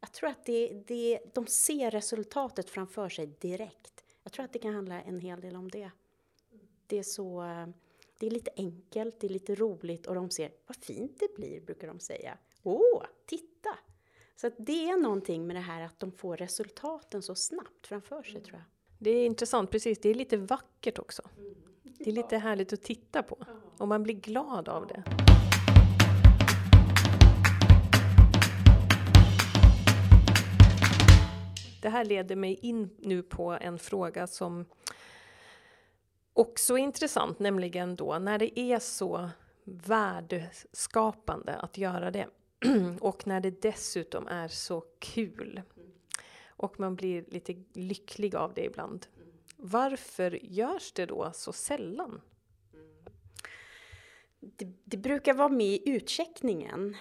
Jag 0.00 0.12
tror 0.12 0.30
att 0.30 0.44
det, 0.44 0.82
det, 0.86 1.20
de 1.34 1.46
ser 1.46 1.90
resultatet 1.90 2.70
framför 2.70 3.08
sig 3.08 3.26
direkt. 3.26 4.04
Jag 4.22 4.32
tror 4.32 4.44
att 4.44 4.52
det 4.52 4.58
kan 4.58 4.74
handla 4.74 5.02
en 5.02 5.20
hel 5.20 5.40
del 5.40 5.56
om 5.56 5.70
det. 5.70 5.90
Det 6.86 6.98
är 6.98 7.02
så 7.02 7.44
det 8.18 8.26
är 8.26 8.30
lite 8.30 8.50
enkelt, 8.56 9.20
det 9.20 9.26
är 9.26 9.30
lite 9.30 9.54
roligt 9.54 10.06
och 10.06 10.14
de 10.14 10.30
ser 10.30 10.52
vad 10.66 10.76
fint 10.76 11.20
det 11.20 11.34
blir, 11.36 11.60
brukar 11.60 11.88
de 11.88 12.00
säga. 12.00 12.38
Åh, 12.62 13.02
titta! 13.26 13.78
Så 14.36 14.50
det 14.58 14.88
är 14.88 14.96
någonting 14.96 15.46
med 15.46 15.56
det 15.56 15.60
här 15.60 15.82
att 15.82 15.98
de 15.98 16.12
får 16.12 16.36
resultaten 16.36 17.22
så 17.22 17.34
snabbt 17.34 17.86
framför 17.86 18.22
sig, 18.22 18.40
tror 18.42 18.58
jag. 18.58 18.77
Det 18.98 19.10
är 19.10 19.26
intressant, 19.26 19.70
precis. 19.70 19.98
Det 20.00 20.08
är 20.08 20.14
lite 20.14 20.36
vackert 20.36 20.98
också. 20.98 21.22
Det 21.98 22.10
är 22.10 22.12
lite 22.12 22.38
härligt 22.38 22.72
att 22.72 22.82
titta 22.82 23.22
på 23.22 23.38
och 23.78 23.88
man 23.88 24.02
blir 24.02 24.14
glad 24.14 24.68
av 24.68 24.86
det. 24.86 25.02
Det 31.82 31.88
här 31.88 32.04
leder 32.04 32.36
mig 32.36 32.58
in 32.62 32.90
nu 32.98 33.22
på 33.22 33.50
en 33.60 33.78
fråga 33.78 34.26
som 34.26 34.64
också 36.32 36.76
intressant, 36.76 37.38
nämligen 37.38 37.96
då 37.96 38.18
när 38.18 38.38
det 38.38 38.60
är 38.60 38.78
så 38.78 39.28
värdeskapande 39.64 41.54
att 41.54 41.78
göra 41.78 42.10
det 42.10 42.26
och 43.00 43.26
när 43.26 43.40
det 43.40 43.62
dessutom 43.62 44.28
är 44.28 44.48
så 44.48 44.84
kul 44.98 45.62
och 46.58 46.80
man 46.80 46.96
blir 46.96 47.24
lite 47.28 47.54
lycklig 47.72 48.36
av 48.36 48.54
det 48.54 48.64
ibland. 48.64 49.06
Varför 49.56 50.44
görs 50.44 50.92
det 50.92 51.06
då 51.06 51.30
så 51.34 51.52
sällan? 51.52 52.20
Det, 54.40 54.72
det 54.84 54.96
brukar 54.96 55.34
vara 55.34 55.48
med 55.48 55.66
i 55.66 55.82
utcheckningen. 55.90 56.96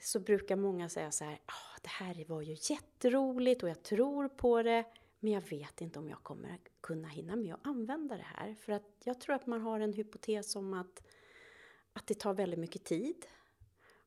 Så 0.00 0.20
brukar 0.20 0.56
många 0.56 0.88
säga 0.88 1.10
så 1.10 1.24
här, 1.24 1.34
oh, 1.34 1.80
det 1.82 1.88
här 1.88 2.24
var 2.28 2.42
ju 2.42 2.56
jätteroligt 2.60 3.62
och 3.62 3.68
jag 3.68 3.82
tror 3.82 4.28
på 4.28 4.62
det. 4.62 4.84
Men 5.20 5.32
jag 5.32 5.40
vet 5.40 5.80
inte 5.80 5.98
om 5.98 6.08
jag 6.08 6.22
kommer 6.22 6.58
kunna 6.80 7.08
hinna 7.08 7.36
med 7.36 7.54
att 7.54 7.66
använda 7.66 8.16
det 8.16 8.26
här. 8.36 8.54
För 8.54 8.72
att 8.72 9.02
jag 9.04 9.20
tror 9.20 9.34
att 9.34 9.46
man 9.46 9.60
har 9.60 9.80
en 9.80 9.92
hypotes 9.92 10.56
om 10.56 10.74
att, 10.74 11.02
att 11.92 12.06
det 12.06 12.14
tar 12.14 12.34
väldigt 12.34 12.60
mycket 12.60 12.84
tid. 12.84 13.26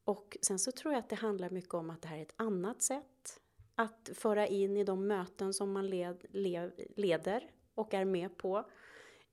Och 0.04 0.38
sen 0.42 0.60
så 0.60 0.72
tror 0.72 0.94
jag 0.94 1.00
att 1.00 1.10
det 1.10 1.16
handlar 1.16 1.50
mycket 1.50 1.74
om 1.74 1.90
att 1.90 2.02
det 2.02 2.08
här 2.08 2.18
är 2.18 2.22
ett 2.22 2.34
annat 2.36 2.82
sätt 2.82 3.42
att 3.76 4.10
föra 4.14 4.48
in 4.48 4.78
i 4.78 4.84
de 4.84 5.08
möten 5.08 5.54
som 5.54 5.72
man 5.72 5.88
led, 5.88 6.26
led, 6.30 6.72
leder 6.96 7.52
och 7.76 7.94
är 7.94 8.06
med 8.06 8.38
på. 8.38 8.66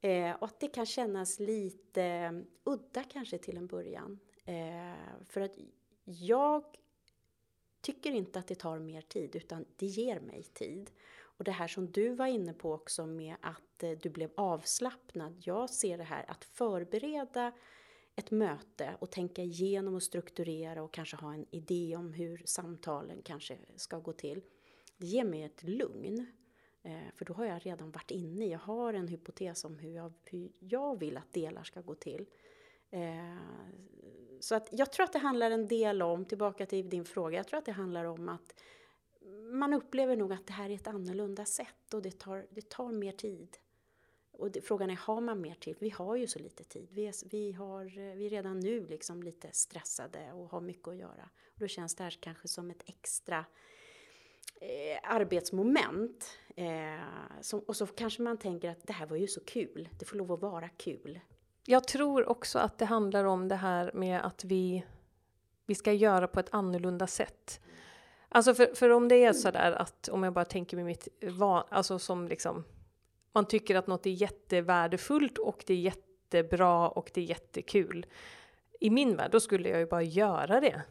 Eh, 0.01 0.33
och 0.33 0.47
att 0.47 0.61
det 0.61 0.69
kan 0.69 0.87
kännas 0.87 1.39
lite 1.41 2.35
udda 2.65 3.05
kanske 3.05 3.39
till 3.39 3.57
en 3.57 3.67
början. 3.67 4.19
Eh, 4.45 5.25
för 5.25 5.41
att 5.41 5.53
jag 6.05 6.65
tycker 7.81 8.13
inte 8.13 8.39
att 8.39 8.47
det 8.47 8.55
tar 8.55 8.79
mer 8.79 9.01
tid 9.01 9.37
utan 9.37 9.65
det 9.77 9.87
ger 9.87 10.21
mig 10.21 10.43
tid. 10.43 10.91
Och 11.21 11.45
det 11.45 11.53
här 11.53 11.69
som 11.69 11.93
du 11.93 12.15
var 12.15 12.27
inne 12.27 12.53
på 12.53 12.73
också 12.73 13.07
med 13.07 13.37
att 13.41 13.83
eh, 13.83 13.91
du 13.91 14.11
blev 14.11 14.31
avslappnad. 14.37 15.43
Jag 15.45 15.71
ser 15.71 15.99
det 15.99 16.05
här 16.05 16.25
att 16.29 16.45
förbereda 16.45 17.53
ett 18.17 18.31
möte 18.31 18.97
och 18.99 19.11
tänka 19.11 19.43
igenom 19.43 19.95
och 19.95 20.03
strukturera 20.03 20.83
och 20.83 20.93
kanske 20.93 21.17
ha 21.17 21.35
en 21.35 21.47
idé 21.51 21.97
om 21.97 22.13
hur 22.13 22.43
samtalen 22.45 23.23
kanske 23.23 23.59
ska 23.77 23.99
gå 23.99 24.13
till. 24.13 24.43
Det 24.97 25.07
ger 25.07 25.25
mig 25.25 25.43
ett 25.43 25.63
lugn. 25.63 26.27
Eh, 26.83 27.13
för 27.15 27.25
då 27.25 27.35
har 27.35 27.45
jag 27.45 27.67
redan 27.67 27.91
varit 27.91 28.11
inne, 28.11 28.47
jag 28.47 28.59
har 28.59 28.95
en 28.95 29.09
hypotes 29.09 29.65
om 29.65 29.79
hur 29.79 29.91
jag, 29.91 30.13
hur 30.25 30.53
jag 30.59 30.99
vill 30.99 31.17
att 31.17 31.33
delar 31.33 31.63
ska 31.63 31.81
gå 31.81 31.95
till. 31.95 32.27
Eh, 32.91 33.37
så 34.41 34.55
att 34.55 34.69
jag 34.73 34.93
tror 34.93 35.05
att 35.05 35.13
det 35.13 35.19
handlar 35.19 35.51
en 35.51 35.69
del 35.69 36.03
om, 36.03 36.25
tillbaka 36.25 36.67
till 36.67 36.89
din 36.89 37.05
fråga, 37.05 37.37
jag 37.37 37.47
tror 37.47 37.59
att 37.59 37.65
det 37.65 37.73
handlar 37.73 38.05
om 38.05 38.29
att 38.29 38.55
man 39.53 39.73
upplever 39.73 40.17
nog 40.17 40.33
att 40.33 40.47
det 40.47 40.53
här 40.53 40.71
är 40.71 40.75
ett 40.75 40.87
annorlunda 40.87 41.45
sätt 41.45 41.95
och 41.95 42.03
det 42.03 42.19
tar, 42.19 42.47
det 42.51 42.69
tar 42.69 42.93
mer 42.93 43.13
tid. 43.13 43.57
Och 44.43 44.51
det, 44.51 44.61
frågan 44.61 44.91
är, 44.91 44.97
har 44.97 45.21
man 45.21 45.41
mer 45.41 45.55
tid? 45.55 45.77
Vi 45.79 45.91
har 45.91 46.17
ju 46.17 46.27
så 46.27 46.39
lite 46.39 46.65
tid. 46.65 46.89
Vi 46.93 47.07
är, 47.07 47.29
vi 47.31 47.53
har, 47.53 47.85
eh, 47.85 48.15
vi 48.15 48.27
är 48.27 48.31
redan 48.31 48.61
nu 48.61 48.87
liksom 48.87 49.23
lite 49.23 49.49
stressade 49.53 50.33
och 50.33 50.51
har 50.51 50.61
mycket 50.61 50.89
att 50.89 50.97
göra. 50.97 51.29
Och 51.55 51.61
då 51.61 51.67
känns 51.67 51.95
det 51.95 52.05
här 52.05 52.19
kanske 52.21 52.49
som 52.49 52.71
ett 52.71 52.83
extra 52.87 53.45
eh, 54.61 54.99
arbetsmoment. 55.03 56.39
Eh, 56.57 57.01
som, 57.41 57.61
och 57.61 57.77
så 57.77 57.87
kanske 57.87 58.23
man 58.23 58.37
tänker 58.37 58.71
att 58.71 58.87
det 58.87 58.93
här 58.93 59.07
var 59.07 59.17
ju 59.17 59.27
så 59.27 59.41
kul. 59.41 59.89
Det 59.99 60.05
får 60.05 60.17
lov 60.17 60.33
att 60.33 60.41
vara 60.41 60.69
kul. 60.69 61.21
Jag 61.67 61.89
tror 61.89 62.29
också 62.29 62.59
att 62.59 62.79
det 62.79 62.85
handlar 62.85 63.25
om 63.25 63.49
det 63.49 63.57
här 63.57 63.91
med 63.95 64.27
att 64.27 64.45
vi, 64.45 64.85
vi 65.67 65.75
ska 65.75 65.93
göra 65.93 66.29
på 66.29 66.41
ett 66.41 66.55
annorlunda 66.55 67.07
sätt. 67.07 67.61
Alltså 68.29 68.55
för, 68.55 68.75
för 68.75 68.91
om 68.91 69.09
det 69.09 69.25
är 69.25 69.33
så 69.33 69.51
där 69.51 69.73
att, 69.73 70.09
om 70.09 70.23
jag 70.23 70.33
bara 70.33 70.45
tänker 70.45 70.77
med 70.77 70.87
mitt 70.87 71.09
van, 71.23 71.65
alltså 71.69 71.99
som 71.99 72.29
liksom, 72.29 72.65
man 73.33 73.49
tycker 73.49 73.75
att 73.75 73.87
något 73.87 74.07
är 74.07 74.11
jättevärdefullt 74.11 75.39
och 75.39 75.65
det 75.67 75.75
är 75.75 75.79
jättebra 75.79 76.89
och 76.89 77.11
det 77.15 77.21
är 77.21 77.25
jättekul. 77.25 78.07
I 78.81 78.91
min 78.91 79.17
värld, 79.17 79.31
då 79.31 79.41
skulle 79.41 79.69
jag 79.69 79.79
ju 79.79 79.87
bara 79.87 80.03
göra 80.03 80.61
det. 80.61 80.83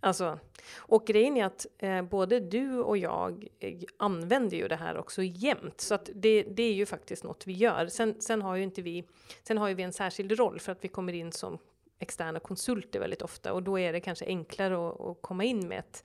Alltså, 0.00 0.38
och 0.76 1.06
grejen 1.06 1.36
är 1.36 1.44
att 1.44 1.66
eh, 1.78 2.02
både 2.02 2.40
du 2.40 2.78
och 2.80 2.98
jag 2.98 3.46
eh, 3.58 3.78
använder 3.96 4.56
ju 4.56 4.68
det 4.68 4.76
här 4.76 4.96
också 4.96 5.22
jämt, 5.22 5.80
så 5.80 5.94
att 5.94 6.10
det, 6.14 6.42
det 6.42 6.62
är 6.62 6.72
ju 6.72 6.86
faktiskt 6.86 7.24
något 7.24 7.46
vi 7.46 7.52
gör. 7.52 7.86
Sen, 7.86 8.20
sen 8.20 8.42
har 8.42 8.56
ju 8.56 8.62
inte 8.62 8.82
vi, 8.82 9.04
sen 9.42 9.58
har 9.58 9.68
ju 9.68 9.74
vi 9.74 9.82
en 9.82 9.92
särskild 9.92 10.32
roll 10.32 10.60
för 10.60 10.72
att 10.72 10.84
vi 10.84 10.88
kommer 10.88 11.12
in 11.12 11.32
som 11.32 11.58
externa 11.98 12.40
konsulter 12.40 13.00
väldigt 13.00 13.22
ofta 13.22 13.52
och 13.52 13.62
då 13.62 13.78
är 13.78 13.92
det 13.92 14.00
kanske 14.00 14.26
enklare 14.26 14.88
att, 14.88 15.00
att 15.00 15.22
komma 15.22 15.44
in 15.44 15.68
med 15.68 15.78
ett 15.78 16.04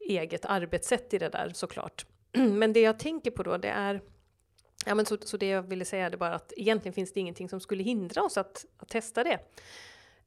eget 0.00 0.44
arbetssätt 0.44 1.14
i 1.14 1.18
det 1.18 1.28
där 1.28 1.50
såklart. 1.54 2.06
Men 2.32 2.72
det 2.72 2.80
jag 2.80 2.98
tänker 2.98 3.30
på 3.30 3.42
då, 3.42 3.56
det 3.56 3.68
är 3.68 4.02
Ja, 4.86 4.94
men 4.94 5.06
så, 5.06 5.16
så 5.20 5.36
det 5.36 5.46
jag 5.46 5.62
ville 5.62 5.84
säga 5.84 6.06
är 6.06 6.16
bara 6.16 6.34
att 6.34 6.52
egentligen 6.56 6.92
finns 6.92 7.12
det 7.12 7.20
ingenting 7.20 7.48
som 7.48 7.60
skulle 7.60 7.82
hindra 7.82 8.22
oss 8.22 8.38
att, 8.38 8.66
att 8.76 8.88
testa 8.88 9.24
det. 9.24 9.38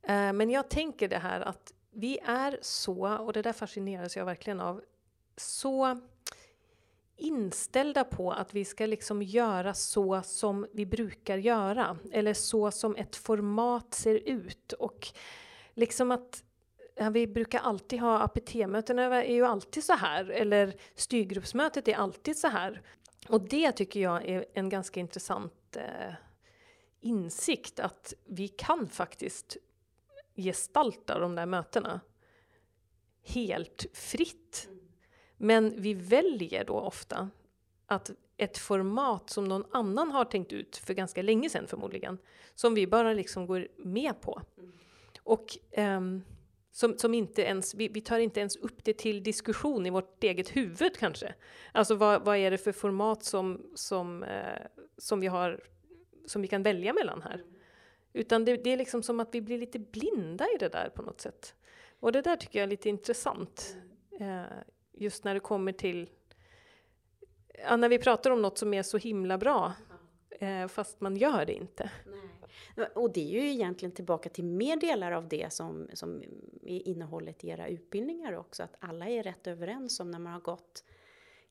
Eh, 0.03 0.33
men 0.33 0.49
jag 0.49 0.69
tänker 0.69 1.07
det 1.07 1.17
här 1.17 1.41
att 1.41 1.73
vi 1.91 2.19
är 2.25 2.57
så, 2.61 3.17
och 3.17 3.33
det 3.33 3.41
där 3.41 3.53
fascineras 3.53 4.15
jag 4.15 4.25
verkligen 4.25 4.59
av, 4.59 4.81
så 5.37 5.99
inställda 7.17 8.03
på 8.03 8.31
att 8.31 8.53
vi 8.53 8.65
ska 8.65 8.85
liksom 8.85 9.21
göra 9.21 9.73
så 9.73 10.21
som 10.23 10.67
vi 10.73 10.85
brukar 10.85 11.37
göra, 11.37 11.97
eller 12.11 12.33
så 12.33 12.71
som 12.71 12.95
ett 12.95 13.15
format 13.15 13.93
ser 13.93 14.15
ut. 14.15 14.73
Och 14.73 15.07
liksom 15.73 16.11
att 16.11 16.43
ja, 16.95 17.09
vi 17.09 17.27
brukar 17.27 17.59
alltid 17.59 17.99
ha 17.99 18.19
APT-mötena 18.19 19.23
är 19.23 19.33
ju 19.33 19.45
alltid 19.45 19.83
så 19.83 19.93
här, 19.93 20.29
eller 20.29 20.73
styrgruppsmötet 20.95 21.87
är 21.87 21.95
alltid 21.95 22.37
så 22.37 22.47
här. 22.47 22.81
Och 23.29 23.41
det 23.41 23.71
tycker 23.71 23.99
jag 23.99 24.25
är 24.25 24.45
en 24.53 24.69
ganska 24.69 24.99
intressant 24.99 25.75
eh, 25.75 26.13
insikt, 27.01 27.79
att 27.79 28.13
vi 28.25 28.47
kan 28.47 28.87
faktiskt 28.89 29.57
gestalta 30.35 31.19
de 31.19 31.35
där 31.35 31.45
mötena 31.45 32.01
helt 33.23 33.85
fritt. 33.93 34.69
Men 35.37 35.81
vi 35.81 35.93
väljer 35.93 36.65
då 36.65 36.79
ofta 36.79 37.29
att 37.85 38.11
ett 38.37 38.57
format 38.57 39.29
som 39.29 39.45
någon 39.45 39.65
annan 39.71 40.11
har 40.11 40.25
tänkt 40.25 40.53
ut 40.53 40.77
för 40.77 40.93
ganska 40.93 41.21
länge 41.21 41.49
sedan 41.49 41.67
förmodligen, 41.67 42.17
som 42.55 42.73
vi 42.73 42.87
bara 42.87 43.13
liksom 43.13 43.47
går 43.47 43.67
med 43.77 44.21
på. 44.21 44.41
Och 45.23 45.57
um, 45.77 46.23
som, 46.73 46.97
som 46.97 47.13
inte 47.13 47.41
ens, 47.41 47.75
vi, 47.75 47.87
vi, 47.87 48.01
tar 48.01 48.19
inte 48.19 48.39
ens 48.39 48.55
upp 48.55 48.83
det 48.83 48.93
till 48.93 49.23
diskussion 49.23 49.85
i 49.85 49.89
vårt 49.89 50.23
eget 50.23 50.55
huvud 50.55 50.97
kanske. 50.97 51.33
Alltså 51.71 51.95
vad, 51.95 52.25
vad 52.25 52.37
är 52.37 52.51
det 52.51 52.57
för 52.57 52.71
format 52.71 53.23
som, 53.23 53.61
som, 53.75 54.23
eh, 54.23 54.61
som 54.97 55.19
vi 55.19 55.27
har 55.27 55.63
som 56.25 56.41
vi 56.41 56.47
kan 56.47 56.63
välja 56.63 56.93
mellan 56.93 57.21
här. 57.21 57.43
Utan 58.13 58.45
det, 58.45 58.57
det, 58.57 58.69
är 58.69 58.77
liksom 58.77 59.03
som 59.03 59.19
att 59.19 59.35
vi 59.35 59.41
blir 59.41 59.57
lite 59.57 59.79
blinda 59.79 60.45
i 60.45 60.57
det 60.59 60.69
där 60.69 60.89
på 60.89 61.01
något 61.01 61.21
sätt. 61.21 61.55
Och 61.99 62.11
det 62.11 62.21
där 62.21 62.35
tycker 62.35 62.59
jag 62.59 62.63
är 62.63 62.69
lite 62.69 62.89
intressant. 62.89 63.77
Eh, 64.19 64.43
just 64.91 65.23
när 65.23 65.33
det 65.33 65.39
kommer 65.39 65.71
till 65.71 66.09
ja, 67.63 67.75
när 67.75 67.89
vi 67.89 67.99
pratar 67.99 68.31
om 68.31 68.41
något 68.41 68.57
som 68.57 68.73
är 68.73 68.83
så 68.83 68.97
himla 68.97 69.37
bra, 69.37 69.73
eh, 70.29 70.67
fast 70.67 71.01
man 71.01 71.17
gör 71.17 71.45
det 71.45 71.53
inte. 71.53 71.91
Nej. 72.05 72.42
Och 72.95 73.13
det 73.13 73.21
är 73.21 73.43
ju 73.43 73.51
egentligen 73.51 73.91
tillbaka 73.91 74.29
till 74.29 74.43
mer 74.43 74.77
delar 74.77 75.11
av 75.11 75.27
det 75.27 75.53
som, 75.53 75.87
som 75.93 76.23
är 76.63 76.87
innehållet 76.87 77.43
i 77.43 77.49
era 77.49 77.67
utbildningar 77.67 78.33
också, 78.33 78.63
att 78.63 78.75
alla 78.79 79.09
är 79.09 79.23
rätt 79.23 79.47
överens 79.47 79.99
om 79.99 80.11
när 80.11 80.19
man 80.19 80.33
har 80.33 80.41
gått 80.41 80.83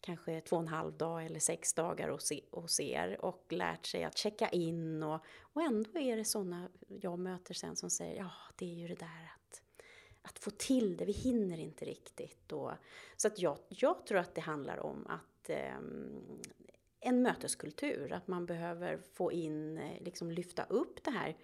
kanske 0.02 0.40
två 0.40 0.56
och 0.56 0.62
en 0.62 0.68
halv 0.68 0.92
dag 0.92 1.26
eller 1.26 1.40
sex 1.40 1.74
dagar 1.74 2.08
och, 2.08 2.22
se, 2.22 2.40
och 2.50 2.70
ser 2.70 3.24
och 3.24 3.46
lärt 3.48 3.86
sig 3.86 4.04
att 4.04 4.18
checka 4.18 4.48
in 4.48 5.02
och, 5.02 5.24
och 5.40 5.62
ändå 5.62 5.98
är 5.98 6.16
det 6.16 6.24
sådana 6.24 6.68
jag 6.88 7.18
möter 7.18 7.54
sen 7.54 7.76
som 7.76 7.90
säger 7.90 8.16
ja, 8.16 8.30
det 8.56 8.64
är 8.64 8.78
ju 8.78 8.88
det 8.88 8.94
där 8.94 9.32
att, 9.36 9.62
att 10.22 10.38
få 10.38 10.50
till 10.50 10.96
det, 10.96 11.04
vi 11.04 11.12
hinner 11.12 11.58
inte 11.58 11.84
riktigt. 11.84 12.52
Och, 12.52 12.72
så 13.16 13.28
att 13.28 13.38
jag, 13.38 13.58
jag 13.68 14.06
tror 14.06 14.18
att 14.18 14.34
det 14.34 14.40
handlar 14.40 14.80
om 14.80 15.06
att 15.06 15.50
eh, 15.50 15.78
en 17.02 17.22
möteskultur, 17.22 18.12
att 18.12 18.28
man 18.28 18.46
behöver 18.46 18.98
få 18.98 19.32
in, 19.32 19.78
eh, 19.78 20.02
liksom 20.02 20.30
lyfta 20.30 20.64
upp 20.64 21.04
det 21.04 21.10
här 21.10 21.36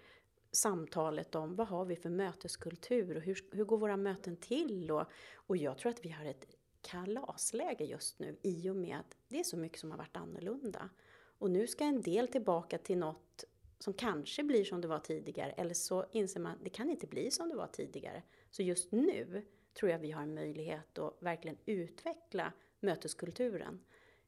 samtalet 0.51 1.35
om 1.35 1.55
vad 1.55 1.67
har 1.67 1.85
vi 1.85 1.95
för 1.95 2.09
möteskultur 2.09 3.17
och 3.17 3.21
hur, 3.21 3.45
hur 3.51 3.65
går 3.65 3.77
våra 3.77 3.97
möten 3.97 4.37
till? 4.37 4.91
Och, 4.91 5.05
och 5.35 5.57
jag 5.57 5.77
tror 5.77 5.89
att 5.89 6.05
vi 6.05 6.09
har 6.09 6.25
ett 6.25 6.45
kalasläge 6.81 7.83
just 7.83 8.19
nu 8.19 8.37
i 8.41 8.69
och 8.69 8.75
med 8.75 8.97
att 8.99 9.17
det 9.27 9.39
är 9.39 9.43
så 9.43 9.57
mycket 9.57 9.79
som 9.79 9.91
har 9.91 9.97
varit 9.97 10.17
annorlunda. 10.17 10.89
Och 11.37 11.51
nu 11.51 11.67
ska 11.67 11.83
en 11.83 12.01
del 12.01 12.27
tillbaka 12.27 12.77
till 12.77 12.97
något 12.97 13.43
som 13.79 13.93
kanske 13.93 14.43
blir 14.43 14.63
som 14.63 14.81
det 14.81 14.87
var 14.87 14.99
tidigare 14.99 15.51
eller 15.51 15.73
så 15.73 16.05
inser 16.11 16.39
man 16.39 16.51
att 16.51 16.63
det 16.63 16.69
kan 16.69 16.89
inte 16.89 17.07
bli 17.07 17.31
som 17.31 17.49
det 17.49 17.55
var 17.55 17.67
tidigare. 17.67 18.23
Så 18.51 18.63
just 18.63 18.91
nu 18.91 19.45
tror 19.73 19.91
jag 19.91 19.99
vi 19.99 20.11
har 20.11 20.21
en 20.21 20.33
möjlighet 20.33 20.97
att 20.97 21.17
verkligen 21.19 21.57
utveckla 21.65 22.53
möteskulturen 22.79 23.79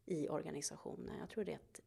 i 0.06 0.30
organisationen. 0.30 1.18
Jag 1.20 1.30
tror 1.30 1.46
det 1.46 1.54
att 1.54 1.80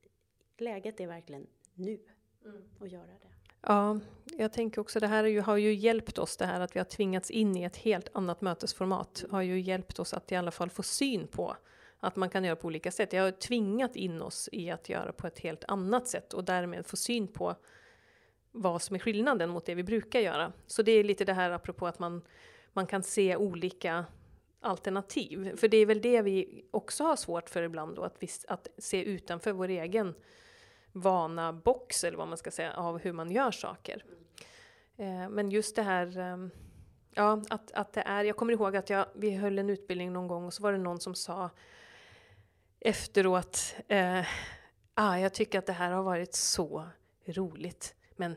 läget 0.57 1.01
är 1.01 1.07
verkligen 1.07 1.47
nu 1.75 1.99
mm. 2.45 2.63
att 2.81 2.91
göra 2.91 3.07
det. 3.07 3.29
Ja, 3.61 4.01
jag 4.39 4.53
tänker 4.53 4.81
också 4.81 5.01
det 5.01 5.07
här 5.07 5.25
ju, 5.25 5.41
har 5.41 5.57
ju 5.57 5.75
hjälpt 5.75 6.19
oss 6.19 6.37
det 6.37 6.47
här 6.47 6.61
att 6.61 6.77
vi 6.77 6.81
har 6.81 6.85
tvingats 6.85 7.31
in 7.31 7.57
i 7.57 7.63
ett 7.63 7.77
helt 7.77 8.09
annat 8.13 8.41
mötesformat. 8.41 9.25
Har 9.31 9.43
ju 9.43 9.61
hjälpt 9.61 9.99
oss 9.99 10.15
att 10.15 10.33
i 10.33 10.37
alla 10.37 10.51
fall 10.51 10.71
få 10.71 10.83
syn 10.83 11.27
på 11.27 11.57
att 12.01 12.17
man 12.17 12.31
kan 12.31 12.45
göra 12.45 12.57
på 12.57 12.67
olika 12.67 12.91
sätt. 12.91 13.13
Jag 13.13 13.23
har 13.23 13.31
tvingat 13.31 13.97
in 13.97 14.23
oss 14.23 14.49
i 14.53 14.71
att 14.71 14.89
göra 14.89 15.13
på 15.13 15.27
ett 15.27 15.39
helt 15.39 15.65
annat 15.65 16.09
sätt 16.09 16.33
och 16.33 16.45
därmed 16.45 16.87
få 16.87 16.97
syn 16.97 17.29
på 17.29 17.57
vad 18.53 18.83
som 18.83 18.97
är 18.97 19.01
skillnaden 19.01 19.51
mot 19.51 19.67
det 19.67 19.75
vi 19.75 19.83
brukar 19.83 20.21
göra. 20.21 20.53
Så 20.67 20.83
det 20.83 20.93
är 20.93 21.05
lite 21.05 21.25
det 21.25 21.33
här 21.33 21.51
apropå 21.51 21.87
att 21.87 21.99
man, 21.99 22.23
man 22.73 22.87
kan 22.87 23.03
se 23.03 23.37
olika 23.37 24.05
alternativ. 24.65 25.57
För 25.57 25.69
det 25.69 25.77
är 25.77 25.87
väl 25.87 26.01
det 26.01 26.23
vi 26.23 26.65
också 26.71 27.05
har 27.05 27.17
svårt 27.17 27.51
för 27.51 27.63
ibland 27.63 27.97
då, 27.97 28.03
att, 28.03 28.17
vi, 28.19 28.29
att 28.49 28.69
se 28.79 29.05
utanför 29.05 29.53
vår 29.53 29.69
egen 29.69 30.15
vana 30.93 31.53
box 31.53 32.05
eller 32.05 32.19
vad 32.19 32.29
man 32.29 32.39
ska 32.39 32.51
säga 32.51 32.73
av 32.73 32.99
hur 32.99 33.13
man 33.13 33.31
gör 33.31 33.51
saker. 33.51 34.05
Eh, 34.97 35.29
men 35.29 35.51
just 35.51 35.77
det 35.77 35.83
här, 35.83 36.19
eh, 36.19 36.49
ja 37.11 37.43
att, 37.51 37.73
att 37.73 37.93
det 37.93 38.01
är, 38.01 38.25
jag 38.25 38.37
kommer 38.37 38.53
ihåg 38.53 38.77
att 38.77 38.91
jag, 38.91 39.07
vi 39.15 39.35
höll 39.35 39.59
en 39.59 39.71
utbildning 39.71 40.13
någon 40.13 40.29
gång 40.29 40.45
och 40.45 40.55
så 40.55 40.63
var 40.63 40.73
det 40.73 40.79
någon 40.79 41.01
som 41.01 41.15
sa 41.15 41.51
efteråt, 42.81 43.75
eh, 43.89 44.27
ah, 44.95 45.17
jag 45.17 45.35
tycker 45.35 45.59
att 45.59 45.67
det 45.67 45.73
här 45.73 45.91
har 45.91 46.03
varit 46.03 46.35
så 46.35 46.89
roligt, 47.27 47.95
men 48.17 48.37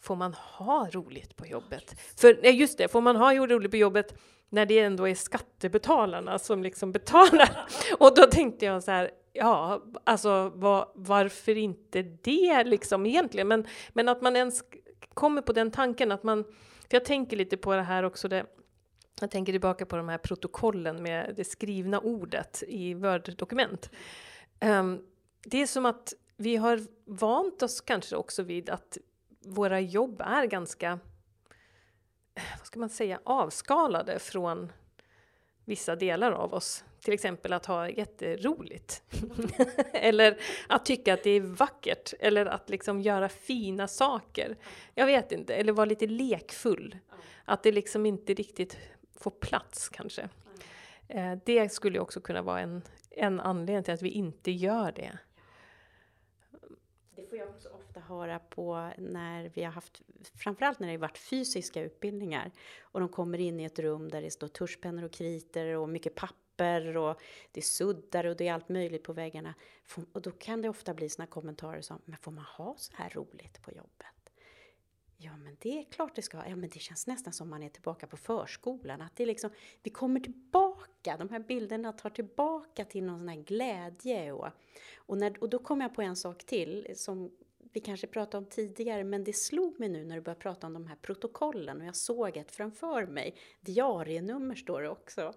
får 0.00 0.16
man 0.16 0.34
ha 0.34 0.88
roligt 0.90 1.36
på 1.36 1.46
jobbet? 1.46 2.00
För 2.16 2.46
just 2.46 2.78
det, 2.78 2.88
får 2.88 3.00
man 3.00 3.16
ha 3.16 3.34
roligt 3.34 3.70
på 3.70 3.76
jobbet 3.76 4.14
när 4.48 4.66
det 4.66 4.78
ändå 4.78 5.08
är 5.08 5.14
skattebetalarna 5.14 6.38
som 6.38 6.62
liksom 6.62 6.92
betalar? 6.92 7.66
Och 7.98 8.14
då 8.16 8.22
tänkte 8.22 8.64
jag 8.64 8.82
så 8.82 8.90
här, 8.90 9.10
ja, 9.32 9.82
alltså 10.04 10.52
var, 10.54 10.92
varför 10.94 11.56
inte 11.56 12.02
det 12.02 12.64
liksom 12.64 13.06
egentligen? 13.06 13.48
Men, 13.48 13.66
men 13.92 14.08
att 14.08 14.22
man 14.22 14.36
ens 14.36 14.62
kommer 15.14 15.42
på 15.42 15.52
den 15.52 15.70
tanken 15.70 16.12
att 16.12 16.22
man, 16.22 16.44
för 16.90 16.90
jag 16.90 17.04
tänker 17.04 17.36
lite 17.36 17.56
på 17.56 17.74
det 17.74 17.82
här 17.82 18.02
också, 18.02 18.28
det, 18.28 18.46
jag 19.20 19.30
tänker 19.30 19.52
tillbaka 19.52 19.86
på 19.86 19.96
de 19.96 20.08
här 20.08 20.18
protokollen 20.18 21.02
med 21.02 21.34
det 21.36 21.44
skrivna 21.44 22.00
ordet 22.00 22.62
i 22.68 22.94
Word-dokument. 22.94 23.90
Um, 24.60 25.02
det 25.44 25.62
är 25.62 25.66
som 25.66 25.86
att 25.86 26.14
vi 26.36 26.56
har 26.56 26.80
vant 27.04 27.62
oss 27.62 27.80
kanske 27.80 28.16
också 28.16 28.42
vid 28.42 28.70
att 28.70 28.98
våra 29.44 29.80
jobb 29.80 30.20
är 30.20 30.46
ganska, 30.46 30.98
Eh, 32.36 32.42
vad 32.58 32.66
ska 32.66 32.78
man 32.78 32.88
säga, 32.88 33.20
avskalade 33.24 34.18
från 34.18 34.72
vissa 35.64 35.96
delar 35.96 36.32
av 36.32 36.54
oss. 36.54 36.84
Till 37.00 37.14
exempel 37.14 37.52
att 37.52 37.66
ha 37.66 37.88
jätteroligt. 37.88 39.02
eller 39.92 40.38
att 40.68 40.84
tycka 40.84 41.14
att 41.14 41.22
det 41.22 41.30
är 41.30 41.40
vackert. 41.40 42.14
Eller 42.20 42.46
att 42.46 42.70
liksom 42.70 43.00
göra 43.00 43.28
fina 43.28 43.88
saker. 43.88 44.56
Jag 44.94 45.06
vet 45.06 45.32
inte. 45.32 45.54
Eller 45.54 45.72
vara 45.72 45.84
lite 45.84 46.06
lekfull. 46.06 46.98
Att 47.44 47.62
det 47.62 47.72
liksom 47.72 48.06
inte 48.06 48.34
riktigt 48.34 48.78
får 49.14 49.30
plats 49.30 49.88
kanske. 49.88 50.28
Eh, 51.08 51.32
det 51.44 51.72
skulle 51.72 52.00
också 52.00 52.20
kunna 52.20 52.42
vara 52.42 52.60
en, 52.60 52.82
en 53.10 53.40
anledning 53.40 53.84
till 53.84 53.94
att 53.94 54.02
vi 54.02 54.10
inte 54.10 54.50
gör 54.50 54.92
det. 54.92 55.18
Det 57.16 57.30
får 57.30 57.38
jag 57.38 57.48
också 57.48 57.68
ofta 57.96 58.14
höra 58.14 58.38
på 58.38 58.90
när 58.98 59.50
vi 59.54 59.62
har 59.62 59.72
haft, 59.72 60.02
framförallt 60.34 60.80
när 60.80 60.86
det 60.86 60.92
har 60.92 60.98
varit 60.98 61.18
fysiska 61.18 61.82
utbildningar 61.82 62.50
och 62.80 63.00
de 63.00 63.08
kommer 63.08 63.38
in 63.38 63.60
i 63.60 63.64
ett 63.64 63.78
rum 63.78 64.08
där 64.08 64.22
det 64.22 64.30
står 64.30 64.48
tuschpennor 64.48 65.04
och 65.04 65.12
kriter 65.12 65.76
och 65.76 65.88
mycket 65.88 66.14
papper 66.14 66.96
och 66.96 67.20
det 67.52 67.60
är 67.60 67.62
suddar 67.62 68.24
och 68.24 68.36
det 68.36 68.48
är 68.48 68.52
allt 68.52 68.68
möjligt 68.68 69.02
på 69.02 69.12
väggarna. 69.12 69.54
Och 70.12 70.22
då 70.22 70.30
kan 70.30 70.62
det 70.62 70.68
ofta 70.68 70.94
bli 70.94 71.08
såna 71.08 71.26
kommentarer 71.26 71.80
som, 71.80 72.00
men 72.04 72.16
får 72.16 72.32
man 72.32 72.44
ha 72.44 72.74
så 72.78 72.92
här 72.96 73.10
roligt 73.10 73.62
på 73.62 73.72
jobbet? 73.72 74.16
Ja, 75.18 75.36
men 75.36 75.56
det 75.60 75.78
är 75.78 75.84
klart 75.84 76.14
det 76.14 76.22
ska. 76.22 76.36
Ja, 76.48 76.56
men 76.56 76.68
det 76.68 76.78
känns 76.78 77.06
nästan 77.06 77.32
som 77.32 77.50
man 77.50 77.62
är 77.62 77.68
tillbaka 77.68 78.06
på 78.06 78.16
förskolan. 78.16 79.00
Att 79.00 79.16
det 79.16 79.22
är 79.22 79.26
liksom, 79.26 79.50
vi 79.82 79.90
kommer 79.90 80.20
tillbaka, 80.20 81.16
de 81.16 81.28
här 81.28 81.38
bilderna 81.38 81.92
tar 81.92 82.10
tillbaka 82.10 82.84
till 82.84 83.04
någon 83.04 83.18
sån 83.18 83.28
här 83.28 83.36
glädje. 83.36 84.32
Och, 84.32 84.48
och, 84.96 85.18
när, 85.18 85.42
och 85.42 85.50
då 85.50 85.58
kom 85.58 85.80
jag 85.80 85.94
på 85.94 86.02
en 86.02 86.16
sak 86.16 86.44
till 86.44 86.92
som 86.94 87.30
vi 87.72 87.80
kanske 87.80 88.06
pratade 88.06 88.38
om 88.38 88.50
tidigare, 88.50 89.04
men 89.04 89.24
det 89.24 89.32
slog 89.32 89.80
mig 89.80 89.88
nu 89.88 90.04
när 90.04 90.14
du 90.16 90.20
började 90.20 90.40
prata 90.40 90.66
om 90.66 90.72
de 90.72 90.86
här 90.86 90.96
protokollen 90.96 91.80
och 91.80 91.86
jag 91.86 91.96
såg 91.96 92.36
ett 92.36 92.52
framför 92.52 93.06
mig. 93.06 93.34
Diarienummer 93.60 94.54
står 94.54 94.82
det 94.82 94.88
också. 94.88 95.34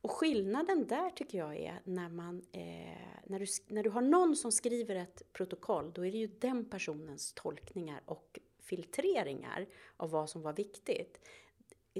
Och 0.00 0.10
skillnaden 0.10 0.86
där 0.86 1.10
tycker 1.10 1.38
jag 1.38 1.56
är 1.56 1.80
när 1.84 2.08
man, 2.08 2.42
eh, 2.52 3.20
när, 3.26 3.38
du, 3.38 3.46
när 3.68 3.82
du 3.82 3.90
har 3.90 4.02
någon 4.02 4.36
som 4.36 4.52
skriver 4.52 4.96
ett 4.96 5.22
protokoll, 5.32 5.92
då 5.94 6.06
är 6.06 6.12
det 6.12 6.18
ju 6.18 6.26
den 6.26 6.64
personens 6.64 7.32
tolkningar 7.32 8.02
och 8.04 8.38
filtreringar 8.60 9.66
av 9.96 10.10
vad 10.10 10.30
som 10.30 10.42
var 10.42 10.52
viktigt. 10.52 11.28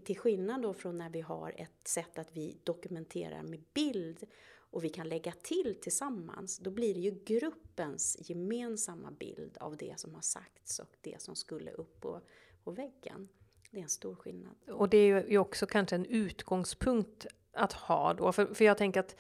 Till 0.04 0.18
skillnad 0.18 0.62
då 0.62 0.74
från 0.74 0.98
när 0.98 1.10
vi 1.10 1.20
har 1.20 1.54
ett 1.56 1.88
sätt 1.88 2.18
att 2.18 2.36
vi 2.36 2.56
dokumenterar 2.64 3.42
med 3.42 3.62
bild 3.74 4.26
och 4.76 4.84
vi 4.84 4.88
kan 4.88 5.08
lägga 5.08 5.32
till 5.32 5.76
tillsammans, 5.82 6.58
då 6.58 6.70
blir 6.70 6.94
det 6.94 7.00
ju 7.00 7.10
gruppens 7.24 8.16
gemensamma 8.20 9.10
bild 9.10 9.56
av 9.60 9.76
det 9.76 10.00
som 10.00 10.14
har 10.14 10.20
sagts 10.20 10.78
och 10.78 10.96
det 11.00 11.22
som 11.22 11.36
skulle 11.36 11.70
upp 11.70 12.00
på, 12.00 12.20
på 12.64 12.70
väggen. 12.70 13.28
Det 13.70 13.78
är 13.78 13.82
en 13.82 13.88
stor 13.88 14.14
skillnad. 14.14 14.54
Och 14.68 14.88
det 14.88 14.96
är 14.96 15.28
ju 15.28 15.38
också 15.38 15.66
kanske 15.66 15.96
en 15.96 16.04
utgångspunkt 16.04 17.26
att 17.52 17.72
ha 17.72 18.14
då, 18.14 18.32
för, 18.32 18.54
för 18.54 18.64
jag 18.64 18.78
tänker 18.78 19.00
att 19.00 19.16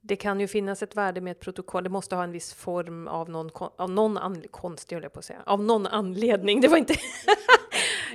det 0.00 0.16
kan 0.16 0.40
ju 0.40 0.48
finnas 0.48 0.82
ett 0.82 0.96
värde 0.96 1.20
med 1.20 1.30
ett 1.30 1.40
protokoll. 1.40 1.84
Det 1.84 1.90
måste 1.90 2.16
ha 2.16 2.24
en 2.24 2.32
viss 2.32 2.54
form 2.54 3.08
av 3.08 3.30
någon, 3.30 3.50
av 3.54 3.90
någon 3.90 4.18
an, 4.18 4.44
konstig, 4.50 4.96
jag 4.96 5.12
på 5.12 5.18
att 5.18 5.24
säga, 5.24 5.42
av 5.46 5.62
någon 5.62 5.86
anledning. 5.86 6.60
Det 6.60 6.68
var 6.68 6.76
inte... 6.76 6.94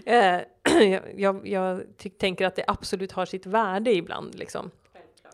Eh, 0.06 0.42
jag, 0.82 1.02
jag, 1.14 1.48
jag 1.48 1.84
tänker 2.18 2.46
att 2.46 2.56
det 2.56 2.64
absolut 2.68 3.12
har 3.12 3.26
sitt 3.26 3.46
värde 3.46 3.96
ibland. 3.96 4.36
Liksom. 4.36 4.72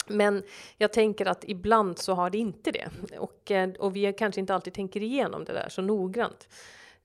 Men 0.07 0.43
jag 0.77 0.93
tänker 0.93 1.25
att 1.25 1.43
ibland 1.47 1.99
så 1.99 2.13
har 2.13 2.29
det 2.29 2.37
inte 2.37 2.71
det. 2.71 2.89
Och, 3.17 3.51
eh, 3.51 3.69
och 3.79 3.95
vi 3.95 4.13
kanske 4.13 4.41
inte 4.41 4.55
alltid 4.55 4.73
tänker 4.73 5.03
igenom 5.03 5.45
det 5.45 5.53
där 5.53 5.69
så 5.69 5.81
noggrant. 5.81 6.47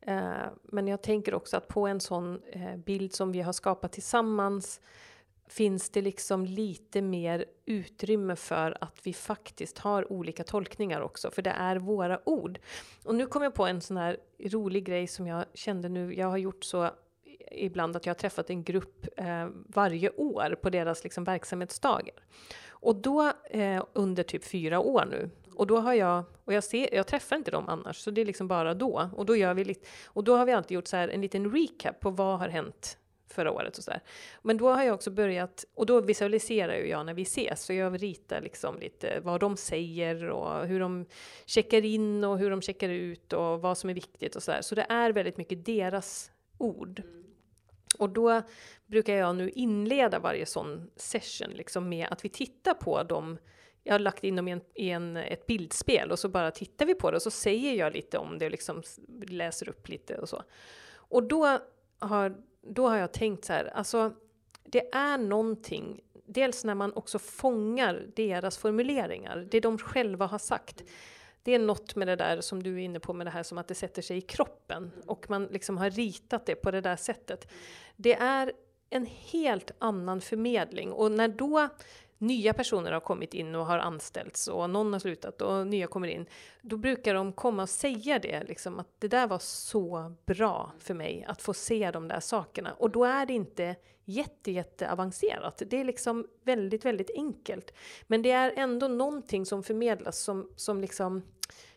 Eh, 0.00 0.46
men 0.62 0.88
jag 0.88 1.02
tänker 1.02 1.34
också 1.34 1.56
att 1.56 1.68
på 1.68 1.86
en 1.86 2.00
sån 2.00 2.42
eh, 2.52 2.76
bild 2.76 3.12
som 3.12 3.32
vi 3.32 3.40
har 3.40 3.52
skapat 3.52 3.92
tillsammans 3.92 4.80
finns 5.46 5.90
det 5.90 6.02
liksom 6.02 6.44
lite 6.44 7.02
mer 7.02 7.44
utrymme 7.66 8.36
för 8.36 8.76
att 8.80 8.98
vi 9.02 9.12
faktiskt 9.12 9.78
har 9.78 10.12
olika 10.12 10.44
tolkningar 10.44 11.00
också, 11.00 11.30
för 11.30 11.42
det 11.42 11.50
är 11.50 11.76
våra 11.76 12.28
ord. 12.28 12.58
Och 13.04 13.14
nu 13.14 13.26
kom 13.26 13.42
jag 13.42 13.54
på 13.54 13.66
en 13.66 13.80
sån 13.80 13.96
här 13.96 14.16
rolig 14.44 14.84
grej 14.84 15.06
som 15.06 15.26
jag 15.26 15.44
kände 15.54 15.88
nu, 15.88 16.14
jag 16.14 16.26
har 16.26 16.36
gjort 16.36 16.64
så 16.64 16.90
ibland 17.52 17.96
att 17.96 18.06
jag 18.06 18.10
har 18.10 18.18
träffat 18.18 18.50
en 18.50 18.64
grupp 18.64 19.06
eh, 19.16 19.48
varje 19.66 20.10
år 20.10 20.58
på 20.62 20.70
deras 20.70 21.04
liksom, 21.04 21.24
verksamhetsdagar. 21.24 22.14
Och 22.80 22.96
då, 22.96 23.32
eh, 23.50 23.84
under 23.92 24.22
typ 24.22 24.44
fyra 24.44 24.80
år 24.80 25.04
nu, 25.10 25.30
Och 25.54 25.66
då 25.66 25.78
har 25.78 25.94
jag, 25.94 26.24
och 26.44 26.52
jag, 26.52 26.64
ser, 26.64 26.94
jag 26.94 27.06
träffar 27.06 27.36
inte 27.36 27.50
dem 27.50 27.68
annars, 27.68 27.96
så 27.96 28.10
det 28.10 28.20
är 28.20 28.24
liksom 28.24 28.48
bara 28.48 28.74
då. 28.74 29.10
Och 29.16 29.26
då, 29.26 29.36
gör 29.36 29.54
vi 29.54 29.64
lite, 29.64 29.86
och 30.06 30.24
då 30.24 30.36
har 30.36 30.46
vi 30.46 30.52
alltid 30.52 30.74
gjort 30.74 30.86
så 30.86 30.96
här 30.96 31.08
en 31.08 31.20
liten 31.20 31.52
recap 31.52 32.00
på 32.00 32.10
vad 32.10 32.38
har 32.38 32.48
hänt 32.48 32.98
förra 33.30 33.52
året 33.52 33.78
och 33.78 33.84
så 33.84 33.90
där. 33.90 34.00
Men 34.42 34.56
då 34.56 34.68
har 34.68 34.82
jag 34.82 34.94
också 34.94 35.10
börjat, 35.10 35.64
och 35.74 35.86
då 35.86 36.00
visualiserar 36.00 36.74
ju 36.74 36.88
jag 36.88 37.06
när 37.06 37.14
vi 37.14 37.22
ses, 37.22 37.64
så 37.64 37.72
jag 37.72 38.02
ritar 38.02 38.40
liksom 38.40 38.78
lite 38.78 39.20
vad 39.22 39.40
de 39.40 39.56
säger 39.56 40.28
och 40.30 40.66
hur 40.66 40.80
de 40.80 41.06
checkar 41.46 41.84
in 41.84 42.24
och 42.24 42.38
hur 42.38 42.50
de 42.50 42.62
checkar 42.62 42.88
ut 42.88 43.32
och 43.32 43.60
vad 43.60 43.78
som 43.78 43.90
är 43.90 43.94
viktigt 43.94 44.36
och 44.36 44.42
så 44.42 44.50
där. 44.50 44.62
Så 44.62 44.74
det 44.74 44.86
är 44.88 45.12
väldigt 45.12 45.36
mycket 45.36 45.64
deras 45.64 46.30
ord. 46.58 47.02
Mm. 47.04 47.27
Och 47.98 48.10
då 48.10 48.42
brukar 48.86 49.14
jag 49.14 49.36
nu 49.36 49.50
inleda 49.50 50.18
varje 50.18 50.46
sån 50.46 50.90
session 50.96 51.50
liksom 51.50 51.88
med 51.88 52.08
att 52.10 52.24
vi 52.24 52.28
tittar 52.28 52.74
på 52.74 53.02
dem. 53.02 53.38
Jag 53.84 53.94
har 53.94 53.98
lagt 53.98 54.24
in 54.24 54.36
dem 54.36 54.48
i, 54.48 54.52
en, 54.52 54.60
i 54.74 54.90
en, 54.90 55.16
ett 55.16 55.46
bildspel 55.46 56.10
och 56.10 56.18
så 56.18 56.28
bara 56.28 56.50
tittar 56.50 56.86
vi 56.86 56.94
på 56.94 57.10
det 57.10 57.16
och 57.16 57.22
så 57.22 57.30
säger 57.30 57.74
jag 57.74 57.92
lite 57.92 58.18
om 58.18 58.38
det 58.38 58.44
och 58.44 58.50
liksom 58.50 58.82
läser 59.28 59.68
upp 59.68 59.88
lite 59.88 60.18
och 60.18 60.28
så. 60.28 60.42
Och 60.90 61.22
då 61.22 61.58
har, 61.98 62.36
då 62.62 62.88
har 62.88 62.96
jag 62.96 63.12
tänkt 63.12 63.44
så 63.44 63.52
här, 63.52 63.64
alltså 63.64 64.12
det 64.64 64.94
är 64.94 65.18
någonting, 65.18 66.00
dels 66.24 66.64
när 66.64 66.74
man 66.74 66.92
också 66.92 67.18
fångar 67.18 68.06
deras 68.16 68.58
formuleringar, 68.58 69.48
det 69.50 69.60
de 69.60 69.78
själva 69.78 70.26
har 70.26 70.38
sagt 70.38 70.84
det 71.48 71.54
är 71.54 71.58
något 71.58 71.96
med 71.96 72.08
det 72.08 72.16
där 72.16 72.40
som 72.40 72.62
du 72.62 72.74
är 72.74 72.78
inne 72.78 73.00
på 73.00 73.12
med 73.12 73.26
det 73.26 73.30
här 73.30 73.42
som 73.42 73.58
att 73.58 73.68
det 73.68 73.74
sätter 73.74 74.02
sig 74.02 74.16
i 74.16 74.20
kroppen 74.20 74.90
och 75.06 75.30
man 75.30 75.44
liksom 75.44 75.78
har 75.78 75.90
ritat 75.90 76.46
det 76.46 76.54
på 76.54 76.70
det 76.70 76.80
där 76.80 76.96
sättet. 76.96 77.48
Det 77.96 78.14
är 78.14 78.52
en 78.90 79.06
helt 79.06 79.70
annan 79.78 80.20
förmedling 80.20 80.92
och 80.92 81.12
när 81.12 81.28
då 81.28 81.68
nya 82.18 82.54
personer 82.54 82.92
har 82.92 83.00
kommit 83.00 83.34
in 83.34 83.54
och 83.54 83.66
har 83.66 83.78
anställts 83.78 84.48
och 84.48 84.70
någon 84.70 84.92
har 84.92 85.00
slutat 85.00 85.42
och 85.42 85.66
nya 85.66 85.86
kommer 85.86 86.08
in, 86.08 86.26
då 86.62 86.76
brukar 86.76 87.14
de 87.14 87.32
komma 87.32 87.62
och 87.62 87.68
säga 87.68 88.18
det, 88.18 88.42
liksom, 88.48 88.78
att 88.78 88.88
det 88.98 89.08
där 89.08 89.26
var 89.26 89.38
så 89.38 90.14
bra 90.26 90.72
för 90.78 90.94
mig 90.94 91.24
att 91.28 91.42
få 91.42 91.54
se 91.54 91.90
de 91.90 92.08
där 92.08 92.20
sakerna. 92.20 92.72
Och 92.72 92.90
då 92.90 93.04
är 93.04 93.26
det 93.26 93.32
inte 93.32 93.76
jätte, 94.04 94.52
jätte 94.52 94.92
avancerat. 94.92 95.62
Det 95.66 95.80
är 95.80 95.84
liksom 95.84 96.26
väldigt, 96.44 96.84
väldigt 96.84 97.10
enkelt. 97.14 97.74
Men 98.06 98.22
det 98.22 98.30
är 98.30 98.52
ändå 98.56 98.88
någonting 98.88 99.46
som 99.46 99.62
förmedlas 99.62 100.18
som, 100.18 100.50
som 100.56 100.80
liksom 100.80 101.22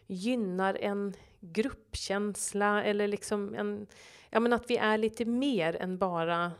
gynnar 0.07 0.77
en 0.81 1.13
gruppkänsla 1.39 2.83
eller 2.83 3.07
liksom 3.07 3.55
en, 3.55 3.87
ja 4.29 4.39
men 4.39 4.53
att 4.53 4.69
vi 4.69 4.77
är 4.77 4.97
lite 4.97 5.25
mer 5.25 5.75
än 5.75 5.97
bara 5.97 6.51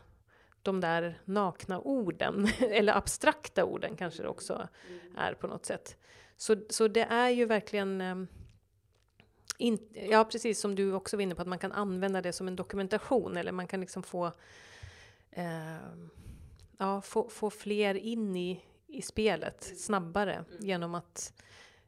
de 0.62 0.80
där 0.80 1.18
nakna 1.24 1.80
orden, 1.80 2.48
eller 2.60 2.96
abstrakta 2.96 3.64
orden 3.64 3.96
kanske 3.96 4.22
det 4.22 4.28
också 4.28 4.68
är 5.16 5.34
på 5.34 5.46
något 5.46 5.66
sätt. 5.66 5.96
Så, 6.36 6.56
så 6.70 6.88
det 6.88 7.02
är 7.02 7.30
ju 7.30 7.46
verkligen 7.46 8.00
eh, 8.00 8.16
in, 9.58 9.78
ja, 10.10 10.24
precis 10.24 10.60
som 10.60 10.74
du 10.74 10.92
också 10.92 11.16
var 11.16 11.22
inne 11.22 11.34
på, 11.34 11.42
att 11.42 11.48
man 11.48 11.58
kan 11.58 11.72
använda 11.72 12.22
det 12.22 12.32
som 12.32 12.48
en 12.48 12.56
dokumentation 12.56 13.36
eller 13.36 13.52
man 13.52 13.66
kan 13.66 13.80
liksom 13.80 14.02
få, 14.02 14.32
eh, 15.30 15.76
ja, 16.78 17.00
få, 17.00 17.28
få 17.28 17.50
fler 17.50 17.94
in 17.94 18.36
i, 18.36 18.64
i 18.86 19.02
spelet 19.02 19.72
snabbare 19.76 20.34
mm. 20.34 20.46
genom 20.60 20.94
att 20.94 21.42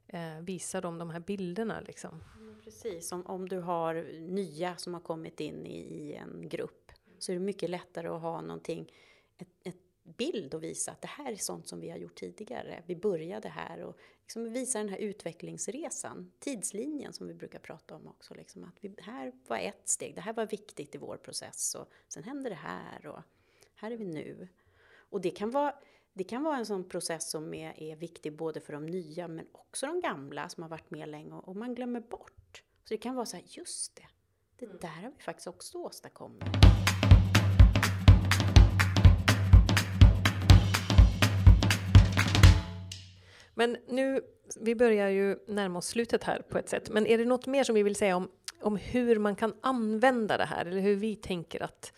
eh, 0.07 0.41
visa 0.41 0.81
dem 0.81 0.99
de 0.99 1.11
här 1.11 1.21
bilderna. 1.21 1.81
Liksom. 1.81 2.25
Precis, 2.65 3.13
om, 3.13 3.27
om 3.27 3.49
du 3.49 3.59
har 3.59 3.95
nya 4.21 4.77
som 4.77 4.95
har 4.95 5.01
kommit 5.01 5.41
in 5.41 5.67
i, 5.67 5.79
i 5.79 6.15
en 6.15 6.49
grupp 6.49 6.84
så 7.25 7.33
är 7.33 7.37
det 7.37 7.43
mycket 7.43 7.71
lättare 7.71 8.09
att 8.09 8.23
ha 8.23 8.41
någonting, 8.41 8.93
ett, 9.39 9.49
ett 9.63 9.77
bild 10.03 10.55
och 10.55 10.63
visa 10.63 10.93
att 10.93 11.01
det 11.01 11.09
här 11.09 11.33
är 11.33 11.37
sånt 11.37 11.69
som 11.69 11.81
vi 11.81 11.91
har 11.91 11.97
gjort 11.97 12.15
tidigare. 12.15 12.83
Vi 12.87 12.97
började 12.97 13.49
här 13.49 13.81
och 13.81 13.99
liksom 14.21 14.53
visa 14.53 14.79
den 14.79 14.89
här 14.89 14.99
utvecklingsresan, 14.99 16.33
tidslinjen 16.39 17.13
som 17.13 17.27
vi 17.27 17.35
brukar 17.35 17.59
prata 17.59 17.95
om 17.95 18.07
också. 18.07 18.35
Liksom 18.35 18.65
att 18.65 18.75
vi, 18.81 18.95
här 18.99 19.33
var 19.47 19.59
ett 19.59 19.89
steg, 19.89 20.15
det 20.15 20.21
här 20.21 20.33
var 20.33 20.47
viktigt 20.47 20.95
i 20.95 20.99
vår 20.99 21.17
process 21.17 21.75
och 21.75 21.89
sen 22.09 22.25
hände 22.25 22.49
det 22.49 22.55
här 22.55 23.07
och 23.07 23.21
här 23.75 23.91
är 23.91 23.97
vi 23.97 24.05
nu. 24.05 24.49
Och 24.97 25.21
det 25.21 25.31
kan 25.31 25.51
vara 25.51 25.75
det 26.13 26.25
kan 26.25 26.43
vara 26.43 26.57
en 26.57 26.67
sån 26.67 26.89
process 26.89 27.31
som 27.31 27.55
är, 27.55 27.83
är 27.83 27.97
viktig 27.97 28.37
både 28.37 28.61
för 28.61 28.73
de 28.73 28.87
nya 28.87 29.29
men 29.29 29.47
också 29.53 29.87
de 29.87 30.01
gamla 30.01 30.49
som 30.49 30.63
har 30.63 30.71
varit 30.71 30.91
med 30.91 31.09
länge 31.09 31.33
och, 31.33 31.49
och 31.49 31.57
man 31.57 31.75
glömmer 31.75 32.01
bort. 32.01 32.63
Så 32.85 32.95
det 32.95 32.99
kan 32.99 33.15
vara 33.15 33.27
så 33.27 33.37
här, 33.37 33.45
just 33.49 33.97
det, 33.97 34.07
det 34.59 34.65
mm. 34.65 34.79
där 34.81 34.89
har 34.89 35.13
vi 35.17 35.23
faktiskt 35.23 35.47
också 35.47 35.79
åstadkommit. 35.79 36.64
Men 43.55 43.77
nu, 43.89 44.21
vi 44.61 44.75
börjar 44.75 45.09
ju 45.09 45.37
närma 45.47 45.79
oss 45.79 45.87
slutet 45.87 46.25
här 46.25 46.43
på 46.49 46.59
ett 46.59 46.69
sätt, 46.69 46.91
men 46.91 47.07
är 47.07 47.19
det 47.19 47.25
något 47.25 47.47
mer 47.47 47.65
som 47.65 47.75
vi 47.75 47.83
vill 47.83 47.97
säga 47.97 48.17
om, 48.17 48.29
om 48.61 48.77
hur 48.77 49.19
man 49.19 49.37
kan 49.37 49.55
använda 49.61 50.37
det 50.37 50.45
här, 50.45 50.67
eller 50.67 50.81
hur 50.81 50.97
vi 50.97 51.17
tänker 51.17 51.63
att 51.63 51.93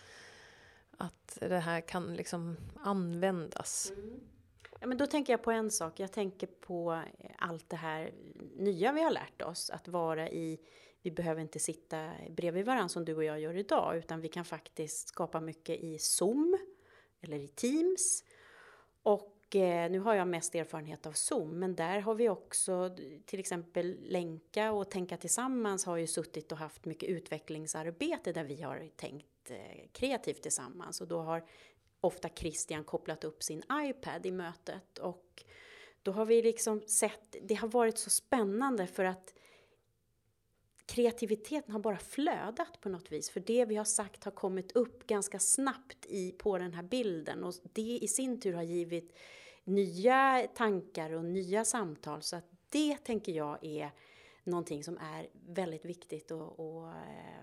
att 0.97 1.38
det 1.40 1.59
här 1.59 1.81
kan 1.81 2.14
liksom 2.14 2.57
användas. 2.81 3.92
Mm. 3.97 4.21
Ja, 4.81 4.87
men 4.87 4.99
då 4.99 5.07
tänker 5.07 5.33
jag 5.33 5.42
på 5.42 5.51
en 5.51 5.71
sak. 5.71 6.01
Jag 6.01 6.12
tänker 6.12 6.47
på 6.47 7.03
eh, 7.19 7.31
allt 7.38 7.71
det 7.71 7.77
här 7.77 8.12
nya 8.57 8.92
vi 8.92 9.03
har 9.03 9.11
lärt 9.11 9.42
oss. 9.42 9.71
Att 9.71 9.88
vara 9.88 10.29
i, 10.29 10.59
vi 11.03 11.11
behöver 11.11 11.40
inte 11.42 11.59
sitta 11.59 12.11
bredvid 12.31 12.64
varandra 12.64 12.88
som 12.88 13.05
du 13.05 13.14
och 13.14 13.25
jag 13.25 13.40
gör 13.40 13.57
idag. 13.57 13.97
Utan 13.97 14.21
vi 14.21 14.29
kan 14.29 14.45
faktiskt 14.45 15.09
skapa 15.09 15.40
mycket 15.40 15.81
i 15.81 15.99
Zoom 15.99 16.59
eller 17.21 17.37
i 17.37 17.49
Teams. 17.49 18.25
Och 19.03 19.36
eh, 19.54 19.90
nu 19.90 19.98
har 19.98 20.14
jag 20.14 20.28
mest 20.28 20.54
erfarenhet 20.54 21.06
av 21.06 21.12
Zoom, 21.12 21.59
men 21.59 21.74
där 21.74 22.00
har 22.00 22.14
vi 22.14 22.28
också 22.28 22.96
till 23.24 23.40
exempel 23.40 23.96
Länka 24.00 24.72
och 24.72 24.90
Tänka 24.90 25.16
Tillsammans 25.16 25.87
har 25.87 25.96
ju 25.96 26.06
suttit 26.06 26.52
och 26.52 26.59
haft 26.59 26.85
mycket 26.85 27.09
utvecklingsarbete 27.09 28.32
där 28.32 28.44
vi 28.44 28.62
har 28.62 28.88
tänkt 28.96 29.50
eh, 29.50 29.88
kreativt 29.92 30.42
tillsammans. 30.42 31.00
Och 31.00 31.09
då 31.09 31.20
har 31.20 31.44
ofta 32.00 32.28
Christian 32.28 32.85
kopplat 32.85 33.24
upp 33.24 33.42
sin 33.42 33.62
iPad 33.72 34.26
i 34.26 34.30
mötet. 34.30 34.98
Och 34.98 35.44
då 36.02 36.12
har 36.12 36.26
vi 36.26 36.42
liksom 36.42 36.80
sett, 36.80 37.37
det 37.42 37.54
har 37.54 37.68
varit 37.68 37.98
så 37.98 38.11
spännande 38.11 38.87
för 38.87 39.04
att 39.04 39.35
kreativiteten 40.87 41.72
har 41.72 41.81
bara 41.81 41.99
flödat 41.99 42.81
på 42.81 42.88
något 42.88 43.12
vis. 43.12 43.31
För 43.31 43.40
det 43.40 43.64
vi 43.64 43.77
har 43.77 43.85
sagt 43.85 44.25
har 44.25 44.33
kommit 44.33 44.72
upp 44.72 45.07
ganska 45.07 45.38
snabbt 45.38 46.07
i, 46.07 46.33
på 46.33 46.59
den 46.59 46.72
här 46.75 46.83
bilden. 46.83 47.44
Och 47.44 47.55
det 47.72 47.99
i 48.03 48.09
sin 48.09 48.40
tur 48.40 48.53
har 48.53 48.62
givit 48.62 49.16
nya 49.64 50.49
tankar 50.55 51.12
och 51.12 51.25
nya 51.25 51.64
samtal. 51.64 52.22
Så 52.22 52.37
att 52.37 52.51
det 52.68 52.96
tänker 52.96 53.33
jag 53.33 53.64
är 53.64 53.90
någonting 54.44 54.85
som 54.85 54.99
är 54.99 55.29
väldigt 55.46 55.85
viktigt 55.85 56.31
att, 56.31 56.61
att 56.61 56.96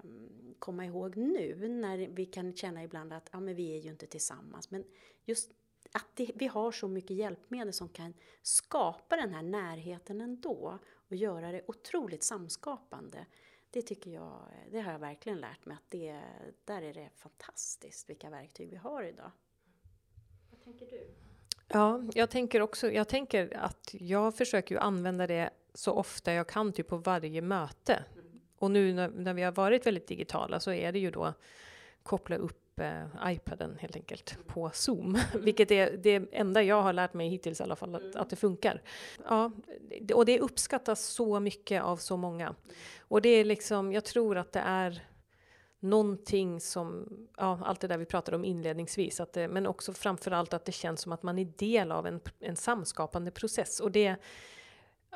ehm, 0.04 0.56
komma 0.60 0.86
ihåg 0.86 1.18
nu. 1.18 1.68
När 1.68 1.98
vi 1.98 2.26
kan 2.26 2.56
känna 2.56 2.84
ibland 2.84 3.14
att 3.14 3.30
ja, 3.32 3.40
men 3.40 3.56
vi 3.56 3.78
är 3.78 3.82
ju 3.82 3.90
inte 3.90 4.08
tillsammans. 4.08 4.72
Men 4.72 4.84
just 5.26 5.52
att 5.92 6.08
det, 6.14 6.32
vi 6.36 6.48
har 6.48 6.72
så 6.72 6.88
mycket 6.88 7.18
hjälpmedel 7.18 7.74
som 7.74 7.90
kan 7.90 8.14
skapa 8.42 9.16
den 9.16 9.34
här 9.34 9.42
närheten 9.42 10.22
ändå 10.22 10.80
och 11.14 11.18
göra 11.18 11.52
det 11.52 11.62
otroligt 11.68 12.24
samskapande. 12.24 13.26
Det 13.70 13.82
tycker 13.82 14.12
jag, 14.12 14.40
det 14.72 14.82
har 14.82 14.92
jag 14.92 15.00
verkligen 15.00 15.40
lärt 15.40 15.66
mig 15.66 15.76
att 15.76 15.90
det, 15.90 16.22
där 16.66 16.82
är 16.82 16.94
det 16.94 17.10
fantastiskt 17.16 18.10
vilka 18.10 18.30
verktyg 18.30 18.70
vi 18.70 18.76
har 18.76 19.04
idag. 19.04 19.32
Vad 20.50 20.64
tänker 20.64 20.86
du? 20.86 21.14
Ja, 21.68 22.04
jag 22.14 22.30
tänker 22.30 22.62
också, 22.62 22.92
jag 22.92 23.08
tänker 23.08 23.58
att 23.58 23.96
jag 24.00 24.36
försöker 24.36 24.76
ju 24.76 24.82
använda 24.82 25.28
det 25.28 25.50
så 25.74 25.92
ofta 25.92 26.34
jag 26.34 26.48
kan, 26.48 26.74
typ 26.74 26.88
på 26.88 26.98
varje 26.98 27.42
möte. 27.42 28.06
Och 28.58 28.72
nu 28.72 28.94
när, 28.94 29.10
när, 29.10 29.34
vi 29.34 29.42
har 29.42 29.52
varit 29.52 29.86
väldigt 29.86 30.08
digitala 30.08 30.60
så 30.60 30.72
är 30.72 30.92
det 30.92 31.00
ju 31.00 31.12
då 31.12 31.34
koppla 32.04 32.36
upp 32.36 32.63
eh, 32.80 33.06
iPaden 33.26 33.78
helt 33.80 33.96
enkelt 33.96 34.38
på 34.48 34.70
Zoom, 34.74 35.18
vilket 35.40 35.72
är 35.72 35.98
det 35.98 36.24
enda 36.32 36.64
jag 36.64 36.82
har 36.82 36.94
lärt 36.94 37.14
mig 37.14 37.30
hittills 37.30 37.60
i 37.60 37.64
alla 37.64 37.76
fall, 37.76 37.96
att, 37.96 38.16
att 38.16 38.30
det 38.30 38.36
funkar. 38.36 38.82
Ja, 39.28 39.52
och 40.14 40.26
det 40.26 40.40
uppskattas 40.40 41.06
så 41.06 41.40
mycket 41.40 41.84
av 41.84 41.98
så 41.98 42.18
många. 42.18 42.56
Och 43.00 43.22
det 43.22 43.30
är 43.30 43.46
liksom, 43.46 43.94
jag 43.94 44.06
tror 44.06 44.38
att 44.38 44.52
det 44.52 44.60
är 44.60 45.08
någonting 45.80 46.60
som, 46.60 47.08
ja, 47.38 47.60
allt 47.66 47.80
det 47.80 47.88
där 47.88 47.98
vi 47.98 48.06
pratade 48.06 48.38
om 48.38 48.46
inledningsvis, 48.46 49.20
att 49.20 49.34
det, 49.34 49.48
men 49.48 49.68
också 49.68 49.94
framförallt 49.94 50.54
att 50.54 50.66
det 50.66 50.72
känns 50.72 51.02
som 51.02 51.12
att 51.12 51.24
man 51.24 51.40
är 51.40 51.46
del 51.46 51.92
av 51.92 52.08
en, 52.08 52.20
en 52.40 52.56
samskapande 52.56 53.32
process. 53.32 53.80
Och 53.80 53.92
det, 53.92 54.16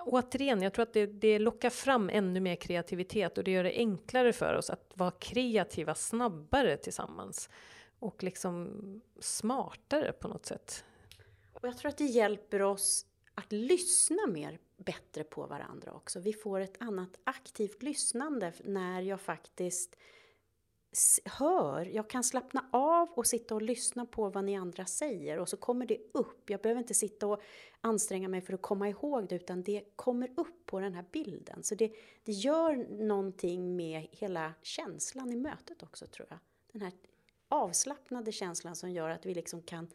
återigen, 0.06 0.62
jag 0.62 0.74
tror 0.74 0.84
att 0.84 0.94
det, 0.94 1.06
det 1.06 1.40
lockar 1.40 1.70
fram 1.70 2.10
ännu 2.10 2.40
mer 2.40 2.56
kreativitet 2.56 3.38
och 3.38 3.44
det 3.44 3.52
gör 3.52 3.64
det 3.64 3.74
enklare 3.74 4.34
för 4.34 4.54
oss 4.54 4.70
att 4.70 4.92
vara 4.94 5.12
kreativa 5.12 5.96
snabbare 5.96 6.78
tillsammans. 6.78 7.50
Och 8.00 8.24
liksom 8.24 8.72
smartare 9.20 10.12
på 10.12 10.28
något 10.28 10.46
sätt. 10.46 10.84
Och 11.54 11.68
jag 11.68 11.78
tror 11.78 11.90
att 11.90 11.98
det 11.98 12.06
hjälper 12.06 12.62
oss 12.62 13.06
att 13.36 13.52
lyssna 13.52 14.28
mer 14.28 14.60
bättre 14.78 15.24
på 15.24 15.46
varandra 15.46 15.94
också. 15.94 16.20
Vi 16.20 16.34
får 16.34 16.60
ett 16.60 16.78
annat 16.80 17.10
aktivt 17.24 17.84
lyssnande 17.84 18.54
när 18.64 19.02
jag 19.02 19.22
faktiskt 19.22 19.96
hör, 21.26 21.86
jag 21.86 22.10
kan 22.10 22.24
slappna 22.24 22.70
av 22.72 23.10
och 23.10 23.28
sitta 23.28 23.56
och 23.56 23.62
lyssna 23.62 24.06
på 24.06 24.30
vad 24.30 24.44
ni 24.44 24.58
andra 24.58 24.86
säger 24.86 25.40
och 25.40 25.50
så 25.50 25.58
kommer 25.58 25.86
det 25.86 25.98
upp. 26.14 26.50
Jag 26.50 26.62
behöver 26.62 26.82
inte 26.82 26.94
sitta 26.94 27.28
och 27.28 27.42
anstränga 27.82 28.28
mig 28.28 28.42
för 28.42 28.54
att 28.54 28.62
komma 28.62 28.90
ihåg 28.90 29.30
det 29.30 29.36
utan 29.36 29.64
det 29.64 29.84
kommer 29.96 30.30
upp 30.38 30.66
på 30.66 30.80
den 30.80 30.94
här 30.94 31.06
bilden. 31.12 31.64
Så 31.64 31.76
det, 31.76 31.92
det 32.24 32.32
gör 32.32 32.76
någonting 33.08 33.76
med 33.76 34.08
hela 34.12 34.54
känslan 34.62 35.32
i 35.32 35.36
mötet 35.36 35.84
också 35.84 36.08
tror 36.08 36.28
jag. 36.30 36.40
Den 36.72 36.82
här 36.82 36.92
avslappnade 37.48 38.32
känslan 38.32 38.76
som 38.76 38.92
gör 38.92 39.10
att 39.10 39.26
vi 39.26 39.34
liksom 39.34 39.62
kan 39.62 39.88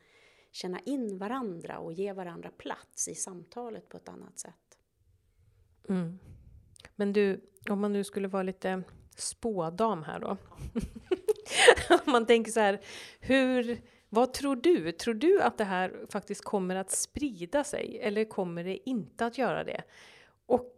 känna 0.50 0.80
in 0.80 1.18
varandra 1.18 1.78
och 1.78 1.92
ge 1.92 2.12
varandra 2.12 2.50
plats 2.58 3.08
i 3.08 3.14
samtalet 3.14 3.88
på 3.88 3.96
ett 3.96 4.08
annat 4.08 4.38
sätt. 4.38 4.78
Mm. 5.88 6.18
Men 6.96 7.12
du, 7.12 7.40
om 7.70 7.80
man 7.80 7.92
nu 7.92 8.04
skulle 8.04 8.28
vara 8.28 8.42
lite 8.42 8.82
spådam 9.22 10.02
här 10.02 10.20
då. 10.20 10.36
om 11.88 11.98
man 12.12 12.26
tänker 12.26 12.52
så 12.52 12.60
här, 12.60 12.80
hur, 13.20 13.80
vad 14.08 14.32
tror 14.32 14.56
du? 14.56 14.92
Tror 14.92 15.14
du 15.14 15.42
att 15.42 15.58
det 15.58 15.64
här 15.64 16.06
faktiskt 16.08 16.44
kommer 16.44 16.76
att 16.76 16.90
sprida 16.90 17.64
sig 17.64 17.98
eller 18.02 18.24
kommer 18.24 18.64
det 18.64 18.88
inte 18.88 19.26
att 19.26 19.38
göra 19.38 19.64
det? 19.64 19.82
Och 20.46 20.74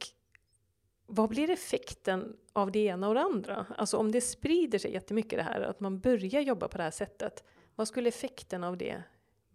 vad 1.07 1.28
blir 1.28 1.51
effekten 1.51 2.36
av 2.53 2.72
det 2.72 2.78
ena 2.78 3.09
och 3.09 3.14
det 3.14 3.20
andra? 3.20 3.66
Alltså 3.76 3.97
om 3.97 4.12
det 4.12 4.20
sprider 4.20 4.78
sig 4.78 4.92
jättemycket 4.92 5.38
det 5.38 5.42
här, 5.42 5.61
att 5.61 5.80
man 5.80 6.01
börjar 6.01 6.40
jobba 6.40 6.68
på 6.68 6.76
det 6.76 6.84
här 6.84 6.90
sättet. 6.90 7.45
Vad 7.74 7.88
skulle 7.88 8.09
effekten 8.09 8.64
av 8.64 8.76
det 8.76 9.03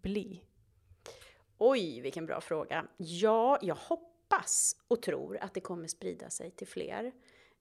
bli? 0.02 0.44
Oj, 1.58 2.02
vilken 2.02 2.26
bra 2.26 2.42
fråga. 2.42 2.86
Ja, 2.98 3.60
jag 3.62 3.76
hoppas 3.76 4.76
och 4.88 5.02
tror 5.02 5.38
att 5.38 5.54
det 5.54 5.62
kommer 5.62 5.88
sprida 5.88 6.30
sig 6.30 6.52
till 6.52 6.68
fler. 6.68 7.12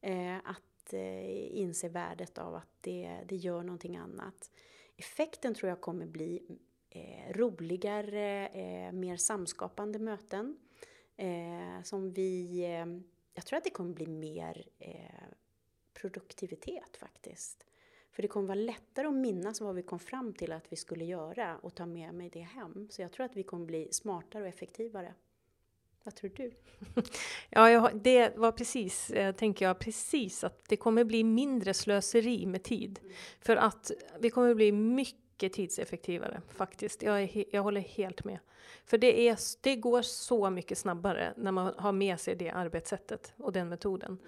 Eh, 0.00 0.36
att 0.36 0.62
eh, 0.92 1.56
inse 1.58 1.88
värdet 1.88 2.38
av 2.38 2.54
att 2.54 2.68
det, 2.80 3.20
det 3.28 3.36
gör 3.36 3.62
någonting 3.62 3.96
annat. 3.96 4.50
Effekten 4.96 5.54
tror 5.54 5.68
jag 5.68 5.80
kommer 5.80 6.06
bli 6.06 6.42
eh, 6.90 7.32
roligare, 7.32 8.48
eh, 8.48 8.92
mer 8.92 9.16
samskapande 9.16 9.98
möten. 9.98 10.56
Eh, 11.16 11.82
som 11.82 12.12
vi 12.12 12.64
eh, 12.64 12.86
jag 13.38 13.46
tror 13.46 13.56
att 13.56 13.64
det 13.64 13.70
kommer 13.70 13.94
bli 13.94 14.06
mer 14.06 14.64
eh, 14.78 15.24
produktivitet 15.94 16.96
faktiskt. 16.96 17.66
För 18.10 18.22
det 18.22 18.28
kommer 18.28 18.46
vara 18.46 18.54
lättare 18.54 19.06
att 19.06 19.14
minnas 19.14 19.60
vad 19.60 19.74
vi 19.74 19.82
kom 19.82 19.98
fram 19.98 20.32
till 20.32 20.52
att 20.52 20.72
vi 20.72 20.76
skulle 20.76 21.04
göra 21.04 21.58
och 21.58 21.74
ta 21.74 21.86
med 21.86 22.14
mig 22.14 22.30
det 22.30 22.40
hem. 22.40 22.88
Så 22.90 23.02
jag 23.02 23.12
tror 23.12 23.26
att 23.26 23.36
vi 23.36 23.42
kommer 23.42 23.66
bli 23.66 23.88
smartare 23.92 24.42
och 24.42 24.48
effektivare. 24.48 25.14
Vad 26.08 26.14
tror 26.14 26.30
du? 26.36 26.50
Ja, 27.50 27.70
jag, 27.70 28.02
det 28.02 28.36
var 28.36 28.52
precis, 28.52 29.10
eh, 29.10 29.34
tänker 29.34 29.64
jag, 29.64 29.78
precis 29.78 30.44
att 30.44 30.64
det 30.68 30.76
kommer 30.76 31.04
bli 31.04 31.24
mindre 31.24 31.74
slöseri 31.74 32.46
med 32.46 32.62
tid. 32.62 33.00
För 33.40 33.56
att 33.56 33.90
vi 34.20 34.30
kommer 34.30 34.54
bli 34.54 34.72
mycket 34.72 35.27
mycket 35.38 35.52
tidseffektivare 35.52 36.40
faktiskt. 36.48 37.02
Jag, 37.02 37.22
är, 37.22 37.44
jag 37.50 37.62
håller 37.62 37.80
helt 37.80 38.24
med. 38.24 38.38
För 38.84 38.98
det, 38.98 39.28
är, 39.28 39.38
det 39.60 39.76
går 39.76 40.02
så 40.02 40.50
mycket 40.50 40.78
snabbare 40.78 41.34
när 41.36 41.52
man 41.52 41.74
har 41.78 41.92
med 41.92 42.20
sig 42.20 42.34
det 42.34 42.50
arbetssättet 42.50 43.32
och 43.36 43.52
den 43.52 43.68
metoden. 43.68 44.18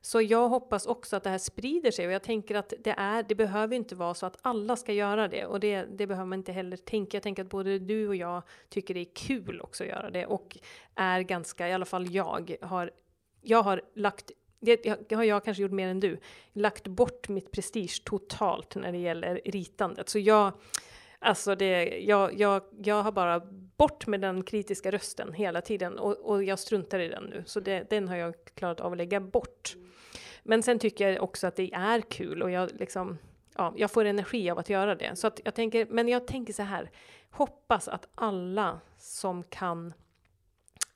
Så 0.00 0.20
jag 0.20 0.48
hoppas 0.48 0.86
också 0.86 1.16
att 1.16 1.22
det 1.22 1.30
här 1.30 1.38
sprider 1.38 1.90
sig 1.90 2.06
och 2.06 2.12
jag 2.12 2.22
tänker 2.22 2.54
att 2.54 2.72
det, 2.78 2.94
är, 2.98 3.22
det 3.22 3.34
behöver 3.34 3.76
inte 3.76 3.94
vara 3.94 4.14
så 4.14 4.26
att 4.26 4.38
alla 4.42 4.76
ska 4.76 4.92
göra 4.92 5.28
det 5.28 5.46
och 5.46 5.60
det, 5.60 5.82
det 5.82 6.06
behöver 6.06 6.26
man 6.26 6.38
inte 6.38 6.52
heller 6.52 6.76
tänka. 6.76 7.16
Jag 7.16 7.22
tänker 7.22 7.42
att 7.44 7.50
både 7.50 7.78
du 7.78 8.08
och 8.08 8.16
jag 8.16 8.42
tycker 8.68 8.94
det 8.94 9.00
är 9.00 9.14
kul 9.14 9.60
också 9.60 9.84
att 9.84 9.90
göra 9.90 10.10
det 10.10 10.26
och 10.26 10.58
är 10.94 11.20
ganska, 11.20 11.68
i 11.68 11.72
alla 11.72 11.84
fall 11.84 12.10
jag, 12.10 12.56
har, 12.62 12.90
jag 13.42 13.62
har 13.62 13.82
lagt 13.94 14.30
det 14.60 15.12
har 15.12 15.24
jag 15.24 15.44
kanske 15.44 15.62
gjort 15.62 15.72
mer 15.72 15.88
än 15.88 16.00
du, 16.00 16.18
lagt 16.52 16.86
bort 16.86 17.28
mitt 17.28 17.50
prestige 17.50 18.02
totalt 18.04 18.74
när 18.74 18.92
det 18.92 18.98
gäller 18.98 19.40
ritandet. 19.44 20.08
Så 20.08 20.18
jag, 20.18 20.52
Alltså 21.20 21.54
det, 21.54 21.98
jag, 21.98 22.40
jag, 22.40 22.62
jag 22.82 23.02
har 23.02 23.12
bara 23.12 23.40
bort 23.76 24.06
med 24.06 24.20
den 24.20 24.42
kritiska 24.42 24.90
rösten 24.90 25.32
hela 25.32 25.60
tiden 25.60 25.98
och, 25.98 26.16
och 26.18 26.44
jag 26.44 26.58
struntar 26.58 26.98
i 26.98 27.08
den 27.08 27.24
nu. 27.24 27.42
Så 27.46 27.60
det, 27.60 27.90
den 27.90 28.08
har 28.08 28.16
jag 28.16 28.34
klarat 28.54 28.80
av 28.80 28.92
att 28.92 28.98
lägga 28.98 29.20
bort. 29.20 29.76
Men 30.42 30.62
sen 30.62 30.78
tycker 30.78 31.10
jag 31.10 31.22
också 31.22 31.46
att 31.46 31.56
det 31.56 31.74
är 31.74 32.00
kul 32.00 32.42
och 32.42 32.50
jag 32.50 32.70
liksom, 32.78 33.18
ja, 33.56 33.74
jag 33.76 33.90
får 33.90 34.04
energi 34.04 34.50
av 34.50 34.58
att 34.58 34.70
göra 34.70 34.94
det. 34.94 35.16
Så 35.16 35.26
att 35.26 35.40
jag 35.44 35.54
tänker, 35.54 35.86
men 35.86 36.08
jag 36.08 36.26
tänker 36.26 36.52
så 36.52 36.62
här, 36.62 36.90
hoppas 37.30 37.88
att 37.88 38.08
alla 38.14 38.80
som 38.98 39.42
kan 39.42 39.92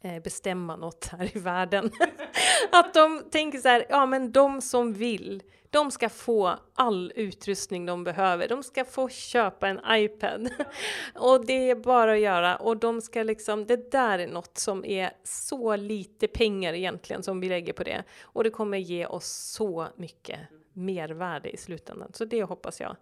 Eh, 0.05 0.23
bestämma 0.23 0.77
något 0.77 1.05
här 1.05 1.37
i 1.37 1.39
världen, 1.39 1.91
att 2.73 2.95
de 2.95 3.23
tänker 3.31 3.59
så 3.59 3.69
här, 3.69 3.87
ja 3.89 4.07
men 4.07 4.33
de 4.33 4.61
som 4.61 4.93
vill, 4.93 5.43
de 5.71 5.91
ska 5.91 6.09
få 6.09 6.59
all 6.75 7.13
utrustning 7.17 7.87
de 7.87 8.05
behöver. 8.05 8.49
De 8.49 8.63
ska 8.63 8.85
få 8.85 9.09
köpa 9.09 9.69
en 9.69 9.81
iPad. 9.91 10.51
och 11.15 11.47
det 11.47 11.71
är 11.71 11.75
bara 11.75 12.13
att 12.13 12.21
göra. 12.21 12.57
Och 12.57 12.77
de 12.77 13.01
ska 13.01 13.23
liksom, 13.23 13.67
det 13.67 13.91
där 13.91 14.19
är 14.19 14.27
något 14.27 14.59
som 14.59 14.85
är 14.85 15.13
så 15.25 15.77
lite 15.77 16.29
pengar 16.29 16.73
egentligen 16.75 17.23
som 17.23 17.41
vi 17.41 17.49
lägger 17.49 17.73
på 17.73 17.85
det. 17.85 18.05
Och 18.23 18.45
det 18.45 18.51
kommer 18.51 18.79
ge 18.79 19.07
oss 19.07 19.27
så 19.27 19.89
mycket 19.97 20.41
mervärde 20.73 21.51
i 21.51 21.57
slutändan. 21.57 22.13
Så 22.13 22.25
det 22.25 22.43
hoppas 22.43 22.81
jag 22.81 22.97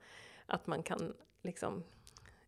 att 0.46 0.66
man 0.66 0.82
kan 0.82 1.12
liksom 1.42 1.84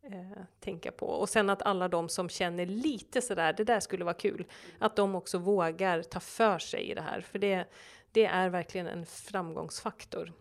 eh, 0.02 0.42
tänka 0.60 0.92
på. 0.92 1.06
Och 1.06 1.28
sen 1.28 1.50
att 1.50 1.62
alla 1.62 1.88
de 1.88 2.08
som 2.08 2.28
känner 2.28 2.66
lite 2.66 3.22
sådär, 3.22 3.52
det 3.52 3.64
där 3.64 3.80
skulle 3.80 4.04
vara 4.04 4.14
kul, 4.14 4.44
att 4.78 4.96
de 4.96 5.14
också 5.14 5.38
vågar 5.38 6.02
ta 6.02 6.20
för 6.20 6.58
sig 6.58 6.90
i 6.90 6.94
det 6.94 7.02
här. 7.02 7.20
För 7.20 7.38
det, 7.38 7.64
det 8.12 8.24
är 8.24 8.48
verkligen 8.48 8.86
en 8.86 9.06
framgångsfaktor. 9.06 10.32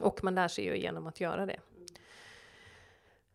Och 0.00 0.24
man 0.24 0.34
lär 0.34 0.48
sig 0.48 0.64
ju 0.64 0.78
genom 0.78 1.06
att 1.06 1.20
göra 1.20 1.46
det. 1.46 1.60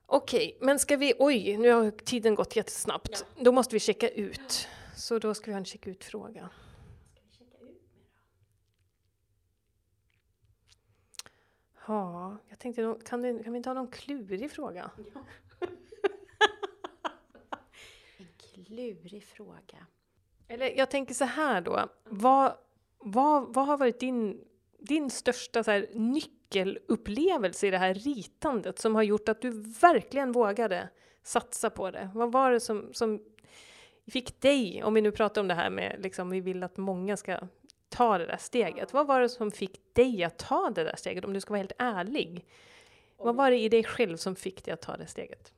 Okej, 0.05 0.55
okay, 0.55 0.67
men 0.67 0.79
ska 0.79 0.97
vi... 0.97 1.13
Oj, 1.19 1.57
nu 1.57 1.71
har 1.71 1.91
tiden 1.91 2.35
gått 2.35 2.55
jättesnabbt. 2.55 3.25
Ja. 3.35 3.43
Då 3.43 3.51
måste 3.51 3.75
vi 3.75 3.79
checka 3.79 4.09
ut. 4.09 4.67
Så 4.95 5.19
då 5.19 5.33
ska 5.33 5.45
vi 5.45 5.51
ha 5.51 5.57
en 5.57 5.65
checka 5.65 5.89
ut-fråga. 5.89 6.49
Ja, 11.87 12.37
jag 12.49 12.59
tänkte, 12.59 12.95
kan, 13.05 13.21
du, 13.21 13.43
kan 13.43 13.53
vi 13.53 13.57
inte 13.57 13.69
ha 13.69 13.73
någon 13.73 13.87
klurig 13.87 14.51
fråga? 14.51 14.91
Ja. 15.13 15.21
en 18.17 18.27
klurig 18.37 19.23
fråga. 19.23 19.85
Eller 20.47 20.77
jag 20.77 20.91
tänker 20.91 21.13
så 21.13 21.25
här 21.25 21.61
då. 21.61 21.89
Vad, 22.03 22.53
vad, 22.99 23.53
vad 23.53 23.67
har 23.67 23.77
varit 23.77 23.99
din, 23.99 24.41
din 24.79 25.09
största 25.09 25.63
så 25.63 25.71
här, 25.71 25.87
nyckelupplevelse 25.93 27.67
i 27.67 27.71
det 27.71 27.77
här 27.77 27.93
ritandet 27.93 28.79
som 28.79 28.95
har 28.95 29.03
gjort 29.03 29.29
att 29.29 29.41
du 29.41 29.49
verkligen 29.81 30.31
vågade 30.31 30.89
satsa 31.23 31.69
på 31.69 31.91
det? 31.91 32.09
Vad 32.13 32.31
var 32.31 32.51
det 32.51 32.59
som, 32.59 32.93
som 32.93 33.19
fick 34.07 34.41
dig, 34.41 34.83
om 34.83 34.93
vi 34.93 35.01
nu 35.01 35.11
pratar 35.11 35.41
om 35.41 35.47
det 35.47 35.53
här 35.53 35.69
med 35.69 35.95
liksom, 35.99 36.29
vi 36.29 36.41
vill 36.41 36.63
att 36.63 36.77
många 36.77 37.17
ska 37.17 37.39
ta 37.97 38.17
det 38.17 38.25
där 38.25 38.37
steget. 38.37 38.93
Vad 38.93 39.07
var 39.07 39.21
det 39.21 39.29
som 39.29 39.51
fick 39.51 39.95
dig 39.95 40.23
att 40.23 40.37
ta 40.37 40.69
det 40.69 40.83
där 40.83 40.95
steget, 40.95 41.25
om 41.25 41.33
du 41.33 41.41
ska 41.41 41.49
vara 41.49 41.59
helt 41.59 41.75
ärlig? 41.77 42.45
Vad 43.17 43.35
var 43.35 43.51
det 43.51 43.59
i 43.59 43.69
dig 43.69 43.83
själv 43.83 44.17
som 44.17 44.35
fick 44.35 44.65
dig 44.65 44.73
att 44.73 44.81
ta 44.81 44.97
det 44.97 45.07
steget? 45.07 45.53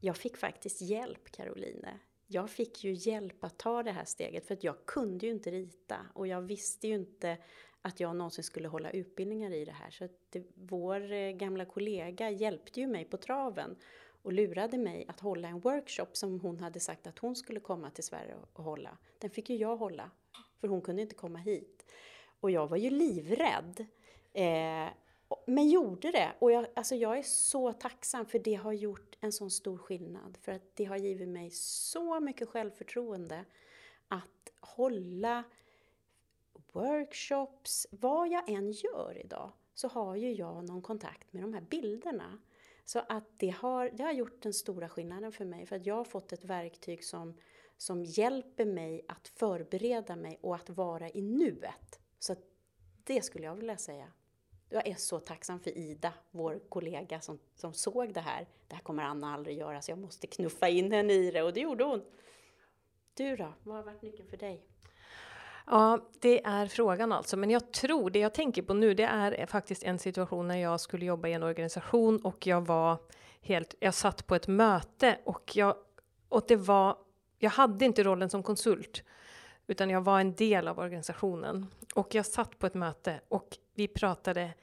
Jag 0.00 0.16
fick 0.16 0.36
faktiskt 0.36 0.80
hjälp, 0.80 1.30
Caroline 1.30 1.86
jag 2.26 2.50
fick 2.50 2.84
ju 2.84 2.92
hjälp 2.92 3.44
att 3.44 3.58
ta 3.58 3.82
det 3.82 3.92
här 3.92 4.04
steget 4.04 4.46
för 4.46 4.54
att 4.54 4.64
jag 4.64 4.86
kunde 4.86 5.26
ju 5.26 5.32
inte 5.32 5.50
rita 5.50 5.96
och 6.14 6.26
jag 6.26 6.42
visste 6.42 6.88
ju 6.88 6.94
inte 6.94 7.38
att 7.82 8.00
jag 8.00 8.16
någonsin 8.16 8.44
skulle 8.44 8.68
hålla 8.68 8.90
utbildningar 8.90 9.50
i 9.50 9.64
det 9.64 9.72
här. 9.72 9.90
Så 9.90 10.08
det, 10.30 10.44
vår 10.54 11.12
eh, 11.12 11.30
gamla 11.30 11.64
kollega 11.64 12.30
hjälpte 12.30 12.80
ju 12.80 12.86
mig 12.86 13.04
på 13.04 13.16
traven 13.16 13.76
och 14.22 14.32
lurade 14.32 14.78
mig 14.78 15.04
att 15.08 15.20
hålla 15.20 15.48
en 15.48 15.60
workshop 15.60 16.06
som 16.12 16.40
hon 16.40 16.60
hade 16.60 16.80
sagt 16.80 17.06
att 17.06 17.18
hon 17.18 17.36
skulle 17.36 17.60
komma 17.60 17.90
till 17.90 18.04
Sverige 18.04 18.36
och 18.52 18.64
hålla. 18.64 18.98
Den 19.18 19.30
fick 19.30 19.50
ju 19.50 19.56
jag 19.56 19.76
hålla, 19.76 20.10
för 20.60 20.68
hon 20.68 20.80
kunde 20.80 21.02
inte 21.02 21.14
komma 21.14 21.38
hit. 21.38 21.75
Och 22.46 22.50
jag 22.50 22.66
var 22.66 22.76
ju 22.76 22.90
livrädd. 22.90 23.86
Eh, 24.32 24.88
men 25.46 25.68
gjorde 25.68 26.10
det. 26.10 26.32
Och 26.38 26.52
jag, 26.52 26.66
alltså 26.74 26.94
jag 26.94 27.18
är 27.18 27.22
så 27.22 27.72
tacksam 27.72 28.26
för 28.26 28.38
det 28.38 28.54
har 28.54 28.72
gjort 28.72 29.16
en 29.20 29.32
sån 29.32 29.50
stor 29.50 29.78
skillnad. 29.78 30.38
För 30.42 30.52
att 30.52 30.76
det 30.76 30.84
har 30.84 30.96
givit 30.96 31.28
mig 31.28 31.50
så 31.50 32.20
mycket 32.20 32.48
självförtroende 32.48 33.44
att 34.08 34.52
hålla 34.60 35.44
workshops, 36.72 37.86
vad 37.90 38.28
jag 38.28 38.48
än 38.48 38.72
gör 38.72 39.18
idag, 39.24 39.52
så 39.74 39.88
har 39.88 40.16
ju 40.16 40.32
jag 40.32 40.64
någon 40.64 40.82
kontakt 40.82 41.32
med 41.32 41.42
de 41.42 41.54
här 41.54 41.60
bilderna. 41.70 42.38
Så 42.84 42.98
att 43.08 43.38
det 43.38 43.50
har, 43.50 43.90
det 43.94 44.02
har 44.02 44.12
gjort 44.12 44.42
den 44.42 44.54
stora 44.54 44.88
skillnaden 44.88 45.32
för 45.32 45.44
mig, 45.44 45.66
för 45.66 45.76
att 45.76 45.86
jag 45.86 45.94
har 45.94 46.04
fått 46.04 46.32
ett 46.32 46.44
verktyg 46.44 47.04
som, 47.04 47.34
som 47.76 48.04
hjälper 48.04 48.64
mig 48.64 49.04
att 49.08 49.28
förbereda 49.28 50.16
mig 50.16 50.38
och 50.42 50.54
att 50.54 50.70
vara 50.70 51.10
i 51.10 51.22
nuet. 51.22 52.00
Så 52.18 52.34
det 53.04 53.22
skulle 53.22 53.44
jag 53.44 53.54
vilja 53.54 53.76
säga 53.76 54.12
jag 54.68 54.86
är 54.86 54.94
så 54.94 55.20
tacksam 55.20 55.60
för 55.60 55.78
Ida, 55.78 56.12
vår 56.30 56.60
kollega 56.68 57.20
som, 57.20 57.38
som 57.54 57.74
såg 57.74 58.14
det 58.14 58.20
här. 58.20 58.46
Det 58.68 58.74
här 58.74 58.82
kommer 58.82 59.02
Anna 59.02 59.34
aldrig 59.34 59.58
göra 59.58 59.82
så 59.82 59.90
jag 59.90 59.98
måste 59.98 60.26
knuffa 60.26 60.68
in 60.68 60.92
henne 60.92 61.12
i 61.12 61.30
det 61.30 61.42
och 61.42 61.52
det 61.52 61.60
gjorde 61.60 61.84
hon. 61.84 62.02
Du 63.14 63.36
då, 63.36 63.52
vad 63.62 63.76
har 63.76 63.82
varit 63.82 64.02
nyckeln 64.02 64.28
för 64.28 64.36
dig? 64.36 64.66
Ja, 65.66 66.00
det 66.20 66.44
är 66.44 66.66
frågan 66.66 67.12
alltså. 67.12 67.36
Men 67.36 67.50
jag 67.50 67.72
tror, 67.72 68.10
det 68.10 68.18
jag 68.18 68.34
tänker 68.34 68.62
på 68.62 68.74
nu, 68.74 68.94
det 68.94 69.02
är 69.02 69.46
faktiskt 69.46 69.82
en 69.82 69.98
situation 69.98 70.48
när 70.48 70.56
jag 70.56 70.80
skulle 70.80 71.04
jobba 71.04 71.28
i 71.28 71.32
en 71.32 71.42
organisation 71.42 72.24
och 72.24 72.46
jag 72.46 72.66
var 72.66 72.98
helt, 73.40 73.74
jag 73.80 73.94
satt 73.94 74.26
på 74.26 74.34
ett 74.34 74.48
möte 74.48 75.18
och 75.24 75.56
jag, 75.56 75.76
och 76.28 76.44
det 76.48 76.56
var, 76.56 76.98
jag 77.38 77.50
hade 77.50 77.84
inte 77.84 78.02
rollen 78.02 78.30
som 78.30 78.42
konsult, 78.42 79.02
utan 79.66 79.90
jag 79.90 80.00
var 80.00 80.20
en 80.20 80.34
del 80.34 80.68
av 80.68 80.78
organisationen. 80.78 81.66
Och 81.94 82.14
jag 82.14 82.26
satt 82.26 82.58
på 82.58 82.66
ett 82.66 82.74
möte 82.74 83.20
och 83.28 83.48
vi 83.74 83.88
pratade, 83.88 84.54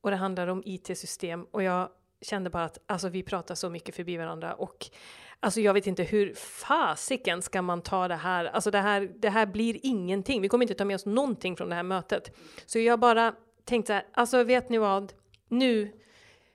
och 0.00 0.10
det 0.10 0.16
handlade 0.16 0.52
om 0.52 0.62
IT-system 0.66 1.46
och 1.50 1.62
jag 1.62 1.88
kände 2.20 2.50
bara 2.50 2.64
att 2.64 2.78
alltså, 2.86 3.08
vi 3.08 3.22
pratar 3.22 3.54
så 3.54 3.70
mycket 3.70 3.94
förbi 3.94 4.16
varandra 4.16 4.54
och 4.54 4.86
alltså 5.40 5.60
jag 5.60 5.74
vet 5.74 5.86
inte 5.86 6.02
hur 6.02 6.34
fasiken 6.34 7.42
ska 7.42 7.62
man 7.62 7.82
ta 7.82 8.08
det 8.08 8.14
här? 8.14 8.44
Alltså 8.44 8.70
det 8.70 8.78
här, 8.78 9.12
det 9.16 9.30
här 9.30 9.46
blir 9.46 9.78
ingenting. 9.82 10.42
Vi 10.42 10.48
kommer 10.48 10.64
inte 10.64 10.74
ta 10.74 10.84
med 10.84 10.94
oss 10.94 11.06
någonting 11.06 11.56
från 11.56 11.68
det 11.68 11.74
här 11.74 11.82
mötet. 11.82 12.36
Så 12.66 12.78
jag 12.78 13.00
bara 13.00 13.34
tänkte 13.64 13.86
så 13.86 13.92
här, 13.92 14.06
alltså 14.12 14.44
vet 14.44 14.68
ni 14.68 14.78
vad? 14.78 15.12
Nu, 15.48 15.92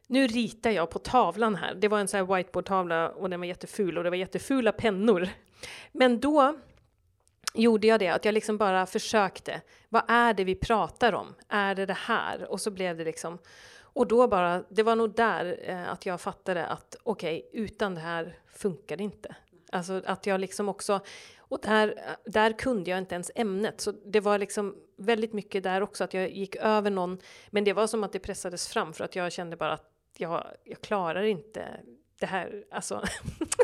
nu 0.08 0.28
ritar 0.28 0.72
jag 0.72 0.90
på 0.90 1.00
tavlan 1.00 1.56
här. 1.56 1.76
Det 1.76 1.88
var 1.88 2.00
en 2.00 2.08
sån 2.08 2.18
här 2.18 2.36
whiteboardtavla 2.36 3.10
och 3.10 3.30
den 3.30 3.40
var 3.40 3.48
jätteful 3.48 3.98
och 3.98 4.04
det 4.04 4.10
var 4.10 4.18
jättefula 4.18 4.72
pennor. 4.72 5.30
Men 5.92 6.20
då 6.20 6.56
gjorde 7.54 7.88
jag 7.88 8.00
det, 8.00 8.08
att 8.08 8.26
jag 8.26 8.34
liksom 8.34 8.58
bara 8.58 8.86
försökte. 8.86 9.62
Vad 9.90 10.04
är 10.08 10.34
det 10.34 10.44
vi 10.44 10.56
pratar 10.56 11.14
om? 11.14 11.36
Är 11.50 11.76
det 11.76 11.86
det 11.86 11.94
här? 11.94 12.52
Och 12.52 12.62
så 12.62 12.72
blev 12.72 12.98
det 12.98 13.04
liksom 13.04 13.40
och 13.94 14.08
då 14.08 14.28
bara, 14.28 14.64
det 14.70 14.84
var 14.84 14.96
nog 14.96 15.16
där 15.16 15.60
eh, 15.64 15.90
att 15.90 16.06
jag 16.06 16.22
fattade 16.22 16.66
att 16.66 16.96
okej, 17.04 17.46
okay, 17.50 17.64
utan 17.64 17.96
det 17.96 18.02
här 18.02 18.38
funkar 18.56 18.98
det 18.98 19.04
inte. 19.04 19.36
Alltså 19.72 20.02
att 20.06 20.26
jag 20.26 20.40
liksom 20.40 20.70
också, 20.70 21.00
och 21.38 21.60
där, 21.62 21.96
där 22.26 22.52
kunde 22.52 22.90
jag 22.90 23.00
inte 23.00 23.16
ens 23.16 23.32
ämnet, 23.36 23.82
så 23.82 23.92
det 23.92 24.20
var 24.20 24.38
liksom 24.38 24.76
väldigt 24.98 25.34
mycket 25.34 25.64
där 25.64 25.82
också 25.82 26.04
att 26.04 26.14
jag 26.14 26.30
gick 26.30 26.56
över 26.56 26.92
någon, 26.92 27.20
men 27.50 27.64
det 27.64 27.74
var 27.74 27.88
som 27.88 28.04
att 28.04 28.14
det 28.14 28.20
pressades 28.20 28.68
fram 28.68 28.94
för 28.94 29.04
att 29.04 29.16
jag 29.16 29.32
kände 29.32 29.56
bara 29.56 29.74
att 29.74 29.92
jag, 30.18 30.44
jag 30.64 30.82
klarar 30.82 31.24
inte 31.24 31.66
det 32.20 32.26
här, 32.26 32.64
alltså 32.72 33.04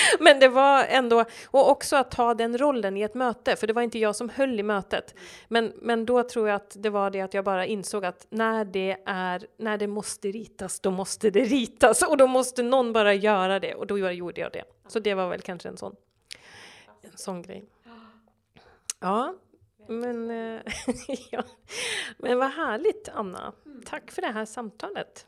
Men 0.20 0.40
det 0.40 0.48
var 0.48 0.84
ändå, 0.84 1.24
och 1.46 1.70
också 1.70 1.96
att 1.96 2.10
ta 2.10 2.34
den 2.34 2.58
rollen 2.58 2.96
i 2.96 3.02
ett 3.02 3.14
möte, 3.14 3.56
för 3.56 3.66
det 3.66 3.72
var 3.72 3.82
inte 3.82 3.98
jag 3.98 4.16
som 4.16 4.28
höll 4.28 4.60
i 4.60 4.62
mötet. 4.62 5.14
Men, 5.48 5.72
men 5.76 6.06
då 6.06 6.22
tror 6.22 6.48
jag 6.48 6.56
att 6.56 6.76
det 6.78 6.90
var 6.90 7.10
det 7.10 7.20
att 7.20 7.34
jag 7.34 7.44
bara 7.44 7.66
insåg 7.66 8.04
att 8.04 8.26
när 8.30 8.64
det 8.64 8.96
är, 9.06 9.46
när 9.56 9.78
det 9.78 9.86
måste 9.86 10.28
ritas, 10.28 10.80
då 10.80 10.90
måste 10.90 11.30
det 11.30 11.44
ritas 11.44 12.02
och 12.02 12.16
då 12.16 12.26
måste 12.26 12.62
någon 12.62 12.92
bara 12.92 13.14
göra 13.14 13.60
det 13.60 13.74
och 13.74 13.86
då 13.86 13.98
gjorde 13.98 14.40
jag 14.40 14.52
det. 14.52 14.64
Så 14.86 14.98
det 14.98 15.14
var 15.14 15.28
väl 15.28 15.40
kanske 15.40 15.68
en 15.68 15.76
sån, 15.76 15.96
en 17.02 17.16
sån 17.16 17.42
grej. 17.42 17.64
Ja, 19.00 19.34
men, 19.88 20.30
eh, 20.30 20.60
ja. 21.30 21.42
men 22.18 22.38
vad 22.38 22.50
härligt 22.50 23.08
Anna. 23.08 23.52
Tack 23.84 24.10
för 24.10 24.22
det 24.22 24.28
här 24.28 24.44
samtalet. 24.44 25.26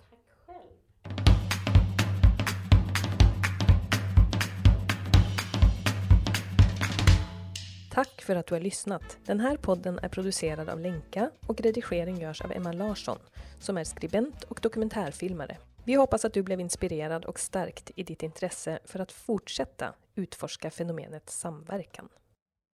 Tack 7.92 8.22
för 8.22 8.36
att 8.36 8.46
du 8.46 8.54
har 8.54 8.60
lyssnat. 8.60 9.18
Den 9.26 9.40
här 9.40 9.56
podden 9.56 9.98
är 9.98 10.08
producerad 10.08 10.68
av 10.68 10.80
Lenka 10.80 11.30
och 11.46 11.60
redigering 11.60 12.20
görs 12.20 12.40
av 12.40 12.52
Emma 12.52 12.72
Larsson 12.72 13.18
som 13.58 13.78
är 13.78 13.84
skribent 13.84 14.44
och 14.44 14.58
dokumentärfilmare. 14.62 15.56
Vi 15.84 15.94
hoppas 15.94 16.24
att 16.24 16.34
du 16.34 16.42
blev 16.42 16.60
inspirerad 16.60 17.24
och 17.24 17.40
stärkt 17.40 17.90
i 17.96 18.02
ditt 18.02 18.22
intresse 18.22 18.78
för 18.84 19.00
att 19.00 19.12
fortsätta 19.12 19.94
utforska 20.14 20.70
fenomenet 20.70 21.30
samverkan. 21.30 22.08